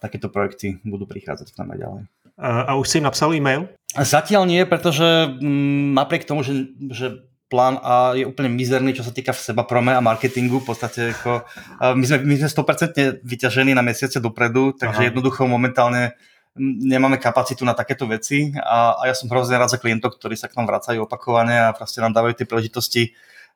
takéto 0.01 0.33
projekty 0.33 0.81
budú 0.83 1.05
prichádzať 1.05 1.53
k 1.53 1.59
nám 1.63 1.77
aj 1.77 1.79
ďalej. 1.79 2.03
A 2.43 2.75
už 2.75 2.89
si 2.89 2.99
im 2.99 3.07
napsal 3.07 3.37
e-mail? 3.37 3.69
Zatiaľ 3.93 4.49
nie, 4.49 4.65
pretože 4.65 5.37
m, 5.37 5.93
mm, 5.93 6.01
napriek 6.01 6.25
tomu, 6.25 6.41
že, 6.41 6.73
že 6.89 7.29
plán 7.53 7.77
A 7.85 8.17
je 8.17 8.25
úplne 8.25 8.49
mizerný, 8.49 8.97
čo 8.97 9.05
sa 9.05 9.13
týka 9.13 9.37
seba 9.37 9.69
prome 9.69 9.93
a 9.93 10.01
marketingu. 10.01 10.65
V 10.65 10.73
podstate 10.73 11.13
ako, 11.13 11.45
my, 11.93 12.05
sme, 12.09 12.25
my 12.25 12.35
sme 12.41 12.49
100% 12.49 13.21
vyťažení 13.21 13.77
na 13.77 13.85
mesiace 13.85 14.17
dopredu, 14.17 14.73
takže 14.73 15.05
Aha. 15.05 15.09
jednoducho 15.13 15.45
momentálne 15.45 16.17
nemáme 16.57 17.21
kapacitu 17.21 17.65
na 17.65 17.77
takéto 17.77 18.05
veci 18.09 18.53
a, 18.61 18.97
a 18.97 19.03
ja 19.09 19.15
som 19.17 19.29
hrozne 19.29 19.57
rád 19.57 19.73
za 19.73 19.81
klientov, 19.81 20.17
ktorí 20.21 20.37
sa 20.37 20.53
k 20.53 20.57
nám 20.61 20.69
vracajú 20.69 21.05
opakovane 21.05 21.57
a 21.57 21.77
proste 21.77 22.05
nám 22.05 22.13
dávajú 22.13 22.37
tie 22.37 22.49
príležitosti 22.49 23.03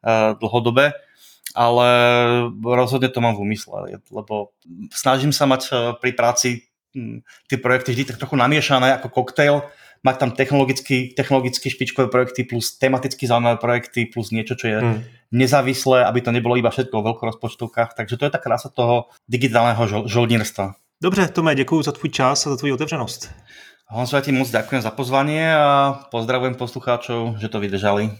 uh, 0.00 0.32
dlhodobé 0.40 0.96
ale 1.56 1.88
rozhodne 2.60 3.08
to 3.08 3.24
mám 3.24 3.32
v 3.32 3.48
úmysle, 3.48 3.96
lebo 4.12 4.52
snažím 4.92 5.32
sa 5.32 5.48
mať 5.48 5.96
pri 6.04 6.12
práci 6.12 6.68
tie 7.48 7.58
projekty 7.60 7.96
vždy 7.96 8.04
tak 8.12 8.20
trochu 8.20 8.36
namiešané 8.36 8.92
ako 9.00 9.08
koktejl, 9.08 9.64
mať 10.06 10.16
tam 10.22 10.30
technologicky, 10.30 11.10
technologicky 11.18 11.66
špičkové 11.66 12.06
projekty 12.06 12.46
plus 12.46 12.78
tematicky 12.78 13.26
zaujímavé 13.26 13.58
projekty 13.58 14.06
plus 14.06 14.30
niečo, 14.30 14.54
čo 14.54 14.66
je 14.70 14.78
hmm. 14.78 14.98
nezávislé, 15.34 16.06
aby 16.06 16.22
to 16.22 16.30
nebolo 16.30 16.54
iba 16.54 16.70
všetko 16.70 16.94
o 16.94 17.06
veľkorozpočtovkách. 17.10 17.98
Takže 17.98 18.14
to 18.14 18.24
je 18.30 18.32
tá 18.32 18.38
krása 18.38 18.70
toho 18.70 19.10
digitálneho 19.26 20.06
žoldnírstva. 20.06 20.78
Dobře, 21.02 21.28
Tome, 21.28 21.54
děkuji 21.54 21.82
za 21.82 21.92
tvůj 21.92 22.10
čas 22.10 22.46
a 22.46 22.50
za 22.50 22.56
tvoji 22.56 22.72
otevřenost. 22.72 23.30
Honzo, 23.86 24.18
ja 24.18 24.22
ti 24.22 24.34
moc 24.34 24.50
ďakujem 24.50 24.82
za 24.82 24.90
pozvanie 24.90 25.46
a 25.46 25.94
pozdravujem 26.10 26.58
poslucháčov, 26.58 27.38
že 27.38 27.46
to 27.46 27.62
vydržali. 27.62 28.10